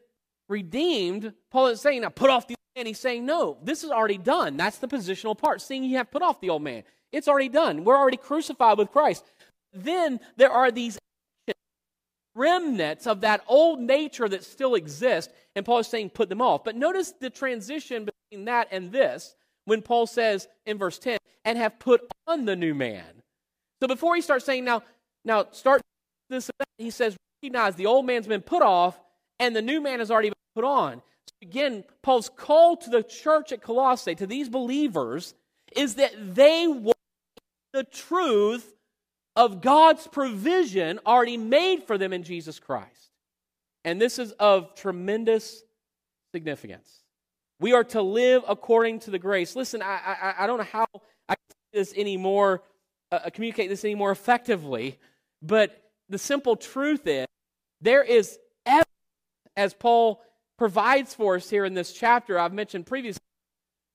redeemed, 0.47 1.33
Paul 1.49 1.67
is 1.67 1.81
saying, 1.81 2.01
Now 2.01 2.09
put 2.09 2.29
off 2.29 2.47
the 2.47 2.53
old 2.53 2.77
man. 2.77 2.85
He's 2.85 2.99
saying, 2.99 3.25
No, 3.25 3.57
this 3.63 3.83
is 3.83 3.89
already 3.89 4.17
done. 4.17 4.57
That's 4.57 4.77
the 4.77 4.87
positional 4.87 5.37
part. 5.37 5.61
Seeing 5.61 5.83
ye 5.83 5.93
have 5.93 6.11
put 6.11 6.21
off 6.21 6.39
the 6.41 6.49
old 6.49 6.61
man. 6.61 6.83
It's 7.11 7.27
already 7.27 7.49
done. 7.49 7.83
We're 7.83 7.97
already 7.97 8.17
crucified 8.17 8.77
with 8.77 8.91
Christ. 8.91 9.25
Then 9.73 10.19
there 10.37 10.51
are 10.51 10.69
these 10.69 10.99
remnants 12.35 13.07
of 13.07 13.21
that 13.21 13.43
old 13.47 13.79
nature 13.79 14.29
that 14.29 14.43
still 14.43 14.75
exist, 14.75 15.31
and 15.55 15.65
Paul 15.65 15.79
is 15.79 15.87
saying 15.87 16.11
put 16.11 16.29
them 16.29 16.41
off. 16.41 16.63
But 16.63 16.75
notice 16.75 17.13
the 17.19 17.29
transition 17.29 18.05
between 18.05 18.45
that 18.45 18.67
and 18.71 18.91
this 18.91 19.35
when 19.65 19.81
Paul 19.81 20.07
says 20.07 20.47
in 20.65 20.77
verse 20.77 20.99
10, 20.99 21.17
and 21.45 21.57
have 21.57 21.79
put 21.79 22.01
on 22.27 22.45
the 22.45 22.55
new 22.55 22.73
man. 22.73 23.21
So 23.81 23.87
before 23.87 24.15
he 24.15 24.21
starts 24.21 24.45
saying, 24.45 24.65
now, 24.65 24.83
now 25.23 25.47
start 25.51 25.81
this, 26.29 26.49
he 26.77 26.89
says, 26.89 27.15
recognize 27.41 27.75
the 27.75 27.85
old 27.85 28.05
man's 28.05 28.27
been 28.27 28.41
put 28.41 28.61
off, 28.61 28.99
and 29.39 29.55
the 29.55 29.61
new 29.61 29.81
man 29.81 29.99
has 29.99 30.11
already 30.11 30.29
been 30.29 30.35
put 30.55 30.65
on. 30.65 31.01
So 31.27 31.33
again, 31.41 31.83
Paul's 32.01 32.29
call 32.29 32.77
to 32.77 32.89
the 32.89 33.03
church 33.03 33.51
at 33.51 33.61
Colossae, 33.61 34.15
to 34.15 34.27
these 34.27 34.49
believers, 34.49 35.33
is 35.75 35.95
that 35.95 36.13
they 36.35 36.67
want 36.67 36.97
the 37.73 37.83
truth 37.83 38.73
of 39.35 39.61
God's 39.61 40.07
provision 40.07 40.99
already 41.05 41.37
made 41.37 41.83
for 41.83 41.97
them 41.97 42.13
in 42.13 42.23
Jesus 42.23 42.59
Christ. 42.59 43.11
And 43.85 43.99
this 43.99 44.19
is 44.19 44.31
of 44.33 44.75
tremendous 44.75 45.63
significance. 46.33 47.03
We 47.59 47.73
are 47.73 47.83
to 47.85 48.01
live 48.01 48.43
according 48.47 48.99
to 49.01 49.11
the 49.11 49.19
grace. 49.19 49.55
Listen, 49.55 49.81
I, 49.81 49.99
I, 50.21 50.33
I 50.43 50.47
don't 50.47 50.57
know 50.57 50.63
how 50.63 50.85
I 51.27 51.35
can 51.35 51.55
this 51.73 51.93
any 51.95 52.17
more, 52.17 52.63
uh, 53.11 53.19
uh, 53.25 53.29
communicate 53.29 53.69
this 53.69 53.83
any 53.83 53.95
more 53.95 54.11
effectively, 54.11 54.97
but 55.41 55.91
the 56.09 56.17
simple 56.17 56.55
truth 56.55 57.05
is 57.05 57.27
there 57.81 58.03
is 58.03 58.39
evidence, 58.65 58.87
as 59.55 59.73
Paul 59.73 60.21
provides 60.57 61.13
for 61.13 61.35
us 61.35 61.49
here 61.49 61.65
in 61.65 61.73
this 61.73 61.93
chapter 61.93 62.39
I've 62.39 62.53
mentioned 62.53 62.85
previously, 62.85 63.21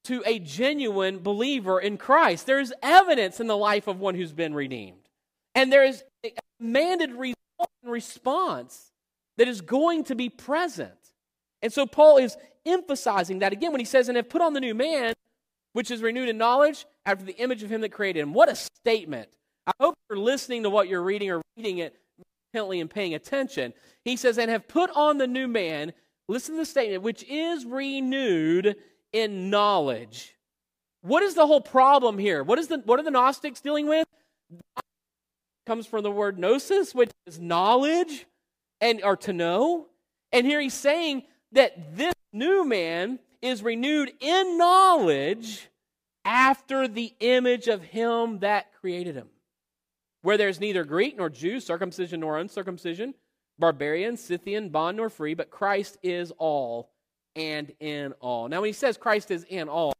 to 0.04 0.22
a 0.26 0.38
genuine 0.38 1.18
believer 1.18 1.80
in 1.80 1.96
Christ. 1.96 2.46
There 2.46 2.60
is 2.60 2.72
evidence 2.82 3.40
in 3.40 3.46
the 3.46 3.56
life 3.56 3.86
of 3.86 4.00
one 4.00 4.14
who's 4.14 4.32
been 4.32 4.54
redeemed. 4.54 5.03
And 5.54 5.72
there 5.72 5.84
is 5.84 6.02
a 6.24 6.32
commanded 6.58 7.12
response 7.84 8.90
that 9.36 9.48
is 9.48 9.60
going 9.60 10.04
to 10.04 10.14
be 10.14 10.28
present. 10.28 10.92
And 11.62 11.72
so 11.72 11.86
Paul 11.86 12.18
is 12.18 12.36
emphasizing 12.66 13.40
that 13.40 13.52
again 13.52 13.72
when 13.72 13.80
he 13.80 13.84
says, 13.84 14.08
and 14.08 14.16
have 14.16 14.28
put 14.28 14.42
on 14.42 14.52
the 14.52 14.60
new 14.60 14.74
man, 14.74 15.14
which 15.72 15.90
is 15.90 16.02
renewed 16.02 16.28
in 16.28 16.38
knowledge 16.38 16.86
after 17.06 17.24
the 17.24 17.36
image 17.36 17.62
of 17.62 17.70
him 17.70 17.80
that 17.82 17.90
created 17.90 18.20
him. 18.20 18.32
What 18.32 18.48
a 18.48 18.56
statement. 18.56 19.28
I 19.66 19.72
hope 19.80 19.94
you're 20.08 20.18
listening 20.18 20.62
to 20.64 20.70
what 20.70 20.88
you're 20.88 21.02
reading 21.02 21.30
or 21.30 21.42
reading 21.56 21.78
it 21.78 21.96
intently 22.52 22.80
and 22.80 22.90
paying 22.90 23.14
attention. 23.14 23.72
He 24.04 24.16
says, 24.16 24.38
and 24.38 24.50
have 24.50 24.68
put 24.68 24.90
on 24.94 25.18
the 25.18 25.26
new 25.26 25.48
man, 25.48 25.92
listen 26.28 26.54
to 26.54 26.60
the 26.60 26.66
statement, 26.66 27.02
which 27.02 27.24
is 27.24 27.64
renewed 27.64 28.76
in 29.12 29.50
knowledge. 29.50 30.36
What 31.02 31.22
is 31.22 31.34
the 31.34 31.46
whole 31.46 31.60
problem 31.60 32.18
here? 32.18 32.42
What 32.42 32.58
is 32.58 32.68
the 32.68 32.78
what 32.78 32.98
are 32.98 33.02
the 33.02 33.10
Gnostics 33.10 33.60
dealing 33.60 33.86
with? 33.86 34.06
Comes 35.66 35.86
from 35.86 36.02
the 36.02 36.10
word 36.10 36.38
gnosis, 36.38 36.94
which 36.94 37.10
is 37.26 37.40
knowledge 37.40 38.26
and 38.80 39.02
or 39.02 39.16
to 39.18 39.32
know. 39.32 39.86
And 40.32 40.46
here 40.46 40.60
he's 40.60 40.74
saying 40.74 41.24
that 41.52 41.96
this 41.96 42.14
new 42.32 42.64
man 42.64 43.18
is 43.40 43.62
renewed 43.62 44.12
in 44.20 44.58
knowledge 44.58 45.68
after 46.24 46.88
the 46.88 47.14
image 47.20 47.68
of 47.68 47.82
him 47.82 48.40
that 48.40 48.72
created 48.80 49.14
him. 49.14 49.28
Where 50.22 50.38
there's 50.38 50.60
neither 50.60 50.84
Greek 50.84 51.16
nor 51.16 51.28
Jew, 51.28 51.60
circumcision 51.60 52.20
nor 52.20 52.38
uncircumcision, 52.38 53.14
barbarian, 53.58 54.16
Scythian, 54.16 54.70
bond 54.70 54.96
nor 54.96 55.10
free, 55.10 55.34
but 55.34 55.50
Christ 55.50 55.98
is 56.02 56.32
all 56.38 56.90
and 57.36 57.72
in 57.80 58.12
all. 58.20 58.48
Now, 58.48 58.62
when 58.62 58.68
he 58.68 58.72
says 58.72 58.96
Christ 58.96 59.30
is 59.30 59.44
in 59.44 59.68
all, 59.68 59.92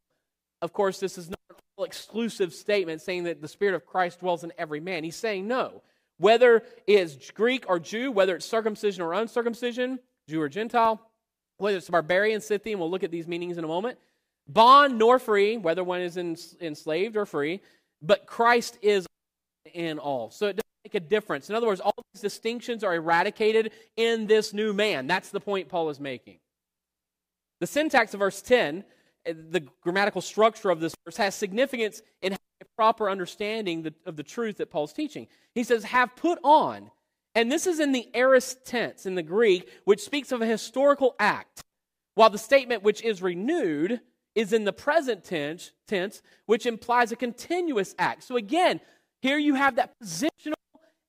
of 0.63 0.73
course, 0.73 0.99
this 0.99 1.19
is 1.19 1.29
not 1.29 1.39
exclusive 1.83 2.55
statement 2.55 3.01
saying 3.01 3.25
that 3.25 3.43
the 3.43 3.49
Spirit 3.49 3.75
of 3.75 3.85
Christ 3.85 4.21
dwells 4.21 4.45
in 4.45 4.53
every 4.57 4.81
man. 4.81 5.03
He's 5.03 5.17
saying 5.17 5.49
no. 5.49 5.83
Whether 6.19 6.63
it's 6.87 7.31
Greek 7.33 7.65
or 7.69 7.81
Jew, 7.81 8.13
whether 8.13 8.37
it's 8.37 8.47
circumcision 8.47 9.03
or 9.03 9.15
uncircumcision, 9.15 9.99
Jew 10.29 10.41
or 10.41 10.49
Gentile, 10.49 11.01
whether 11.59 11.77
it's 11.77 11.89
barbarian, 11.89 12.41
Scythian, 12.41 12.79
we'll 12.79 12.91
look 12.91 13.03
at 13.03 13.11
these 13.11 13.27
meanings 13.27 13.59
in 13.59 13.65
a 13.65 13.69
moment, 13.69 13.99
bond 14.47 14.99
nor 14.99 15.19
free, 15.19 15.57
whether 15.57 15.83
one 15.83 16.01
is 16.01 16.17
enslaved 16.17 17.17
or 17.17 17.27
free, 17.27 17.61
but 18.03 18.27
Christ 18.27 18.79
is 18.83 19.07
in 19.73 19.99
all. 19.99 20.31
So 20.31 20.47
it 20.47 20.57
doesn't 20.57 20.85
make 20.85 20.95
a 20.95 21.01
difference. 21.01 21.49
In 21.49 21.57
other 21.57 21.67
words, 21.67 21.81
all 21.81 21.95
these 22.13 22.23
distinctions 22.23 22.85
are 22.85 22.95
eradicated 22.95 23.73
in 23.97 24.27
this 24.27 24.53
new 24.53 24.73
man. 24.73 25.07
That's 25.07 25.31
the 25.31 25.41
point 25.41 25.69
Paul 25.69 25.91
is 25.91 25.99
making. 25.99 26.39
The 27.61 27.67
syntax 27.67 28.15
of 28.15 28.21
verse 28.21 28.43
10 28.43 28.85
the 29.25 29.67
grammatical 29.83 30.21
structure 30.21 30.71
of 30.71 30.81
this 30.81 30.95
verse 31.05 31.17
has 31.17 31.35
significance 31.35 32.03
in 32.23 32.35
a 32.35 32.37
proper 32.77 33.09
understanding 33.09 33.91
of 34.07 34.17
the 34.17 34.23
truth 34.23 34.59
that 34.59 34.71
Paul's 34.71 34.93
teaching. 34.93 35.27
He 35.55 35.65
says, 35.65 35.85
have 35.85 36.15
put 36.17 36.39
on. 36.43 36.91
And 37.35 37.51
this 37.51 37.67
is 37.67 37.81
in 37.81 37.93
the 37.93 38.09
aorist 38.15 38.65
tense 38.65 39.07
in 39.07 39.15
the 39.15 39.23
Greek, 39.23 39.69
which 39.85 40.05
speaks 40.05 40.31
of 40.31 40.41
a 40.41 40.47
historical 40.47 41.17
act, 41.19 41.63
while 42.15 42.31
the 42.31 42.39
statement 42.39 42.83
which 42.83 43.03
is 43.03 43.23
renewed 43.23 44.01
is 44.35 44.53
in 44.53 44.65
the 44.65 44.73
present 44.73 45.25
tense, 45.25 45.73
tense 45.87 46.23
which 46.47 46.67
implies 46.67 47.13
a 47.13 47.17
continuous 47.17 47.95
act. 47.99 48.25
So 48.25 48.37
again, 48.37 48.81
here 49.21 49.39
you 49.39 49.55
have 49.55 49.77
that 49.77 49.93
positional 50.03 50.55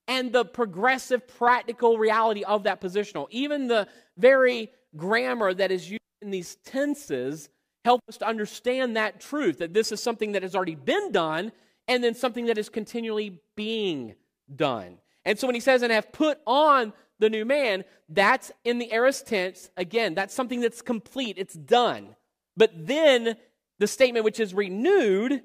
and 0.07 0.31
the 0.31 0.45
progressive 0.45 1.27
practical 1.27 1.97
reality 1.97 2.43
of 2.43 2.63
that 2.63 2.81
positional. 2.81 3.27
Even 3.31 3.67
the 3.67 3.87
very 4.17 4.71
grammar 4.95 5.53
that 5.53 5.71
is 5.71 5.89
used 5.89 6.01
in 6.21 6.31
these 6.31 6.55
tenses 6.65 7.49
help 7.85 8.01
us 8.09 8.17
to 8.17 8.27
understand 8.27 8.97
that 8.97 9.21
truth 9.21 9.59
that 9.59 9.71
this 9.71 9.91
is 9.91 10.01
something 10.01 10.31
that 10.31 10.41
has 10.41 10.55
already 10.55 10.73
been 10.73 11.11
done 11.11 11.51
and 11.87 12.03
then 12.03 12.15
something 12.15 12.47
that 12.47 12.57
is 12.57 12.67
continually 12.67 13.39
being 13.55 14.15
done. 14.53 14.97
And 15.23 15.37
so 15.37 15.45
when 15.47 15.53
he 15.53 15.61
says, 15.61 15.83
and 15.83 15.91
have 15.91 16.11
put 16.11 16.39
on 16.47 16.93
the 17.19 17.29
new 17.29 17.45
man, 17.45 17.85
that's 18.09 18.51
in 18.63 18.79
the 18.79 18.91
aorist 18.91 19.27
tense. 19.27 19.69
Again, 19.77 20.15
that's 20.15 20.33
something 20.33 20.61
that's 20.61 20.81
complete, 20.81 21.37
it's 21.37 21.53
done. 21.53 22.15
But 22.57 22.71
then 22.75 23.35
the 23.77 23.87
statement 23.87 24.25
which 24.25 24.39
is 24.39 24.55
renewed 24.55 25.43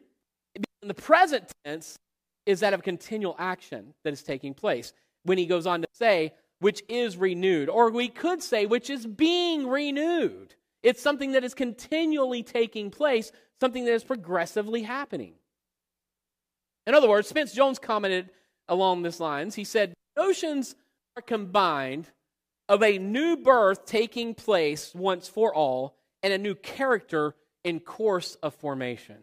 in 0.55 0.89
the 0.89 0.95
present 0.95 1.53
tense 1.67 1.99
is 2.47 2.61
that 2.61 2.73
of 2.73 2.83
continual 2.83 3.37
action 3.39 3.93
that 4.03 4.15
is 4.15 4.23
taking 4.23 4.55
place. 4.55 4.95
When 5.25 5.37
he 5.37 5.45
goes 5.45 5.67
on 5.67 5.83
to 5.83 5.89
say, 5.93 6.33
which 6.61 6.83
is 6.89 7.19
renewed, 7.19 7.69
or 7.69 7.91
we 7.91 8.09
could 8.09 8.43
say, 8.43 8.65
which 8.65 8.89
is 8.89 9.07
being 9.07 9.67
renewed. 9.67 10.55
It's 10.83 11.03
something 11.03 11.33
that 11.33 11.45
is 11.45 11.55
continually 11.55 12.43
taking 12.43 12.91
place, 12.91 13.33
something 13.61 13.85
that 13.85 13.93
is 13.93 14.05
progressively 14.05 14.83
happening. 14.83 15.35
In 16.87 16.95
other 16.95 17.09
words, 17.09 17.29
Spence 17.29 17.53
Jones 17.53 17.79
commented 17.79 18.31
along 18.69 19.03
these 19.03 19.21
lines. 19.21 19.55
He 19.55 19.65
said, 19.65 19.95
notions 20.17 20.75
are 21.17 21.23
combined 21.23 22.07
of 22.69 22.83
a 22.83 22.99
new 22.99 23.37
birth 23.37 23.85
taking 23.85 24.35
place 24.35 24.95
once 24.95 25.29
for 25.29 25.55
all 25.55 25.97
and 26.23 26.33
a 26.33 26.39
new 26.39 26.55
character 26.55 27.35
in 27.65 27.81
course 27.81 28.37
of 28.43 28.55
formation. 28.55 29.17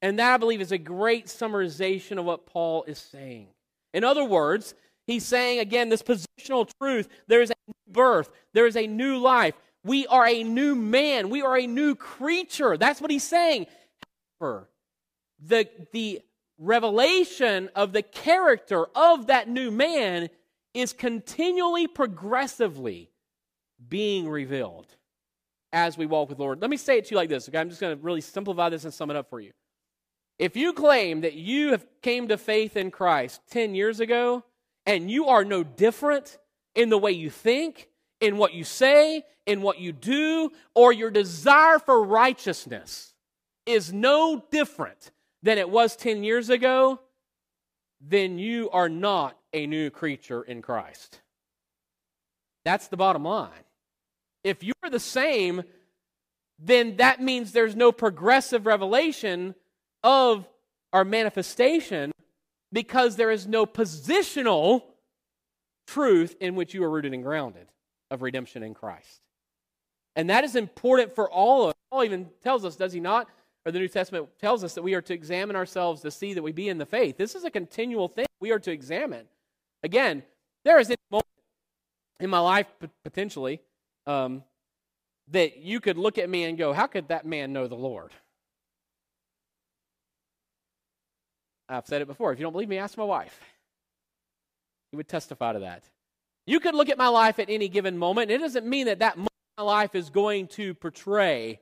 And 0.00 0.18
that, 0.18 0.34
I 0.34 0.36
believe, 0.36 0.60
is 0.60 0.72
a 0.72 0.78
great 0.78 1.26
summarization 1.26 2.18
of 2.18 2.24
what 2.24 2.46
Paul 2.46 2.84
is 2.84 2.98
saying. 2.98 3.48
In 3.92 4.04
other 4.04 4.24
words, 4.24 4.74
he's 5.06 5.24
saying, 5.24 5.58
again, 5.58 5.88
this 5.88 6.02
positional 6.02 6.70
truth 6.80 7.08
there 7.26 7.42
is 7.42 7.50
a 7.50 7.54
new 7.66 7.92
birth, 7.92 8.30
there 8.54 8.66
is 8.66 8.76
a 8.76 8.86
new 8.86 9.18
life. 9.18 9.54
We 9.84 10.06
are 10.06 10.26
a 10.26 10.42
new 10.42 10.74
man, 10.74 11.30
we 11.30 11.42
are 11.42 11.56
a 11.56 11.66
new 11.66 11.94
creature. 11.94 12.76
That's 12.76 13.00
what 13.00 13.10
he's 13.10 13.24
saying. 13.24 13.66
However, 14.40 14.68
the, 15.40 15.68
the 15.92 16.20
revelation 16.58 17.70
of 17.74 17.92
the 17.92 18.02
character 18.02 18.86
of 18.94 19.28
that 19.28 19.48
new 19.48 19.70
man 19.70 20.30
is 20.74 20.92
continually, 20.92 21.86
progressively 21.86 23.10
being 23.88 24.28
revealed 24.28 24.86
as 25.72 25.96
we 25.96 26.06
walk 26.06 26.28
with 26.28 26.38
the 26.38 26.44
Lord. 26.44 26.60
Let 26.60 26.70
me 26.70 26.76
say 26.76 26.98
it 26.98 27.06
to 27.06 27.10
you 27.12 27.16
like 27.16 27.28
this, 27.28 27.48
okay? 27.48 27.58
I'm 27.58 27.68
just 27.68 27.80
going 27.80 27.96
to 27.96 28.02
really 28.02 28.20
simplify 28.20 28.68
this 28.68 28.84
and 28.84 28.92
sum 28.92 29.10
it 29.10 29.16
up 29.16 29.28
for 29.28 29.40
you. 29.40 29.52
If 30.38 30.56
you 30.56 30.72
claim 30.72 31.22
that 31.22 31.34
you 31.34 31.70
have 31.72 31.84
came 32.00 32.28
to 32.28 32.38
faith 32.38 32.76
in 32.76 32.90
Christ 32.90 33.40
10 33.50 33.74
years 33.74 34.00
ago 34.00 34.44
and 34.86 35.10
you 35.10 35.26
are 35.26 35.44
no 35.44 35.64
different 35.64 36.38
in 36.74 36.90
the 36.90 36.98
way 36.98 37.10
you 37.10 37.28
think, 37.28 37.88
in 38.20 38.36
what 38.36 38.54
you 38.54 38.64
say, 38.64 39.24
in 39.46 39.62
what 39.62 39.78
you 39.78 39.92
do, 39.92 40.50
or 40.74 40.92
your 40.92 41.10
desire 41.10 41.78
for 41.78 42.02
righteousness 42.02 43.14
is 43.66 43.92
no 43.92 44.42
different 44.50 45.10
than 45.42 45.58
it 45.58 45.70
was 45.70 45.94
10 45.96 46.24
years 46.24 46.50
ago, 46.50 47.00
then 48.00 48.38
you 48.38 48.70
are 48.70 48.88
not 48.88 49.36
a 49.52 49.66
new 49.66 49.90
creature 49.90 50.42
in 50.42 50.62
Christ. 50.62 51.20
That's 52.64 52.88
the 52.88 52.96
bottom 52.96 53.24
line. 53.24 53.50
If 54.44 54.62
you're 54.62 54.74
the 54.90 55.00
same, 55.00 55.62
then 56.58 56.96
that 56.96 57.20
means 57.20 57.52
there's 57.52 57.76
no 57.76 57.92
progressive 57.92 58.66
revelation 58.66 59.54
of 60.02 60.48
our 60.92 61.04
manifestation 61.04 62.12
because 62.72 63.16
there 63.16 63.30
is 63.30 63.46
no 63.46 63.66
positional 63.66 64.82
truth 65.86 66.36
in 66.40 66.54
which 66.54 66.74
you 66.74 66.84
are 66.84 66.90
rooted 66.90 67.14
and 67.14 67.22
grounded 67.22 67.68
of 68.10 68.22
redemption 68.22 68.62
in 68.62 68.74
Christ. 68.74 69.20
And 70.16 70.30
that 70.30 70.44
is 70.44 70.56
important 70.56 71.14
for 71.14 71.30
all 71.30 71.64
of 71.64 71.68
us. 71.70 71.74
Paul 71.90 72.04
even 72.04 72.28
tells 72.42 72.64
us, 72.64 72.76
does 72.76 72.92
he 72.92 73.00
not? 73.00 73.28
Or 73.64 73.72
the 73.72 73.78
New 73.78 73.88
Testament 73.88 74.28
tells 74.40 74.64
us 74.64 74.74
that 74.74 74.82
we 74.82 74.94
are 74.94 75.02
to 75.02 75.14
examine 75.14 75.56
ourselves 75.56 76.02
to 76.02 76.10
see 76.10 76.34
that 76.34 76.42
we 76.42 76.52
be 76.52 76.68
in 76.68 76.78
the 76.78 76.86
faith. 76.86 77.16
This 77.16 77.34
is 77.34 77.44
a 77.44 77.50
continual 77.50 78.08
thing 78.08 78.26
we 78.40 78.50
are 78.50 78.58
to 78.58 78.70
examine. 78.70 79.26
Again, 79.82 80.22
there 80.64 80.78
is 80.78 80.90
a 80.90 80.96
moment 81.10 81.26
in 82.20 82.30
my 82.30 82.38
life, 82.38 82.66
potentially, 83.04 83.60
um, 84.06 84.42
that 85.30 85.58
you 85.58 85.80
could 85.80 85.98
look 85.98 86.18
at 86.18 86.28
me 86.28 86.44
and 86.44 86.56
go, 86.56 86.72
How 86.72 86.86
could 86.86 87.08
that 87.08 87.26
man 87.26 87.52
know 87.52 87.66
the 87.66 87.74
Lord? 87.74 88.12
I've 91.68 91.86
said 91.86 92.00
it 92.00 92.08
before. 92.08 92.32
If 92.32 92.38
you 92.38 92.44
don't 92.44 92.52
believe 92.52 92.68
me, 92.68 92.78
ask 92.78 92.96
my 92.96 93.04
wife. 93.04 93.38
He 94.90 94.96
would 94.96 95.08
testify 95.08 95.52
to 95.52 95.58
that. 95.60 95.84
You 96.48 96.60
could 96.60 96.74
look 96.74 96.88
at 96.88 96.96
my 96.96 97.08
life 97.08 97.38
at 97.38 97.50
any 97.50 97.68
given 97.68 97.98
moment. 97.98 98.30
and 98.30 98.40
It 98.40 98.42
doesn't 98.42 98.64
mean 98.64 98.86
that 98.86 99.00
that 99.00 99.18
moment 99.18 99.28
my 99.58 99.64
life 99.64 99.94
is 99.94 100.08
going 100.08 100.46
to 100.46 100.72
portray 100.72 101.60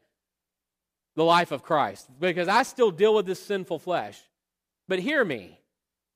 the 1.17 1.25
life 1.25 1.51
of 1.51 1.65
Christ 1.65 2.09
because 2.21 2.47
I 2.47 2.63
still 2.63 2.93
deal 2.93 3.13
with 3.13 3.27
this 3.27 3.43
sinful 3.43 3.81
flesh. 3.81 4.21
But 4.87 5.01
hear 5.01 5.25
me 5.25 5.59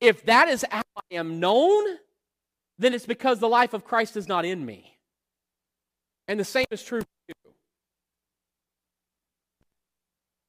if 0.00 0.24
that 0.26 0.46
is 0.48 0.64
how 0.70 0.84
I 0.96 1.16
am 1.16 1.40
known, 1.40 1.84
then 2.78 2.94
it's 2.94 3.06
because 3.06 3.40
the 3.40 3.48
life 3.48 3.74
of 3.74 3.84
Christ 3.84 4.16
is 4.16 4.28
not 4.28 4.44
in 4.44 4.64
me. 4.64 4.96
And 6.28 6.38
the 6.38 6.44
same 6.44 6.66
is 6.70 6.84
true 6.84 7.00
for 7.00 7.06
you. 7.26 7.52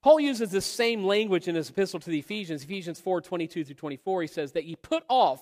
Paul 0.04 0.20
uses 0.20 0.52
the 0.52 0.62
same 0.62 1.06
language 1.06 1.48
in 1.48 1.56
his 1.56 1.72
epistle 1.72 2.00
to 2.00 2.10
the 2.12 2.20
Ephesians, 2.20 2.64
Ephesians 2.64 3.00
4 3.00 3.20
22 3.22 3.64
through 3.64 3.74
24. 3.74 4.22
He 4.22 4.28
says 4.28 4.52
that 4.52 4.66
ye 4.66 4.76
put 4.76 5.04
off 5.10 5.42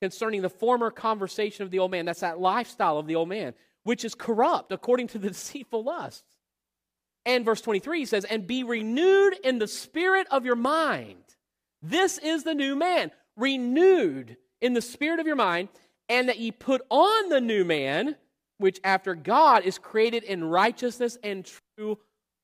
concerning 0.00 0.42
the 0.42 0.50
former 0.50 0.90
conversation 0.90 1.62
of 1.62 1.70
the 1.70 1.78
old 1.78 1.90
man. 1.90 2.04
That's 2.04 2.20
that 2.20 2.40
lifestyle 2.40 2.98
of 2.98 3.06
the 3.06 3.16
old 3.16 3.28
man, 3.28 3.54
which 3.84 4.04
is 4.04 4.14
corrupt 4.14 4.72
according 4.72 5.08
to 5.08 5.18
the 5.18 5.28
deceitful 5.30 5.84
lusts. 5.84 6.36
And 7.26 7.44
verse 7.44 7.60
23 7.60 8.00
he 8.00 8.04
says, 8.04 8.24
And 8.24 8.46
be 8.46 8.64
renewed 8.64 9.34
in 9.42 9.58
the 9.58 9.68
spirit 9.68 10.26
of 10.30 10.44
your 10.44 10.56
mind. 10.56 11.24
This 11.82 12.18
is 12.18 12.44
the 12.44 12.54
new 12.54 12.76
man, 12.76 13.10
renewed 13.36 14.36
in 14.60 14.74
the 14.74 14.82
spirit 14.82 15.20
of 15.20 15.26
your 15.26 15.36
mind, 15.36 15.68
and 16.08 16.28
that 16.28 16.38
ye 16.38 16.50
put 16.50 16.82
on 16.90 17.28
the 17.28 17.40
new 17.40 17.64
man, 17.64 18.16
which 18.58 18.80
after 18.84 19.14
God 19.14 19.64
is 19.64 19.78
created 19.78 20.24
in 20.24 20.44
righteousness 20.44 21.18
and 21.22 21.50
true 21.76 21.98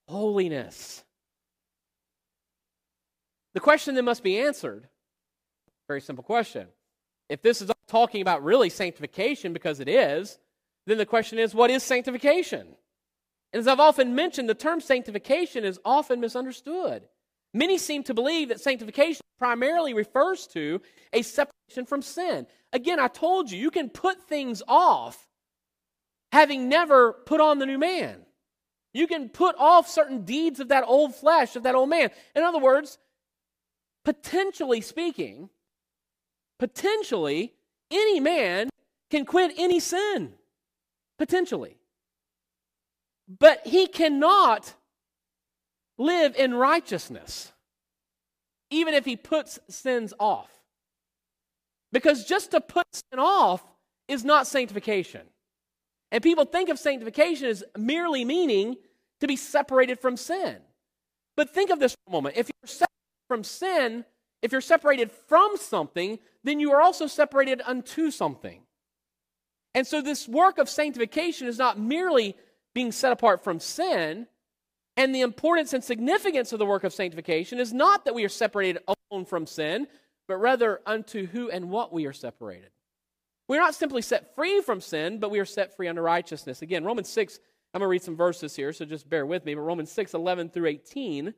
holiness. 0.09 1.05
The 3.55 3.61
question 3.61 3.95
that 3.97 4.03
must 4.03 4.23
be 4.23 4.39
answered, 4.39 4.89
very 5.89 6.01
simple 6.01 6.25
question. 6.25 6.69
If 7.31 7.43
this 7.43 7.63
is 7.63 7.71
talking 7.87 8.23
about 8.23 8.43
really 8.43 8.69
sanctification, 8.69 9.53
because 9.53 9.79
it 9.79 9.89
is, 9.89 10.37
then 10.87 10.99
the 10.99 11.07
question 11.07 11.39
is 11.39 11.55
what 11.55 11.71
is 11.71 11.85
sanctification? 11.85 12.67
And 13.53 13.61
as 13.61 13.69
I've 13.69 13.81
often 13.81 14.17
mentioned, 14.17 14.49
the 14.49 14.55
term 14.55 14.81
sanctification 14.81 15.65
is 15.65 15.79
often 15.85 16.21
misunderstood. 16.21 17.05
Many 17.55 17.79
seem 17.79 18.03
to 18.05 18.15
believe 18.15 18.49
that 18.49 18.61
sanctification 18.61 19.21
primarily 19.39 19.95
refers 19.95 20.49
to 20.49 20.83
a 21.13 21.23
separation 21.23 21.87
from 21.87 22.03
sin. 22.03 22.49
Again, 22.73 22.99
I 22.99 23.07
told 23.07 23.51
you, 23.51 23.59
you 23.59 23.71
can 23.71 23.89
put 23.91 24.29
things 24.29 24.61
off 24.67 25.29
having 26.33 26.69
never 26.69 27.13
put 27.13 27.41
on 27.41 27.61
the 27.61 27.67
new 27.67 27.79
man. 27.79 28.23
You 28.93 29.07
can 29.07 29.29
put 29.29 29.55
off 29.57 29.89
certain 29.89 30.25
deeds 30.25 30.59
of 30.59 30.69
that 30.69 30.85
old 30.85 31.15
flesh, 31.15 31.55
of 31.55 31.63
that 31.63 31.77
old 31.77 31.89
man. 31.91 32.11
In 32.35 32.43
other 32.43 32.59
words, 32.59 32.99
potentially 34.05 34.81
speaking, 34.81 35.49
potentially, 36.61 37.55
any 37.91 38.21
man 38.21 38.69
can 39.11 39.25
quit 39.25 39.53
any 39.57 39.81
sin. 39.81 40.35
Potentially. 41.19 41.77
But 43.27 43.67
he 43.67 43.89
cannot 43.89 44.75
live 45.99 46.37
in 46.37 46.55
righteousness, 46.55 47.53
even 48.71 48.95
if 48.95 49.05
he 49.05 49.17
puts 49.17 49.59
sins 49.69 50.15
off. 50.21 50.51
Because 51.93 52.25
just 52.25 52.53
to 52.53 52.61
put 52.61 52.87
sin 52.93 53.19
off 53.19 53.65
is 54.07 54.25
not 54.25 54.47
sanctification. 54.47 55.23
And 56.13 56.23
people 56.23 56.45
think 56.45 56.69
of 56.69 56.79
sanctification 56.79 57.49
as 57.49 57.65
merely 57.77 58.25
meaning 58.25 58.77
to 59.21 59.27
be 59.27 59.37
separated 59.37 59.99
from 59.99 60.17
sin. 60.17 60.57
But 61.37 61.51
think 61.51 61.71
of 61.71 61.79
this 61.79 61.93
for 61.93 62.11
a 62.11 62.13
moment. 62.13 62.37
If 62.37 62.49
you're 62.49 62.69
separated 62.69 62.89
from 63.29 63.45
sin, 63.45 64.05
if 64.43 64.53
you're 64.53 64.61
separated 64.61 65.11
from 65.11 65.57
something, 65.57 66.19
then 66.45 66.61
you 66.61 66.73
are 66.73 66.81
also 66.81 67.07
separated 67.07 67.61
unto 67.65 68.11
something. 68.11 68.63
And 69.75 69.87
so, 69.87 70.03
this 70.03 70.27
work 70.27 70.59
of 70.59 70.69
sanctification 70.69 71.47
is 71.47 71.59
not 71.59 71.79
merely 71.79 72.37
being 72.75 72.93
set 72.93 73.13
apart 73.13 73.45
from 73.45 73.61
sin. 73.61 74.27
And 74.97 75.15
the 75.15 75.21
importance 75.21 75.73
and 75.73 75.83
significance 75.83 76.53
of 76.53 76.59
the 76.59 76.67
work 76.67 76.85
of 76.85 76.93
sanctification 76.93 77.59
is 77.59 77.73
not 77.73 78.05
that 78.05 78.15
we 78.15 78.25
are 78.25 78.29
separated 78.29 78.83
alone 79.11 79.25
from 79.25 79.47
sin, 79.47 79.87
but 80.27 80.37
rather 80.37 80.81
unto 80.85 81.27
who 81.27 81.51
and 81.51 81.71
what 81.71 81.93
we 81.93 82.07
are 82.07 82.13
separated. 82.13 82.71
We're 83.49 83.61
not 83.61 83.75
simply 83.75 84.03
set 84.03 84.35
free 84.35 84.61
from 84.61 84.81
sin, 84.81 85.19
but 85.19 85.31
we 85.31 85.41
are 85.41 85.45
set 85.45 85.75
free 85.75 85.89
unto 85.89 86.03
righteousness. 86.03 86.63
Again, 86.63 86.85
Romans 86.85 87.09
6, 87.09 87.39
I'm 87.73 87.81
going 87.81 87.87
to 87.87 87.91
read 87.91 88.03
some 88.03 88.17
verses 88.17 88.55
here, 88.55 88.73
so 88.73 88.85
just 88.85 89.09
bear 89.09 89.27
with 89.27 89.45
me. 89.45 89.55
But 89.55 89.63
Romans 89.63 89.91
6, 89.91 90.15
11 90.15 90.51
through 90.51 90.67
18, 90.67 91.35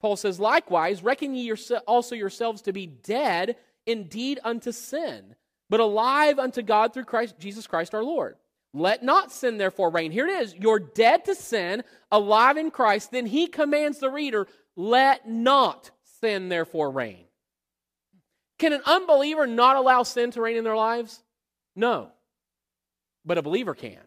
Paul 0.00 0.16
says, 0.16 0.38
Likewise, 0.38 1.02
reckon 1.02 1.34
ye 1.34 1.52
also 1.86 2.14
yourselves 2.14 2.62
to 2.62 2.72
be 2.72 2.86
dead 2.86 3.56
indeed 3.86 4.40
unto 4.44 4.72
sin, 4.72 5.34
but 5.70 5.80
alive 5.80 6.38
unto 6.38 6.62
God 6.62 6.92
through 6.92 7.04
Christ, 7.04 7.38
Jesus 7.38 7.66
Christ 7.66 7.94
our 7.94 8.04
Lord. 8.04 8.36
Let 8.74 9.02
not 9.02 9.32
sin 9.32 9.56
therefore 9.56 9.90
reign. 9.90 10.10
Here 10.12 10.26
it 10.28 10.42
is. 10.42 10.54
You're 10.54 10.78
dead 10.78 11.24
to 11.26 11.34
sin, 11.34 11.82
alive 12.12 12.58
in 12.58 12.70
Christ. 12.70 13.10
Then 13.10 13.24
he 13.24 13.46
commands 13.46 13.98
the 13.98 14.10
reader, 14.10 14.46
let 14.76 15.26
not 15.26 15.90
sin 16.20 16.50
therefore 16.50 16.90
reign. 16.90 17.24
Can 18.58 18.72
an 18.72 18.82
unbeliever 18.84 19.46
not 19.46 19.76
allow 19.76 20.02
sin 20.02 20.30
to 20.32 20.42
reign 20.42 20.56
in 20.56 20.64
their 20.64 20.76
lives? 20.76 21.22
No. 21.74 22.10
But 23.24 23.38
a 23.38 23.42
believer 23.42 23.74
can. 23.74 24.00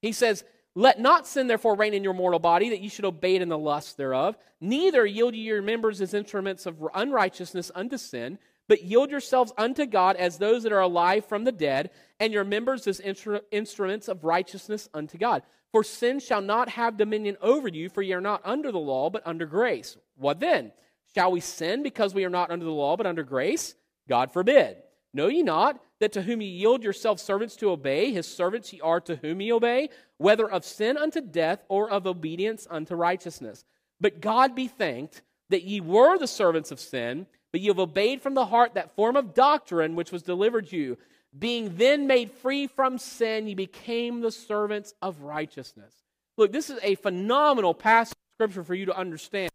He 0.00 0.12
says, 0.12 0.44
Let 0.74 1.00
not 1.00 1.26
sin 1.26 1.46
therefore 1.46 1.74
reign 1.74 1.94
in 1.94 2.04
your 2.04 2.14
mortal 2.14 2.38
body, 2.38 2.70
that 2.70 2.80
you 2.80 2.90
should 2.90 3.04
obey 3.04 3.36
it 3.36 3.42
in 3.42 3.48
the 3.48 3.58
lust 3.58 3.96
thereof. 3.96 4.36
Neither 4.60 5.04
yield 5.04 5.34
ye 5.34 5.42
your 5.42 5.62
members 5.62 6.00
as 6.00 6.14
instruments 6.14 6.66
of 6.66 6.82
unrighteousness 6.94 7.70
unto 7.74 7.96
sin, 7.96 8.38
but 8.68 8.82
yield 8.82 9.10
yourselves 9.10 9.52
unto 9.56 9.86
God 9.86 10.16
as 10.16 10.38
those 10.38 10.62
that 10.62 10.72
are 10.72 10.80
alive 10.80 11.24
from 11.24 11.44
the 11.44 11.52
dead, 11.52 11.90
and 12.20 12.32
your 12.32 12.44
members 12.44 12.86
as 12.86 13.00
instru- 13.00 13.40
instruments 13.50 14.08
of 14.08 14.24
righteousness 14.24 14.88
unto 14.92 15.18
God. 15.18 15.42
For 15.72 15.82
sin 15.84 16.20
shall 16.20 16.40
not 16.40 16.68
have 16.70 16.96
dominion 16.96 17.36
over 17.40 17.68
you, 17.68 17.88
for 17.88 18.02
ye 18.02 18.12
are 18.12 18.20
not 18.20 18.42
under 18.44 18.70
the 18.70 18.78
law, 18.78 19.10
but 19.10 19.26
under 19.26 19.46
grace. 19.46 19.96
What 20.16 20.40
then? 20.40 20.72
Shall 21.14 21.32
we 21.32 21.40
sin 21.40 21.82
because 21.82 22.14
we 22.14 22.24
are 22.24 22.30
not 22.30 22.50
under 22.50 22.64
the 22.64 22.70
law, 22.70 22.96
but 22.96 23.06
under 23.06 23.22
grace? 23.22 23.74
God 24.08 24.32
forbid. 24.32 24.76
Know 25.14 25.28
ye 25.28 25.42
not 25.42 25.80
that 26.00 26.12
to 26.12 26.22
whom 26.22 26.42
ye 26.42 26.48
yield 26.48 26.82
yourselves 26.82 27.22
servants 27.22 27.56
to 27.56 27.70
obey, 27.70 28.12
his 28.12 28.26
servants 28.26 28.72
ye 28.72 28.80
are 28.80 29.00
to 29.00 29.16
whom 29.16 29.40
ye 29.40 29.52
obey, 29.52 29.88
whether 30.18 30.48
of 30.50 30.64
sin 30.64 30.96
unto 30.96 31.20
death 31.20 31.64
or 31.68 31.90
of 31.90 32.06
obedience 32.06 32.66
unto 32.70 32.94
righteousness? 32.94 33.64
But 34.00 34.20
God 34.20 34.54
be 34.54 34.68
thanked 34.68 35.22
that 35.50 35.64
ye 35.64 35.80
were 35.80 36.18
the 36.18 36.26
servants 36.26 36.70
of 36.70 36.78
sin, 36.78 37.26
but 37.52 37.60
ye 37.60 37.68
have 37.68 37.78
obeyed 37.78 38.20
from 38.20 38.34
the 38.34 38.46
heart 38.46 38.74
that 38.74 38.94
form 38.94 39.16
of 39.16 39.34
doctrine 39.34 39.96
which 39.96 40.12
was 40.12 40.22
delivered 40.22 40.70
you. 40.70 40.98
Being 41.36 41.76
then 41.76 42.06
made 42.06 42.30
free 42.30 42.66
from 42.66 42.98
sin, 42.98 43.48
ye 43.48 43.54
became 43.54 44.20
the 44.20 44.30
servants 44.30 44.94
of 45.02 45.22
righteousness. 45.22 45.94
Look, 46.36 46.52
this 46.52 46.70
is 46.70 46.78
a 46.82 46.94
phenomenal 46.96 47.74
passage 47.74 48.12
of 48.12 48.36
scripture 48.36 48.64
for 48.64 48.74
you 48.74 48.86
to 48.86 48.96
understand, 48.96 49.50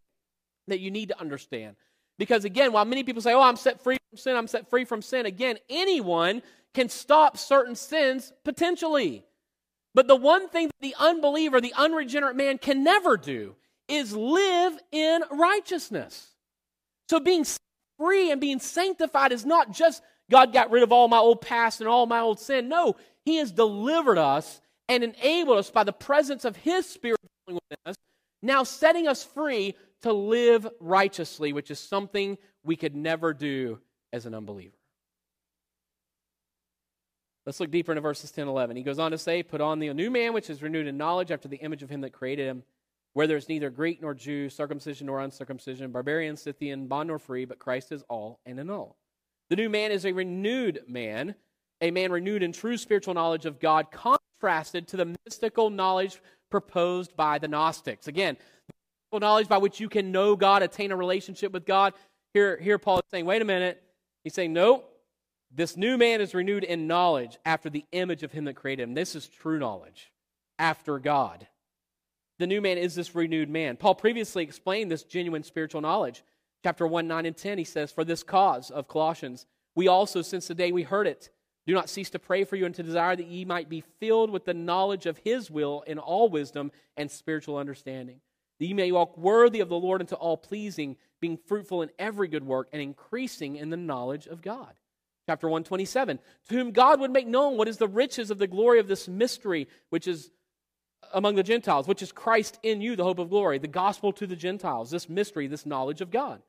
that 0.67 0.79
you 0.79 0.91
need 0.91 1.09
to 1.09 1.19
understand. 1.19 1.75
Because 2.19 2.45
again, 2.45 2.73
while 2.73 2.85
many 2.85 3.03
people 3.03 3.21
say, 3.21 3.33
oh, 3.33 3.41
I'm 3.41 3.55
set 3.55 3.81
free 3.81 3.97
sin, 4.17 4.35
I'm 4.35 4.47
set 4.47 4.69
free 4.69 4.85
from 4.85 5.01
sin, 5.01 5.25
again, 5.25 5.57
anyone 5.69 6.41
can 6.73 6.89
stop 6.89 7.37
certain 7.37 7.75
sins 7.75 8.33
potentially. 8.43 9.25
But 9.93 10.07
the 10.07 10.15
one 10.15 10.49
thing 10.49 10.67
that 10.67 10.81
the 10.81 10.95
unbeliever, 10.99 11.61
the 11.61 11.73
unregenerate 11.77 12.35
man 12.35 12.57
can 12.57 12.83
never 12.83 13.15
do 13.15 13.55
is 13.87 14.15
live 14.15 14.77
in 14.91 15.21
righteousness. 15.29 16.31
So 17.09 17.19
being 17.19 17.45
free 17.99 18.31
and 18.31 18.41
being 18.41 18.59
sanctified 18.59 19.31
is 19.31 19.45
not 19.45 19.71
just 19.71 20.01
God 20.31 20.53
got 20.53 20.71
rid 20.71 20.83
of 20.83 20.91
all 20.91 21.07
my 21.07 21.17
old 21.17 21.41
past 21.41 21.79
and 21.79 21.87
all 21.87 22.05
my 22.05 22.19
old 22.19 22.39
sin. 22.39 22.69
No, 22.69 22.95
He 23.23 23.37
has 23.37 23.51
delivered 23.51 24.17
us 24.17 24.61
and 24.89 25.03
enabled 25.03 25.59
us 25.59 25.69
by 25.69 25.83
the 25.83 25.93
presence 25.93 26.45
of 26.45 26.55
His 26.55 26.89
Spirit 26.89 27.19
within 27.45 27.59
us, 27.85 27.95
now 28.41 28.63
setting 28.63 29.07
us 29.07 29.23
free 29.23 29.75
to 30.01 30.11
live 30.11 30.67
righteously, 30.79 31.53
which 31.53 31.69
is 31.69 31.79
something 31.79 32.37
we 32.63 32.75
could 32.75 32.95
never 32.95 33.33
do 33.33 33.79
as 34.13 34.25
an 34.25 34.33
unbeliever. 34.33 34.77
Let's 37.45 37.59
look 37.59 37.71
deeper 37.71 37.91
into 37.91 38.01
verses 38.01 38.31
10 38.31 38.43
and 38.43 38.49
11. 38.49 38.77
He 38.77 38.83
goes 38.83 38.99
on 38.99 39.11
to 39.11 39.17
say, 39.17 39.43
Put 39.43 39.59
on 39.59 39.79
the 39.79 39.93
new 39.93 40.09
man, 40.09 40.31
which 40.31 40.49
is 40.49 40.61
renewed 40.61 40.87
in 40.87 40.95
knowledge 40.95 41.31
after 41.31 41.49
the 41.49 41.57
image 41.57 41.83
of 41.83 41.89
him 41.89 41.99
that 42.01 42.13
created 42.13 42.47
him, 42.47 42.63
where 43.11 43.27
there 43.27 43.35
is 43.35 43.49
neither 43.49 43.69
Greek 43.69 44.01
nor 44.01 44.13
Jew, 44.13 44.49
circumcision 44.49 45.07
nor 45.07 45.19
uncircumcision, 45.19 45.91
barbarian, 45.91 46.37
Scythian, 46.37 46.87
bond 46.87 47.09
nor 47.09 47.19
free, 47.19 47.43
but 47.43 47.59
Christ 47.59 47.91
is 47.91 48.03
all 48.07 48.39
and 48.45 48.59
in 48.59 48.69
all. 48.69 48.95
The 49.49 49.57
new 49.57 49.69
man 49.69 49.91
is 49.91 50.05
a 50.05 50.13
renewed 50.13 50.83
man, 50.87 51.35
a 51.81 51.91
man 51.91 52.13
renewed 52.13 52.43
in 52.43 52.53
true 52.53 52.77
spiritual 52.77 53.13
knowledge 53.13 53.45
of 53.45 53.59
God, 53.59 53.87
contrasted 53.91 54.87
to 54.87 54.97
the 54.97 55.13
mystical 55.25 55.69
knowledge 55.69 56.21
proposed 56.49 57.13
by 57.17 57.39
the 57.39 57.47
Gnostics. 57.49 58.07
Again, 58.07 58.37
knowledge 59.19 59.47
by 59.47 59.57
which 59.57 59.79
you 59.79 59.89
can 59.89 60.11
know 60.11 60.35
God, 60.35 60.63
attain 60.63 60.91
a 60.91 60.95
relationship 60.95 61.51
with 61.51 61.65
God. 61.65 61.93
Here, 62.33 62.57
here 62.57 62.79
Paul 62.79 62.99
is 62.99 63.03
saying, 63.11 63.25
wait 63.25 63.41
a 63.41 63.45
minute. 63.45 63.82
He's 64.23 64.33
saying, 64.33 64.53
no, 64.53 64.83
this 65.51 65.77
new 65.77 65.97
man 65.97 66.21
is 66.21 66.33
renewed 66.33 66.63
in 66.63 66.87
knowledge 66.87 67.37
after 67.45 67.69
the 67.69 67.85
image 67.91 68.23
of 68.23 68.31
him 68.31 68.45
that 68.45 68.55
created 68.55 68.83
him. 68.83 68.93
This 68.93 69.15
is 69.15 69.27
true 69.27 69.59
knowledge 69.59 70.11
after 70.57 70.97
God. 70.99 71.47
The 72.39 72.47
new 72.47 72.61
man 72.61 72.77
is 72.77 72.95
this 72.95 73.13
renewed 73.13 73.49
man. 73.49 73.77
Paul 73.77 73.95
previously 73.95 74.43
explained 74.43 74.89
this 74.89 75.03
genuine 75.03 75.43
spiritual 75.43 75.81
knowledge. 75.81 76.23
Chapter 76.63 76.87
1, 76.87 77.07
9, 77.07 77.25
and 77.25 77.37
10, 77.37 77.57
he 77.57 77.63
says, 77.63 77.91
For 77.91 78.03
this 78.03 78.23
cause 78.23 78.71
of 78.71 78.87
Colossians, 78.87 79.45
we 79.75 79.87
also, 79.87 80.21
since 80.21 80.47
the 80.47 80.55
day 80.55 80.71
we 80.71 80.83
heard 80.83 81.07
it, 81.07 81.29
do 81.67 81.73
not 81.73 81.89
cease 81.89 82.09
to 82.11 82.19
pray 82.19 82.43
for 82.43 82.55
you 82.55 82.65
and 82.65 82.75
to 82.75 82.83
desire 82.83 83.15
that 83.15 83.27
ye 83.27 83.45
might 83.45 83.69
be 83.69 83.83
filled 83.99 84.29
with 84.31 84.45
the 84.45 84.53
knowledge 84.53 85.05
of 85.05 85.17
his 85.19 85.51
will 85.51 85.83
in 85.85 85.99
all 85.99 86.29
wisdom 86.29 86.71
and 86.97 87.11
spiritual 87.11 87.57
understanding 87.57 88.19
that 88.63 88.69
you 88.69 88.75
may 88.75 88.93
walk 88.93 89.17
worthy 89.17 89.59
of 89.59 89.67
the 89.67 89.77
Lord 89.77 89.99
unto 89.99 90.15
all 90.15 90.37
pleasing, 90.37 90.95
being 91.19 91.35
fruitful 91.35 91.81
in 91.81 91.89
every 91.99 92.29
good 92.29 92.45
work 92.45 92.69
and 92.71 92.81
increasing 92.81 93.57
in 93.57 93.69
the 93.69 93.75
knowledge 93.75 94.25
of 94.25 94.41
God. 94.41 94.73
Chapter 95.27 95.49
127 95.49 96.17
To 96.47 96.55
whom 96.55 96.71
God 96.71 97.01
would 97.01 97.11
make 97.11 97.27
known 97.27 97.57
what 97.57 97.67
is 97.67 97.75
the 97.75 97.89
riches 97.89 98.31
of 98.31 98.37
the 98.37 98.47
glory 98.47 98.79
of 98.79 98.87
this 98.87 99.09
mystery, 99.09 99.67
which 99.89 100.07
is 100.07 100.31
among 101.13 101.35
the 101.35 101.43
Gentiles, 101.43 101.89
which 101.89 102.01
is 102.01 102.13
Christ 102.13 102.57
in 102.63 102.79
you, 102.79 102.95
the 102.95 103.03
hope 103.03 103.19
of 103.19 103.29
glory, 103.29 103.57
the 103.57 103.67
gospel 103.67 104.13
to 104.13 104.25
the 104.25 104.33
Gentiles, 104.37 104.91
this 104.91 105.09
mystery, 105.09 105.47
this 105.47 105.65
knowledge 105.65 105.99
of 105.99 106.09
God. 106.09 106.41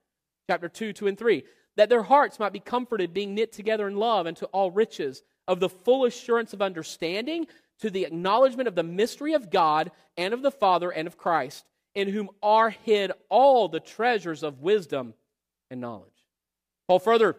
Chapter 0.48 0.68
2, 0.68 0.92
2 0.92 1.08
and 1.08 1.18
3 1.18 1.42
That 1.74 1.88
their 1.88 2.04
hearts 2.04 2.38
might 2.38 2.52
be 2.52 2.60
comforted, 2.60 3.12
being 3.12 3.34
knit 3.34 3.50
together 3.50 3.88
in 3.88 3.96
love, 3.96 4.26
and 4.26 4.36
to 4.36 4.46
all 4.46 4.70
riches 4.70 5.24
of 5.48 5.58
the 5.58 5.68
full 5.68 6.04
assurance 6.04 6.52
of 6.52 6.62
understanding, 6.62 7.48
to 7.80 7.90
the 7.90 8.04
acknowledgement 8.04 8.68
of 8.68 8.76
the 8.76 8.84
mystery 8.84 9.32
of 9.32 9.50
God 9.50 9.90
and 10.16 10.32
of 10.32 10.42
the 10.42 10.52
Father 10.52 10.92
and 10.92 11.08
of 11.08 11.18
Christ 11.18 11.64
in 11.94 12.08
whom 12.08 12.30
are 12.42 12.70
hid 12.70 13.12
all 13.28 13.68
the 13.68 13.80
treasures 13.80 14.42
of 14.42 14.60
wisdom 14.60 15.14
and 15.70 15.80
knowledge. 15.80 16.10
Paul 16.88 16.98
further 16.98 17.36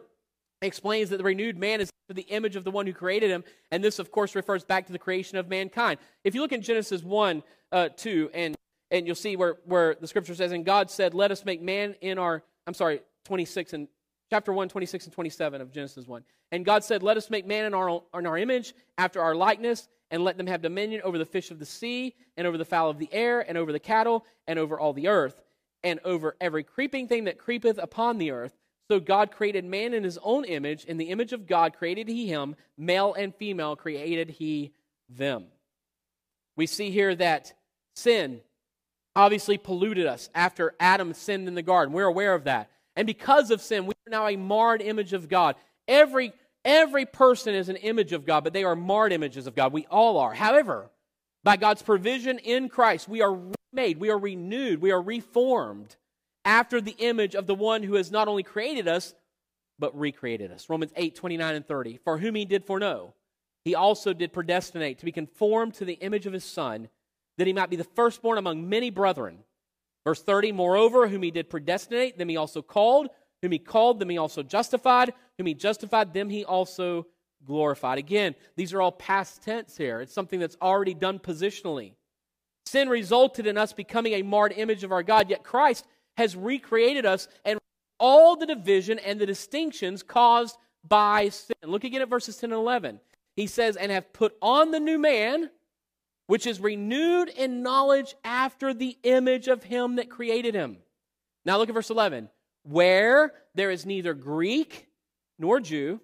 explains 0.62 1.10
that 1.10 1.18
the 1.18 1.24
renewed 1.24 1.58
man 1.58 1.82
is 1.82 1.90
the 2.10 2.22
image 2.24 2.56
of 2.56 2.64
the 2.64 2.72
one 2.72 2.86
who 2.86 2.94
created 2.94 3.30
him, 3.30 3.44
and 3.72 3.84
this, 3.84 4.00
of 4.00 4.12
course, 4.12 4.36
refers 4.36 4.64
back 4.64 4.86
to 4.88 4.94
the 4.94 5.00
creation 5.00 5.38
of 5.38 5.48
mankind. 5.50 6.00
If 6.24 6.36
you 6.36 6.42
look 6.42 6.52
in 6.52 6.62
Genesis 6.62 7.04
1, 7.04 7.44
uh, 7.72 7.90
2, 7.90 8.30
and, 8.34 8.56
and 8.92 9.08
you'll 9.08 9.16
see 9.16 9.36
where, 9.36 9.58
where 9.66 9.96
the 9.96 10.08
scripture 10.08 10.36
says, 10.36 10.52
And 10.52 10.66
God 10.66 10.92
said, 10.92 11.14
Let 11.14 11.32
us 11.32 11.46
make 11.46 11.62
man 11.62 11.96
in 12.02 12.18
our, 12.20 12.44
I'm 12.68 12.74
sorry, 12.74 13.02
26 13.26 13.74
and 13.74 13.88
chapter 14.30 14.54
1, 14.54 14.70
26 14.70 15.06
and 15.06 15.14
27 15.14 15.62
of 15.62 15.72
Genesis 15.72 16.08
1. 16.08 16.24
And 16.52 16.64
God 16.64 16.84
said, 16.84 17.04
Let 17.04 17.18
us 17.18 17.30
make 17.30 17.46
man 17.46 17.66
in 17.66 17.74
our, 17.74 18.02
in 18.14 18.26
our 18.26 18.38
image, 18.38 18.74
after 18.98 19.22
our 19.22 19.36
likeness, 19.36 19.88
and 20.16 20.24
let 20.24 20.38
them 20.38 20.48
have 20.48 20.62
dominion 20.62 21.02
over 21.04 21.18
the 21.18 21.26
fish 21.26 21.52
of 21.52 21.60
the 21.60 21.66
sea, 21.66 22.16
and 22.38 22.48
over 22.48 22.58
the 22.58 22.64
fowl 22.64 22.90
of 22.90 23.00
the 23.00 23.10
air, 23.12 23.42
and 23.42 23.58
over 23.58 23.74
the 23.74 23.80
cattle, 23.80 24.26
and 24.48 24.58
over 24.58 24.80
all 24.80 24.94
the 24.94 25.10
earth, 25.10 25.44
and 25.84 26.00
over 26.06 26.38
every 26.40 26.64
creeping 26.64 27.10
thing 27.10 27.26
that 27.26 27.38
creepeth 27.38 27.78
upon 27.78 28.18
the 28.18 28.32
earth. 28.32 28.56
So 28.90 29.02
God 29.02 29.32
created 29.32 29.66
man 29.66 29.94
in 29.94 30.06
his 30.06 30.18
own 30.24 30.46
image. 30.46 30.86
In 30.86 30.96
the 30.96 31.10
image 31.10 31.34
of 31.34 31.48
God 31.48 31.74
created 31.74 32.08
he 32.08 32.28
him, 32.28 32.56
male 32.78 33.14
and 33.14 33.36
female 33.36 33.76
created 33.76 34.30
he 34.30 34.72
them. 35.10 35.48
We 36.56 36.66
see 36.66 36.92
here 36.92 37.14
that 37.16 37.52
sin 37.98 38.40
obviously 39.18 39.58
polluted 39.58 40.06
us 40.06 40.30
after 40.34 40.76
Adam 40.80 41.14
sinned 41.14 41.50
in 41.50 41.56
the 41.56 41.62
garden. 41.62 41.94
We're 41.94 42.06
aware 42.06 42.34
of 42.34 42.46
that. 42.46 42.70
And 42.96 43.06
because 43.06 43.52
of 43.52 43.62
sin, 43.62 43.86
we 43.86 43.94
are 44.08 44.12
now 44.12 44.28
a 44.28 44.38
marred 44.38 44.82
image 44.82 45.12
of 45.12 45.28
God. 45.28 45.56
Every 45.90 46.32
Every 46.66 47.06
person 47.06 47.54
is 47.54 47.70
an 47.70 47.76
image 47.76 48.12
of 48.12 48.26
God, 48.26 48.44
but 48.44 48.52
they 48.52 48.64
are 48.64 48.76
marred 48.76 49.14
images 49.14 49.46
of 49.46 49.56
God. 49.56 49.72
We 49.72 49.86
all 49.86 50.18
are. 50.18 50.34
However, 50.34 50.90
by 51.44 51.58
God's 51.58 51.84
provision 51.84 52.40
in 52.40 52.70
Christ, 52.70 53.08
we 53.08 53.22
are 53.22 53.40
remade, 53.72 54.00
we 54.00 54.10
are 54.10 54.18
renewed, 54.18 54.82
we 54.82 54.92
are 54.92 55.02
reformed 55.02 55.96
after 56.44 56.82
the 56.82 56.96
image 56.98 57.36
of 57.36 57.46
the 57.46 57.54
one 57.54 57.84
who 57.84 57.94
has 57.94 58.12
not 58.12 58.28
only 58.28 58.42
created 58.42 58.88
us, 58.88 59.14
but 59.78 59.98
recreated 59.98 60.52
us. 60.52 60.70
Romans 60.70 60.92
8, 60.96 61.16
29 61.16 61.56
and 61.56 61.68
30. 61.68 62.00
For 62.04 62.18
whom 62.18 62.34
he 62.34 62.46
did 62.46 62.66
foreknow, 62.66 63.14
he 63.64 63.76
also 63.76 64.14
did 64.14 64.34
predestinate 64.34 65.00
to 65.00 65.06
be 65.06 65.12
conformed 65.12 65.76
to 65.76 65.86
the 65.86 65.94
image 65.94 66.26
of 66.26 66.34
his 66.34 66.44
Son, 66.44 66.90
that 67.38 67.48
he 67.48 67.54
might 67.54 67.70
be 67.70 67.76
the 67.76 67.84
firstborn 67.84 68.38
among 68.38 68.68
many 68.68 68.90
brethren. 68.90 69.40
Verse 70.04 70.22
30, 70.22 70.52
moreover, 70.52 71.08
whom 71.08 71.24
he 71.24 71.32
did 71.32 71.50
predestinate, 71.50 72.18
them 72.18 72.30
he 72.30 72.38
also 72.38 72.62
called. 72.62 73.10
Whom 73.46 73.52
he 73.52 73.60
called, 73.60 74.00
them 74.00 74.10
he 74.10 74.18
also 74.18 74.42
justified. 74.42 75.14
Whom 75.38 75.46
he 75.46 75.54
justified, 75.54 76.16
them 76.16 76.32
he 76.32 76.44
also 76.44 77.06
glorified. 77.46 78.00
Again, 78.00 78.34
these 78.56 78.74
are 78.74 78.82
all 78.82 78.92
past 78.92 79.44
tense 79.44 79.78
here. 79.78 80.02
It's 80.02 80.16
something 80.16 80.40
that's 80.40 80.58
already 80.64 80.96
done 80.96 81.20
positionally. 81.20 81.94
Sin 82.66 82.90
resulted 82.90 83.46
in 83.46 83.56
us 83.56 83.72
becoming 83.72 84.14
a 84.14 84.24
marred 84.24 84.52
image 84.54 84.84
of 84.84 84.92
our 84.92 85.04
God, 85.04 85.30
yet 85.30 85.44
Christ 85.44 85.86
has 86.18 86.36
recreated 86.36 87.06
us 87.06 87.28
and 87.46 87.60
all 88.00 88.36
the 88.36 88.48
division 88.48 88.98
and 88.98 89.22
the 89.22 89.28
distinctions 89.28 90.02
caused 90.02 90.58
by 90.84 91.30
sin. 91.30 91.56
Look 91.66 91.84
again 91.84 92.02
at 92.02 92.10
verses 92.10 92.38
10 92.38 92.52
and 92.52 92.60
11. 92.60 93.00
He 93.36 93.46
says, 93.46 93.76
And 93.76 93.92
have 93.92 94.12
put 94.12 94.36
on 94.42 94.72
the 94.72 94.80
new 94.80 94.98
man, 94.98 95.52
which 96.26 96.48
is 96.48 96.60
renewed 96.60 97.30
in 97.30 97.62
knowledge 97.62 98.16
after 98.24 98.74
the 98.74 98.98
image 99.04 99.48
of 99.48 99.66
him 99.66 99.98
that 99.98 100.10
created 100.10 100.56
him. 100.56 100.78
Now 101.46 101.60
look 101.60 101.70
at 101.70 101.76
verse 101.76 101.92
11 101.92 102.30
where 102.66 103.34
there 103.54 103.72
is 103.72 103.86
neither 103.86 104.14
Greek 104.14 104.88
nor 105.38 105.60
Jew, 105.60 106.00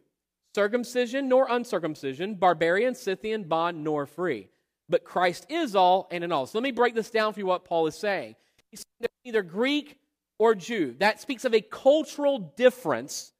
circumcision 0.56 1.28
nor 1.28 1.48
uncircumcision, 1.50 2.36
barbarian, 2.36 2.96
Scythian, 2.96 3.44
bond 3.44 3.84
nor 3.84 4.06
free. 4.06 4.50
But 4.90 5.04
Christ 5.04 5.48
is 5.50 5.76
all 5.76 6.08
and 6.12 6.24
in 6.24 6.32
all. 6.32 6.46
So 6.46 6.58
let 6.58 6.64
me 6.64 6.72
break 6.72 6.96
this 6.96 7.10
down 7.10 7.34
for 7.34 7.40
you 7.40 7.46
what 7.46 7.66
Paul 7.66 7.88
is 7.88 7.96
saying. 7.96 8.36
He's 8.70 8.84
saying 9.02 9.10
neither 9.26 9.42
Greek 9.42 9.98
or 10.38 10.54
Jew. 10.54 10.96
That 11.00 11.22
speaks 11.22 11.46
of 11.46 11.54
a 11.54 11.62
cultural 11.62 12.54
difference 12.58 13.34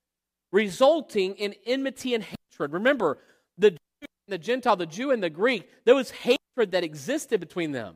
resulting 0.52 1.36
in 1.36 1.56
enmity 1.66 2.14
and 2.14 2.24
hatred. 2.24 2.74
Remember, 2.74 3.20
the 3.58 3.72
Jew 3.72 3.78
and 4.02 4.34
the 4.34 4.38
Gentile, 4.38 4.76
the 4.76 4.86
Jew 4.86 5.12
and 5.12 5.22
the 5.22 5.30
Greek, 5.30 5.70
there 5.86 5.96
was 5.96 6.12
hatred 6.12 6.72
that 6.72 6.84
existed 6.84 7.40
between 7.40 7.72
them. 7.72 7.96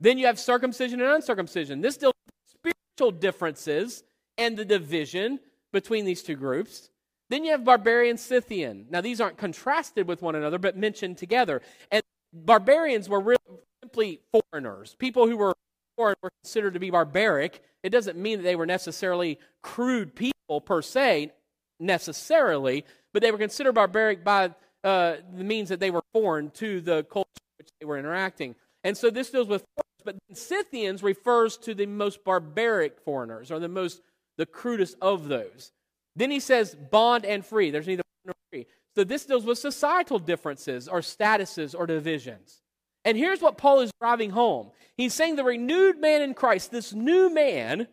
Then 0.00 0.18
you 0.18 0.26
have 0.26 0.38
circumcision 0.38 1.00
and 1.00 1.10
uncircumcision. 1.10 1.80
This 1.80 1.96
deals 1.96 2.12
with 2.26 2.72
spiritual 2.72 3.18
differences 3.18 4.02
and 4.38 4.56
the 4.56 4.64
division 4.64 5.40
between 5.72 6.04
these 6.04 6.22
two 6.22 6.36
groups. 6.36 6.90
Then 7.28 7.44
you 7.44 7.50
have 7.50 7.64
barbarian 7.64 8.18
Scythian. 8.18 8.86
Now, 8.88 9.00
these 9.00 9.20
aren't 9.20 9.36
contrasted 9.36 10.06
with 10.06 10.22
one 10.22 10.36
another, 10.36 10.58
but 10.58 10.76
mentioned 10.76 11.18
together. 11.18 11.60
And 11.90 12.02
barbarians 12.32 13.08
were 13.08 13.20
really 13.20 13.38
simply 13.82 14.20
foreigners, 14.32 14.94
people 14.98 15.26
who 15.26 15.36
were 15.36 15.54
foreign 15.96 16.16
were 16.22 16.30
considered 16.42 16.74
to 16.74 16.80
be 16.80 16.90
barbaric. 16.90 17.62
It 17.82 17.90
doesn't 17.90 18.18
mean 18.18 18.38
that 18.38 18.44
they 18.44 18.56
were 18.56 18.66
necessarily 18.66 19.38
crude 19.62 20.14
people 20.14 20.60
per 20.60 20.82
se, 20.82 21.32
necessarily, 21.80 22.84
but 23.12 23.22
they 23.22 23.30
were 23.30 23.38
considered 23.38 23.72
barbaric 23.72 24.24
by 24.24 24.54
uh, 24.84 25.16
the 25.34 25.44
means 25.44 25.68
that 25.68 25.80
they 25.80 25.90
were 25.90 26.02
foreign 26.12 26.50
to 26.50 26.80
the 26.80 27.04
culture 27.04 27.28
which 27.58 27.68
they 27.80 27.86
were 27.86 27.98
interacting. 27.98 28.54
And 28.84 28.96
so 28.96 29.10
this 29.10 29.30
deals 29.30 29.48
with 29.48 29.64
foreigners, 29.74 30.20
but 30.28 30.36
Scythians 30.36 31.02
refers 31.02 31.56
to 31.58 31.74
the 31.74 31.86
most 31.86 32.24
barbaric 32.24 33.00
foreigners, 33.00 33.50
or 33.50 33.58
the 33.58 33.68
most 33.68 34.02
the 34.36 34.46
crudest 34.46 34.96
of 35.00 35.28
those. 35.28 35.72
Then 36.14 36.30
he 36.30 36.40
says 36.40 36.74
bond 36.74 37.24
and 37.24 37.44
free. 37.44 37.70
There's 37.70 37.86
neither 37.86 38.02
bond 38.02 38.26
nor 38.26 38.34
free. 38.50 38.66
So 38.94 39.04
this 39.04 39.26
deals 39.26 39.44
with 39.44 39.58
societal 39.58 40.18
differences 40.18 40.88
or 40.88 41.00
statuses 41.00 41.74
or 41.78 41.86
divisions. 41.86 42.62
And 43.04 43.16
here's 43.16 43.42
what 43.42 43.58
Paul 43.58 43.80
is 43.80 43.90
driving 44.00 44.30
home. 44.30 44.70
He's 44.96 45.14
saying 45.14 45.36
the 45.36 45.44
renewed 45.44 46.00
man 46.00 46.22
in 46.22 46.34
Christ, 46.34 46.70
this 46.70 46.92
new 46.92 47.32
man, 47.32 47.86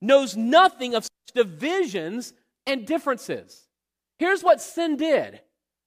knows 0.00 0.36
nothing 0.36 0.94
of 0.94 1.04
such 1.04 1.34
divisions 1.34 2.32
and 2.66 2.86
differences. 2.86 3.68
Here's 4.18 4.42
what 4.42 4.60
sin 4.60 4.96
did 4.96 5.40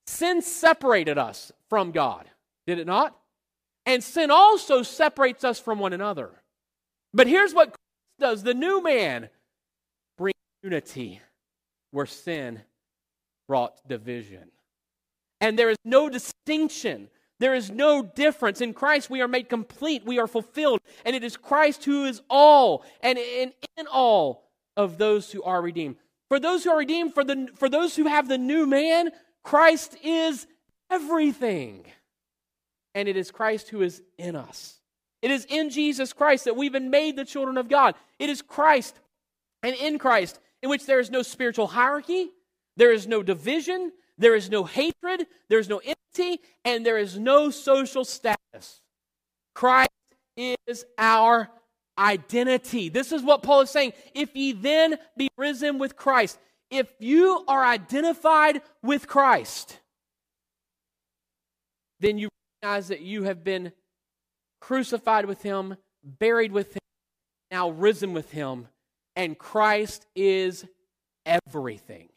sin 0.05 0.41
separated 0.41 1.17
us 1.17 1.51
from 1.69 1.91
God, 1.91 2.29
did 2.67 2.77
it 2.77 2.87
not? 2.87 3.17
And 3.85 4.03
sin 4.03 4.31
also 4.31 4.83
separates 4.83 5.43
us 5.43 5.59
from 5.59 5.79
one 5.79 5.93
another. 5.93 6.31
But 7.13 7.27
here's 7.27 7.53
what 7.53 7.69
Christ 7.69 7.79
does 8.19 8.43
the 8.43 8.53
new 8.53 8.81
man 8.81 9.29
unity 10.63 11.21
where 11.91 12.05
sin 12.05 12.61
brought 13.47 13.87
division. 13.87 14.49
And 15.41 15.59
there 15.59 15.69
is 15.69 15.77
no 15.83 16.09
distinction. 16.09 17.09
There 17.39 17.53
is 17.53 17.69
no 17.69 18.01
difference. 18.01 18.61
In 18.61 18.73
Christ, 18.73 19.09
we 19.09 19.21
are 19.21 19.27
made 19.27 19.49
complete. 19.49 20.05
We 20.05 20.19
are 20.19 20.27
fulfilled. 20.27 20.79
And 21.05 21.15
it 21.15 21.23
is 21.23 21.35
Christ 21.35 21.83
who 21.83 22.05
is 22.05 22.21
all 22.29 22.85
and 23.01 23.17
in, 23.17 23.51
in 23.77 23.87
all 23.87 24.49
of 24.77 24.97
those 24.97 25.31
who 25.31 25.43
are 25.43 25.61
redeemed. 25.61 25.97
For 26.29 26.39
those 26.39 26.63
who 26.63 26.71
are 26.71 26.77
redeemed, 26.77 27.13
for, 27.13 27.23
the, 27.23 27.49
for 27.55 27.69
those 27.69 27.95
who 27.95 28.07
have 28.07 28.27
the 28.27 28.37
new 28.37 28.65
man, 28.65 29.11
Christ 29.43 29.97
is 30.01 30.47
everything. 30.89 31.85
And 32.95 33.09
it 33.09 33.17
is 33.17 33.29
Christ 33.29 33.69
who 33.69 33.81
is 33.81 34.01
in 34.17 34.35
us. 34.35 34.79
It 35.21 35.31
is 35.31 35.45
in 35.45 35.69
Jesus 35.69 36.13
Christ 36.13 36.45
that 36.45 36.55
we've 36.55 36.71
been 36.71 36.89
made 36.89 37.17
the 37.17 37.25
children 37.25 37.57
of 37.57 37.67
God. 37.67 37.95
It 38.19 38.29
is 38.29 38.41
Christ 38.41 38.97
and 39.61 39.75
in 39.75 39.97
Christ 39.97 40.39
in 40.63 40.69
which 40.69 40.85
there 40.85 40.99
is 40.99 41.11
no 41.11 41.21
spiritual 41.21 41.67
hierarchy, 41.67 42.31
there 42.77 42.93
is 42.93 43.05
no 43.05 43.21
division, 43.21 43.91
there 44.17 44.33
is 44.33 44.49
no 44.49 44.63
hatred, 44.63 45.27
there 45.49 45.59
is 45.59 45.67
no 45.67 45.79
enmity, 45.79 46.41
and 46.63 46.85
there 46.85 46.97
is 46.97 47.19
no 47.19 47.49
social 47.49 48.05
status. 48.05 48.81
Christ 49.53 49.89
is 50.37 50.85
our 50.97 51.49
identity. 51.97 52.87
This 52.89 53.11
is 53.11 53.21
what 53.21 53.43
Paul 53.43 53.61
is 53.61 53.69
saying. 53.69 53.91
If 54.15 54.35
ye 54.35 54.53
then 54.53 54.97
be 55.17 55.27
risen 55.37 55.79
with 55.79 55.97
Christ, 55.97 56.39
if 56.71 56.87
you 56.97 57.43
are 57.47 57.63
identified 57.63 58.61
with 58.81 59.05
Christ, 59.05 59.79
then 61.99 62.17
you 62.17 62.29
recognize 62.61 62.87
that 62.87 63.01
you 63.01 63.23
have 63.23 63.43
been 63.43 63.73
crucified 64.61 65.25
with 65.25 65.43
him, 65.43 65.75
buried 66.03 66.53
with 66.53 66.73
him, 66.73 66.79
now 67.51 67.69
risen 67.69 68.13
with 68.13 68.31
him, 68.31 68.69
and 69.15 69.37
Christ 69.37 70.05
is 70.15 70.65
everything. 71.25 72.09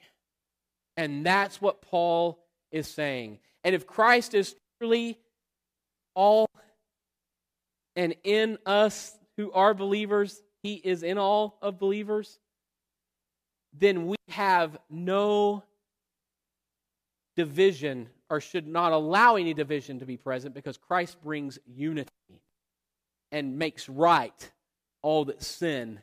And 0.96 1.24
that's 1.24 1.60
what 1.60 1.82
Paul 1.82 2.38
is 2.70 2.88
saying. 2.88 3.38
And 3.64 3.74
if 3.74 3.86
Christ 3.86 4.34
is 4.34 4.54
truly 4.78 5.18
all 6.14 6.46
and 7.94 8.14
in 8.24 8.58
us 8.66 9.16
who 9.36 9.52
are 9.52 9.74
believers, 9.74 10.42
he 10.62 10.74
is 10.74 11.02
in 11.02 11.18
all 11.18 11.58
of 11.62 11.78
believers, 11.78 12.38
then 13.72 14.06
we 14.06 14.16
have 14.28 14.78
no 14.90 15.62
division 17.36 18.08
or 18.28 18.40
should 18.40 18.66
not 18.66 18.92
allow 18.92 19.36
any 19.36 19.54
division 19.54 19.98
to 20.00 20.06
be 20.06 20.16
present 20.16 20.54
because 20.54 20.76
Christ 20.76 21.22
brings 21.22 21.58
unity 21.66 22.10
and 23.30 23.58
makes 23.58 23.88
right 23.88 24.52
all 25.02 25.26
that 25.26 25.42
sin 25.42 26.00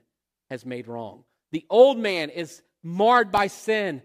has 0.53 0.65
made 0.67 0.87
wrong. 0.87 1.23
The 1.51 1.65
old 1.67 1.97
man 1.97 2.29
is 2.29 2.61
marred 2.83 3.31
by 3.31 3.47
sin, 3.47 4.03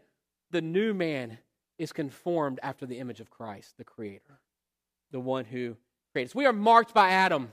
the 0.51 0.63
new 0.63 0.95
man 0.95 1.37
is 1.79 1.93
conformed 1.93 2.59
after 2.63 2.87
the 2.87 2.99
image 2.99 3.21
of 3.21 3.29
Christ, 3.29 3.75
the 3.77 3.85
Creator, 3.85 4.41
the 5.13 5.21
one 5.21 5.45
who 5.45 5.77
created 6.13 6.31
us. 6.31 6.35
We 6.35 6.47
are 6.47 6.53
marked 6.55 6.95
by 6.95 7.11
Adam. 7.11 7.53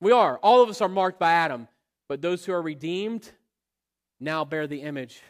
We 0.00 0.12
are. 0.12 0.36
All 0.38 0.62
of 0.62 0.68
us 0.68 0.82
are 0.82 0.88
marked 0.88 1.18
by 1.18 1.32
Adam. 1.32 1.66
But 2.10 2.20
those 2.20 2.44
who 2.44 2.52
are 2.52 2.60
redeemed 2.60 3.30
now 4.20 4.44
bear 4.44 4.66
the 4.66 4.82
image 4.82 5.22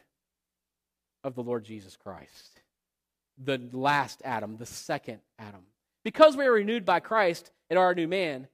of 1.22 1.36
the 1.36 1.45
Lord 1.45 1.64
Jesus 1.64 1.97
Christ, 1.97 2.61
the 3.38 3.61
last 3.72 4.20
Adam, 4.24 4.57
the 4.57 4.66
second 4.66 5.20
Adam. 5.38 5.62
Because 6.03 6.36
we 6.36 6.45
are 6.45 6.53
renewed 6.53 6.84
by 6.84 6.99
Christ 6.99 7.53
and 7.70 7.78
are 7.78 7.93
a 7.93 7.95
new 7.95 8.09
man, 8.09 8.49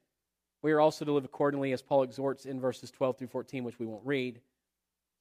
we 0.63 0.73
are 0.73 0.81
also 0.81 1.05
to 1.05 1.13
live 1.13 1.25
accordingly, 1.25 1.73
as 1.73 1.83
Paul 1.83 2.03
exhorts 2.03 2.45
in 2.47 2.61
verses 2.61 2.91
12 2.91 3.19
through 3.19 3.29
14, 3.29 3.65
which 3.65 3.79
we 3.79 3.87
won't 3.87 4.05
read. 4.05 4.41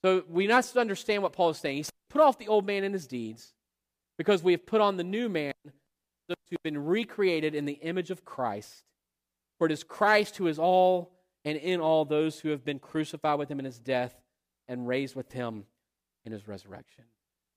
So 0.04 0.24
we 0.30 0.48
must 0.48 0.78
understand 0.78 1.24
what 1.24 1.34
Paul 1.34 1.50
is 1.50 1.58
saying. 1.58 1.78
He's 1.78 1.92
put 2.10 2.22
off 2.22 2.38
the 2.38 2.48
old 2.48 2.66
man 2.66 2.84
and 2.84 2.94
his 2.94 3.08
deeds 3.08 3.54
because 4.18 4.44
we 4.44 4.52
have 4.54 4.66
put 4.66 4.82
on 4.82 4.98
the 4.98 5.04
new 5.04 5.30
man, 5.30 5.54
those 6.28 6.38
who've 6.50 6.64
been 6.64 6.86
recreated 6.86 7.56
in 7.56 7.66
the 7.66 7.74
image 7.74 8.10
of 8.10 8.26
Christ. 8.26 8.84
For 9.58 9.66
it 9.66 9.72
is 9.72 9.84
Christ 9.84 10.38
who 10.38 10.48
is 10.48 10.60
all 10.60 11.12
and 11.46 11.58
in 11.58 11.80
all 11.80 12.06
those 12.06 12.40
who 12.40 12.50
have 12.50 12.66
been 12.66 12.80
crucified 12.80 13.40
with 13.40 13.50
him 13.50 13.60
in 13.60 13.66
his 13.66 13.80
death 13.80 14.14
and 14.68 14.88
raised 14.88 15.16
with 15.16 15.32
him 15.32 15.66
in 16.26 16.32
his 16.32 16.48
resurrection. 16.48 17.06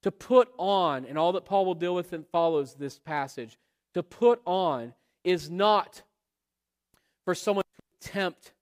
To 0.02 0.10
put 0.10 0.48
on, 0.56 1.04
and 1.04 1.18
all 1.18 1.32
that 1.32 1.44
Paul 1.44 1.66
will 1.66 1.74
deal 1.74 1.94
with 1.94 2.12
and 2.12 2.26
follows 2.28 2.74
this 2.74 2.98
passage, 2.98 3.58
to 3.94 4.02
put 4.02 4.40
on 4.46 4.94
is 5.24 5.50
not 5.50 6.02
for 7.24 7.34
someone 7.34 7.64
to 8.00 8.08
attempt 8.08 8.52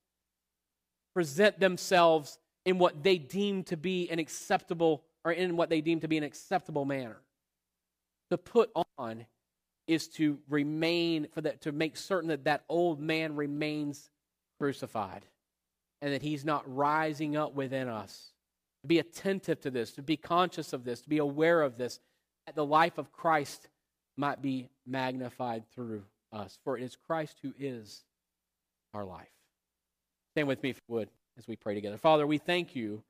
present 1.14 1.59
themselves 1.59 2.39
in 2.64 2.78
what 2.78 3.03
they 3.03 3.18
deem 3.18 3.64
to 3.64 3.76
be 3.76 4.09
an 4.11 4.18
acceptable 4.18 5.03
or 5.24 5.32
in 5.32 5.57
what 5.57 5.68
they 5.68 5.80
deem 5.80 6.01
to 6.01 6.09
be 6.09 6.16
an 6.16 6.22
acceptable 6.22 6.84
manner. 6.84 7.16
To 8.30 8.39
put 8.39 8.70
on 8.97 9.26
is 9.89 10.07
to 10.09 10.39
remain 10.49 11.26
for 11.32 11.41
that 11.41 11.62
to 11.62 11.72
make 11.72 11.97
certain 11.97 12.28
that 12.28 12.45
that 12.45 12.62
old 12.68 13.01
man 13.01 13.34
remains 13.34 14.11
crucified 14.61 15.24
and 16.03 16.12
that 16.12 16.22
he's 16.22 16.45
not 16.45 16.62
rising 16.72 17.36
up 17.36 17.55
within 17.55 17.89
us. 17.89 18.32
To 18.82 18.86
be 18.86 19.01
attentive 19.01 19.61
to 19.62 19.70
this, 19.70 19.93
to 19.93 20.03
be 20.03 20.16
conscious 20.16 20.72
of 20.72 20.84
this, 20.84 21.01
to 21.01 21.09
be 21.09 21.18
aware 21.18 21.62
of 21.62 21.78
this, 21.78 21.99
that 22.47 22.55
the 22.55 22.64
life 22.64 22.97
of 22.97 23.11
Christ 23.11 23.66
might 24.16 24.41
be 24.41 24.68
magnified 24.86 25.64
through 25.74 26.05
us. 26.32 26.59
For 26.62 26.78
it 26.78 26.84
is 26.84 26.97
Christ 27.09 27.39
who 27.43 27.55
is 27.59 28.05
our 28.99 29.05
life. 29.05 29.28
Stand 30.34 30.49
with 30.49 30.62
me 30.62 30.70
if 30.70 30.76
you 30.76 30.94
would 30.94 31.09
as 31.38 31.46
we 31.46 31.57
pray 31.57 31.74
together. 31.74 31.96
Father, 31.96 32.26
we 32.26 32.38
thank 32.38 32.74
you 32.74 33.03